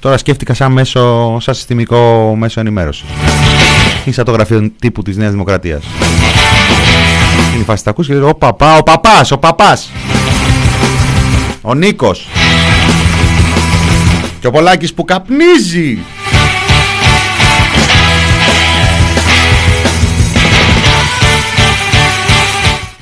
Τώρα 0.00 0.18
σκέφτηκα 0.18 0.54
σαν, 0.54 0.72
μέσο, 0.72 1.36
σαν 1.40 1.54
συστημικό 1.54 2.34
μέσο 2.38 2.60
ενημέρωσης. 2.60 3.04
Είναι 4.04 4.14
σαν 4.14 4.24
το 4.24 4.32
γραφείο 4.32 4.70
τύπου 4.80 5.02
της 5.02 5.16
Νέας 5.16 5.30
Δημοκρατίας. 5.30 5.84
Είναι 7.52 7.60
η 7.60 7.64
φάση 7.64 7.84
τα 7.84 7.90
ακούς 7.90 8.06
και 8.06 8.12
λέει, 8.14 8.28
ο 8.28 8.34
παπά, 8.34 8.76
ο 8.76 8.82
παπάς, 8.82 9.30
ο 9.30 9.38
παπάς. 9.38 9.90
Ο 11.62 11.74
Νίκος. 11.74 12.28
Και 14.40 14.46
ο 14.46 14.50
Πολάκης 14.50 14.94
που 14.94 15.04
καπνίζει. 15.04 15.98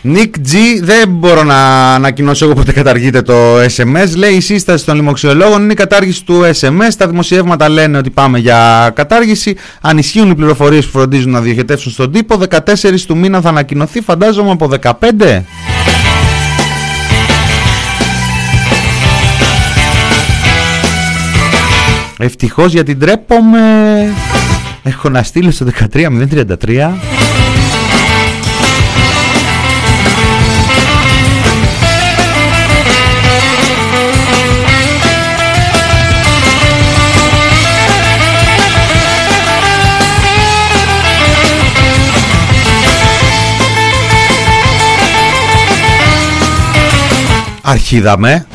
Nick 0.05 0.31
G, 0.37 0.57
δεν 0.81 1.09
μπορώ 1.09 1.43
να 1.43 1.95
ανακοινώσω 1.95 2.45
εγώ 2.45 2.55
πότε 2.55 2.73
καταργείται 2.73 3.23
το 3.23 3.35
SMS. 3.61 4.17
Λέει 4.17 4.33
η 4.33 4.41
σύσταση 4.41 4.85
των 4.85 4.95
λοιμοξιολόγων 4.95 5.63
είναι 5.63 5.73
η 5.73 5.77
κατάργηση 5.77 6.25
του 6.25 6.43
SMS. 6.61 6.91
Τα 6.97 7.09
δημοσιεύματα 7.09 7.69
λένε 7.69 7.99
ότι 7.99 8.11
πάμε 8.11 8.39
για 8.39 8.91
κατάργηση. 8.95 9.57
Αν 9.81 9.99
ισχύουν 9.99 10.31
οι 10.31 10.35
πληροφορίες 10.35 10.85
που 10.85 10.91
φροντίζουν 10.91 11.31
να 11.31 11.41
διοχετεύσουν 11.41 11.93
στον 11.93 12.13
τύπο, 12.13 12.41
14 12.51 13.01
του 13.07 13.17
μήνα 13.17 13.41
θα 13.41 13.49
ανακοινωθεί, 13.49 14.01
φαντάζομαι 14.01 14.51
από 14.51 14.71
15. 14.83 15.43
Ευτυχώς 22.19 22.73
γιατί 22.73 22.95
ντρέπομαι 22.97 23.61
Έχω 24.83 25.09
να 25.09 25.23
στείλω 25.23 25.51
στο 25.51 25.67
13033 25.93 27.32
Αρχίδαμε 47.73 48.47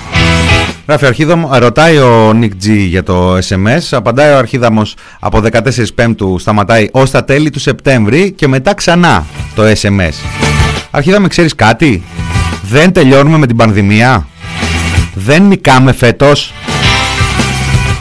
Γράφει 0.87 1.05
ο 1.05 1.07
Αρχίδαμο, 1.07 1.49
ρωτάει 1.53 1.97
ο 1.97 2.33
Νικ 2.33 2.53
G 2.63 2.67
για 2.67 3.03
το 3.03 3.37
SMS, 3.37 3.81
απαντάει 3.91 4.33
ο 4.33 4.37
Αρχίδαμος 4.37 4.95
από 5.19 5.41
14 5.51 5.59
Πέμπτου 5.95 6.37
σταματάει 6.39 6.87
ως 6.91 7.11
τα 7.11 7.23
τέλη 7.23 7.49
του 7.49 7.59
Σεπτέμβρη 7.59 8.31
και 8.31 8.47
μετά 8.47 8.73
ξανά 8.73 9.25
το 9.55 9.63
SMS. 9.63 10.13
Αρχίδαμε 10.91 11.27
ξέρεις 11.27 11.55
κάτι, 11.55 12.03
δεν 12.61 12.91
τελειώνουμε 12.91 13.37
με 13.37 13.47
την 13.47 13.55
πανδημία, 13.55 14.27
δεν 15.13 15.47
νικάμε 15.47 15.93
φέτος, 15.93 16.53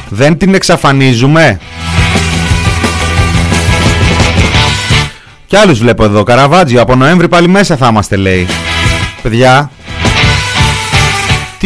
δεν 0.08 0.36
την 0.36 0.54
εξαφανίζουμε. 0.54 1.60
Κι 5.46 5.56
άλλους 5.56 5.78
βλέπω 5.78 6.04
εδώ, 6.04 6.22
Καραβάτζιο, 6.22 6.80
από 6.80 6.94
Νοέμβρη 6.94 7.28
πάλι 7.28 7.48
μέσα 7.48 7.76
θα 7.76 7.88
είμαστε 7.90 8.16
λέει. 8.16 8.46
Παιδιά, 9.22 9.70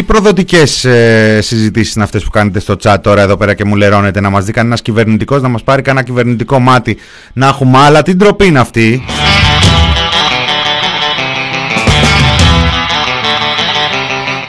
τι 0.00 0.06
προδοτικές 0.06 0.84
ε, 0.84 1.40
συζητήσεις 1.42 1.94
είναι 1.94 2.04
αυτές 2.04 2.24
που 2.24 2.30
κάνετε 2.30 2.60
στο 2.60 2.76
chat 2.82 2.96
τώρα 3.02 3.22
εδώ 3.22 3.36
πέρα 3.36 3.54
και 3.54 3.64
μου 3.64 3.76
λερώνετε 3.76 4.20
να 4.20 4.30
μας 4.30 4.44
δει 4.44 4.52
κανένας 4.52 4.82
κυβερνητικός, 4.82 5.42
να 5.42 5.48
μας 5.48 5.62
πάρει 5.62 5.82
κανένα 5.82 6.04
κυβερνητικό 6.04 6.58
μάτι 6.58 6.96
να 7.32 7.46
έχουμε 7.46 7.78
άλλα; 7.78 8.02
Τι 8.02 8.14
ντροπή 8.14 8.46
είναι 8.46 8.58
αυτή; 8.58 9.04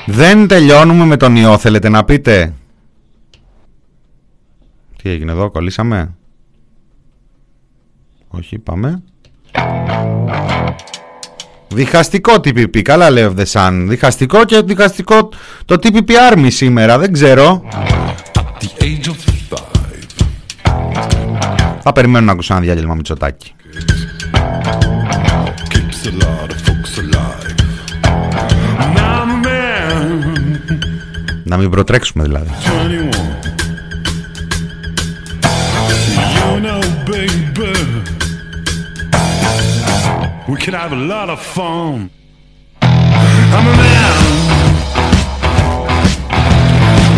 Δεν 0.06 0.48
τελειώνουμε 0.48 1.06
με 1.06 1.18
τον 1.18 1.36
ιό, 1.36 1.58
θέλετε 1.58 1.90
να 1.90 2.04
πείτε; 2.04 2.54
Τι 5.04 5.10
έγινε 5.10 5.32
εδώ, 5.32 5.50
κολλήσαμε; 5.52 6.16
Όχι, 8.28 8.58
πάμε. 8.58 9.04
Διχαστικό 11.74 12.34
TPP, 12.34 12.82
καλά 12.82 13.10
λέει 13.10 13.24
ο 13.24 13.32
Δεσάν. 13.32 13.90
Διχαστικό 13.90 14.46
και 14.46 14.62
διχαστικό 14.62 15.30
το 15.66 15.80
TPP 15.84 16.34
Army 16.34 16.48
σήμερα, 16.48 16.98
δεν 17.00 17.14
ξέρω. 17.14 17.64
Θα 21.82 21.92
περιμένω 21.94 22.26
να 22.26 22.32
ακούσω 22.32 22.54
ένα 22.54 22.62
διάγγελμα 22.62 22.94
με 22.94 23.02
τσοτάκι. 23.02 23.54
Να 31.44 31.58
μην 31.58 31.70
προτρέξουμε 31.70 32.24
δηλαδή. 32.24 32.50
We 36.64 36.81
can 40.62 40.76
have 40.76 40.94
a 40.94 40.96
lot 40.96 41.28
of 41.28 41.42
fun. 41.42 42.12
I'm 42.84 43.68
a 43.68 43.76
man. 43.78 44.16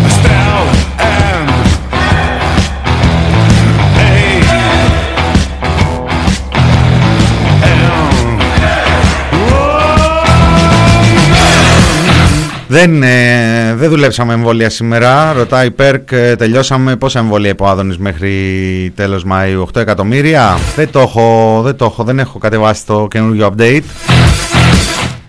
A 0.06 0.08
Style 0.08 0.83
Δεν, 12.74 13.02
ε, 13.02 13.74
δεν 13.74 13.90
δουλέψαμε 13.90 14.32
εμβόλια 14.32 14.70
σήμερα. 14.70 15.32
Ρωτάει 15.32 15.70
Πέρκ, 15.70 16.12
ε, 16.12 16.36
τελειώσαμε 16.36 16.96
πόσα 16.96 17.18
εμβόλια 17.18 17.50
είπε 17.50 17.62
ο 17.62 17.66
Άδωνης 17.66 17.98
μέχρι 17.98 18.32
τέλος 18.96 19.24
Μαΐου; 19.30 19.60
8 19.60 19.80
εκατομμύρια. 19.80 20.58
Δεν 20.76 20.90
το 20.90 21.00
έχω, 21.00 21.60
δεν 21.64 21.76
το 21.76 21.84
έχω, 21.84 22.04
δεν 22.04 22.18
έχω 22.18 22.38
κατεβάσει 22.38 22.86
το 22.86 23.06
καινούργιο 23.10 23.54
update. 23.56 23.82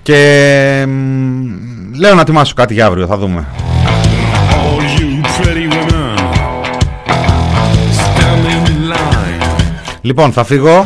Και 0.02 0.86
μ, 0.88 1.98
λέω 2.00 2.16
να 2.16 2.22
ετοιμάσω 2.22 2.54
κάτι 2.54 2.74
για 2.74 2.86
αύριο, 2.86 3.06
θα 3.06 3.18
δούμε. 3.18 3.46
All 4.50 5.00
you 5.00 5.42
pretty 5.42 5.74
women, 5.74 6.18
stand 7.98 8.46
in 8.46 8.94
line. 8.94 9.44
Λοιπόν, 10.02 10.32
θα 10.32 10.44
φύγω. 10.44 10.86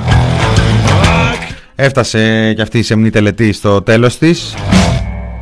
Έφτασε 1.75 2.53
και 2.55 2.61
αυτή 2.61 2.77
η 2.77 2.83
σεμνή 2.83 3.09
τελετή 3.09 3.53
στο 3.53 3.81
τέλος 3.81 4.17
της. 4.17 4.55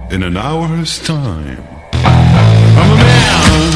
In 0.10 0.24
an 0.24 0.38
hour's 0.38 1.00
time, 1.00 1.64
I'm 2.80 2.92
a 2.92 2.98
man. 3.04 3.72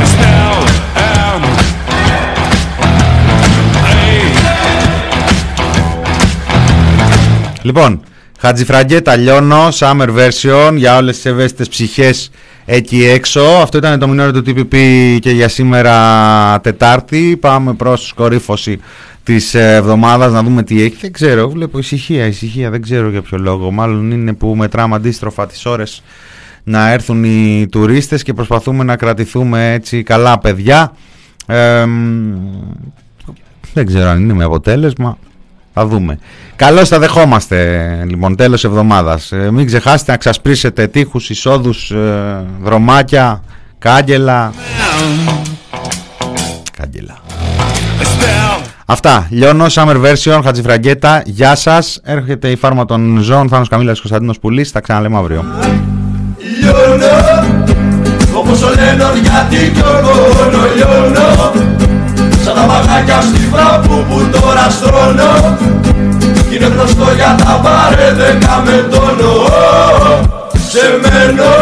I 0.00 0.04
still 0.14 0.60
am. 0.96 1.42
Hey. 3.84 4.26
Λοιπόν, 7.62 8.00
Χατζιφραγκέτα 8.40 9.16
λιώνω, 9.16 9.68
summer 9.78 10.08
version 10.08 10.72
για 10.76 10.96
όλες 10.96 11.14
τις 11.14 11.24
ευαίσθητες 11.24 11.68
ψυχές 11.68 12.30
εκεί 12.64 13.04
έξω. 13.04 13.42
Αυτό 13.42 13.78
ήταν 13.78 13.98
το 13.98 14.08
μηνόριο 14.08 14.42
του 14.42 14.42
TPP 14.46 14.76
και 15.20 15.30
για 15.30 15.48
σήμερα 15.48 16.60
Τετάρτη. 16.62 17.36
Πάμε 17.40 17.74
προς 17.74 18.12
κορύφωση 18.16 18.80
της 19.22 19.54
ε, 19.54 19.74
εβδομάδας 19.74 20.32
να 20.32 20.42
δούμε 20.42 20.62
τι 20.62 20.82
έχει. 20.82 20.96
Δεν 21.00 21.12
ξέρω, 21.12 21.50
βλέπω 21.50 21.78
ησυχία, 21.78 22.26
ησυχία, 22.26 22.70
δεν 22.70 22.82
ξέρω 22.82 23.10
για 23.10 23.22
ποιο 23.22 23.38
λόγο. 23.38 23.70
Μάλλον 23.70 24.10
είναι 24.10 24.32
που 24.32 24.56
μετράμε 24.56 24.94
αντίστροφα 24.94 25.46
τις 25.46 25.66
ώρες 25.66 26.02
να 26.64 26.90
έρθουν 26.90 27.24
οι 27.24 27.66
τουρίστες 27.70 28.22
και 28.22 28.32
προσπαθούμε 28.32 28.84
να 28.84 28.96
κρατηθούμε 28.96 29.72
έτσι 29.72 30.02
καλά 30.02 30.38
παιδιά. 30.38 30.92
Ε, 31.46 31.84
μ, 31.84 32.34
δεν 33.72 33.86
ξέρω 33.86 34.08
αν 34.08 34.20
είναι 34.22 34.32
με 34.32 34.44
αποτέλεσμα. 34.44 35.18
Θα 35.74 35.86
δούμε. 35.86 36.18
Καλώς 36.56 36.88
τα 36.88 36.98
δεχόμαστε 36.98 38.04
λοιπόν 38.08 38.36
τέλος 38.36 38.64
εβδομάδας. 38.64 39.32
Ε, 39.32 39.50
μην 39.50 39.66
ξεχάσετε 39.66 40.10
να 40.10 40.16
ξασπρίσετε 40.16 40.86
τείχους, 40.86 41.30
εισόδους, 41.30 41.90
ε, 41.90 42.44
δρομάκια, 42.62 43.42
κάγκελα. 43.78 44.52
Κάγκελα. 44.54 45.39
Αυτά. 48.92 49.26
Λιώνω, 49.30 49.66
Summer 49.74 49.96
Version, 50.04 50.40
Χατζηφραγκέτα. 50.44 51.22
Γεια 51.26 51.54
σας. 51.54 52.00
Έρχεται 52.04 52.48
η 52.48 52.56
φάρμα 52.56 52.84
των 52.84 53.18
ζώων. 53.20 53.48
Θάνος 53.48 53.68
Καμίλας 53.68 54.00
Κωνσταντίνος 54.00 54.38
Πουλής. 54.38 54.72
Τα 54.72 54.80
ξαναλέμε 54.80 55.16
αύριο. 55.16 55.44
Λιώνω 56.60 57.06
Όπως 58.34 58.62
ο 58.62 58.68
λένε 58.68 59.04
γιατί 59.22 59.70
κι 59.70 59.80
εγώ 59.80 60.14
λιώνω 60.76 61.52
Σαν 62.44 62.54
τα 62.54 62.66
μαγάκια 62.66 63.20
στη 63.20 63.40
φραπού 63.52 64.04
που 64.08 64.18
τώρα 64.32 64.66
στρώνω 64.70 65.58
Είναι 66.52 66.66
γνωστό 66.66 67.06
για 67.16 67.34
τα 67.38 67.60
βαρέδεκα 67.62 68.62
με 68.64 68.88
τόνο 68.90 69.32
Σε 70.68 70.82
μένω 71.02 71.52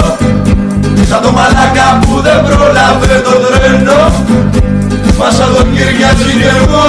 Σαν 1.09 1.21
το 1.23 1.31
μαλάκα 1.33 1.99
που 2.01 2.21
δεν 2.21 2.39
πρόλαβε 2.45 3.23
το 3.25 3.35
τρένο 3.45 4.01
Μα 5.19 5.31
σαν 5.31 5.55
τον 5.55 5.67
Κυριάκη 5.75 6.31
και 6.41 6.51
εγώ 6.61 6.83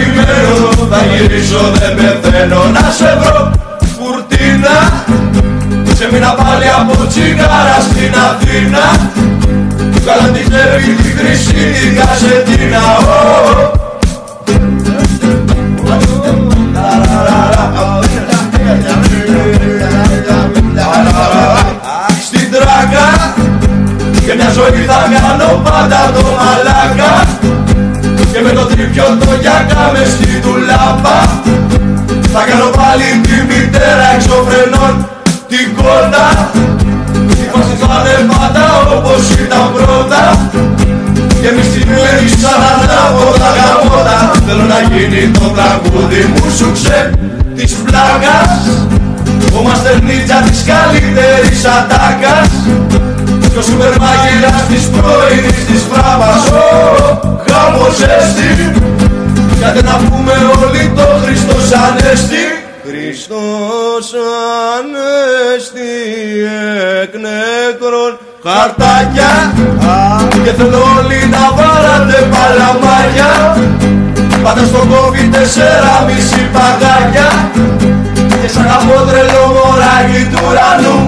θα 0.00 0.22
επιμένω 0.22 0.54
Θα 0.90 1.00
γυρίσω 1.10 1.72
δεν 1.78 1.94
πεθαίνω. 1.96 2.62
Να 2.72 2.90
σε 2.98 3.18
βρω 3.20 3.50
Κουρτίνα. 3.98 4.76
Σε 5.94 6.08
μήνα 6.12 6.30
πάλι 6.34 6.68
από 6.78 7.06
τσιγάρα 7.06 7.78
στην 7.88 8.14
Αθήνα. 8.28 8.84
Καλά 10.04 10.28
τη 10.32 10.38
χέρι 10.38 10.92
τη 10.94 11.08
χρυσή 11.18 11.52
την 11.52 11.96
κασετίνα 11.96 12.82
Ω, 12.98 13.70
Στην 22.26 22.50
τράκα 22.52 23.34
Και 24.26 24.34
μια 24.34 24.50
ζωή 24.50 24.84
θα 24.86 25.08
κάνω 25.12 25.60
πάντα 25.64 26.12
το 26.14 26.22
μαλάκα 26.38 27.26
Και 28.32 28.40
με 28.42 28.50
το 28.50 28.64
τρίπιο 28.64 29.04
το 29.20 29.32
γιακά 29.40 29.90
μες 29.92 30.08
στη 30.08 30.40
τουλάπα 30.44 31.18
Θα 32.32 32.42
κάνω 32.48 32.68
πάλι 32.78 33.08
τη 33.22 33.36
μητέρα 33.48 34.06
εξωφρενών 34.14 34.94
Την 35.48 35.66
κότα 35.76 36.26
Η 37.42 37.46
φάση 37.52 37.74
θα 37.80 37.96
είναι 38.00 38.32
πάντα 38.32 38.64
όπως 38.96 39.22
ήταν 39.44 39.66
πρώτα. 39.74 40.22
Και 41.40 41.48
εμείς 41.48 41.68
την 41.72 41.88
σαν 42.42 42.62
από 43.06 43.38
τα 43.38 43.48
γαμώτα. 43.56 44.18
Θέλω 44.46 44.64
να 44.74 44.80
γίνει 44.90 45.30
το 45.38 45.46
τραγούδι 45.56 46.22
μου 46.34 46.50
σου 46.56 46.72
ξέ 46.72 47.10
της 47.56 47.72
πλάκας 47.84 48.52
Ο 49.58 49.62
μαστερνίτσα 49.62 50.36
της 50.46 50.64
καλύτερης 50.70 51.64
ατάκας 51.64 52.48
Και 53.60 53.66
ο 53.66 53.72
σούπερ 53.72 53.94
μάγειρας 54.04 54.62
της 54.68 54.84
πρωινής 54.94 55.64
της 55.68 55.82
φράπας 55.90 56.44
Ω, 56.50 57.20
γάμος 57.46 57.98
έστι 58.18 58.72
Κάτε 59.60 59.82
να 59.82 59.96
πούμε 59.96 60.32
όλοι 60.62 60.92
το 60.96 61.06
Χριστός 61.22 61.66
Ανέστη. 61.84 62.44
Χριστός 62.86 64.06
Ανέστη 64.76 65.92
εκ 67.02 67.12
νεκρών 67.24 68.12
χαρτάκια. 68.44 69.32
Και 70.44 70.52
θέλω 70.58 70.80
όλοι 70.98 71.20
να 71.34 71.44
βάρατε 71.56 72.18
παλαμάκια 72.32 73.32
Πάτε 74.42 74.64
στον 74.70 74.88
κόβι 74.88 75.28
τέσσερα 75.32 75.94
μισή 76.06 76.42
παγάκια. 76.54 77.30
Και 78.42 78.48
σαν 78.54 78.68
από 78.76 78.94
τρελό 79.08 79.44
μωράκι 79.54 80.22
του 80.30 80.40
ουρανού 80.48 80.98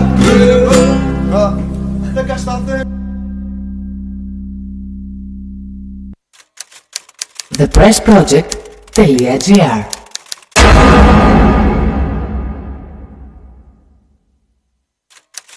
The 7.62 7.68
Press 7.68 8.00
Project, 8.00 8.56
ThePressproject.gr 8.90 10.01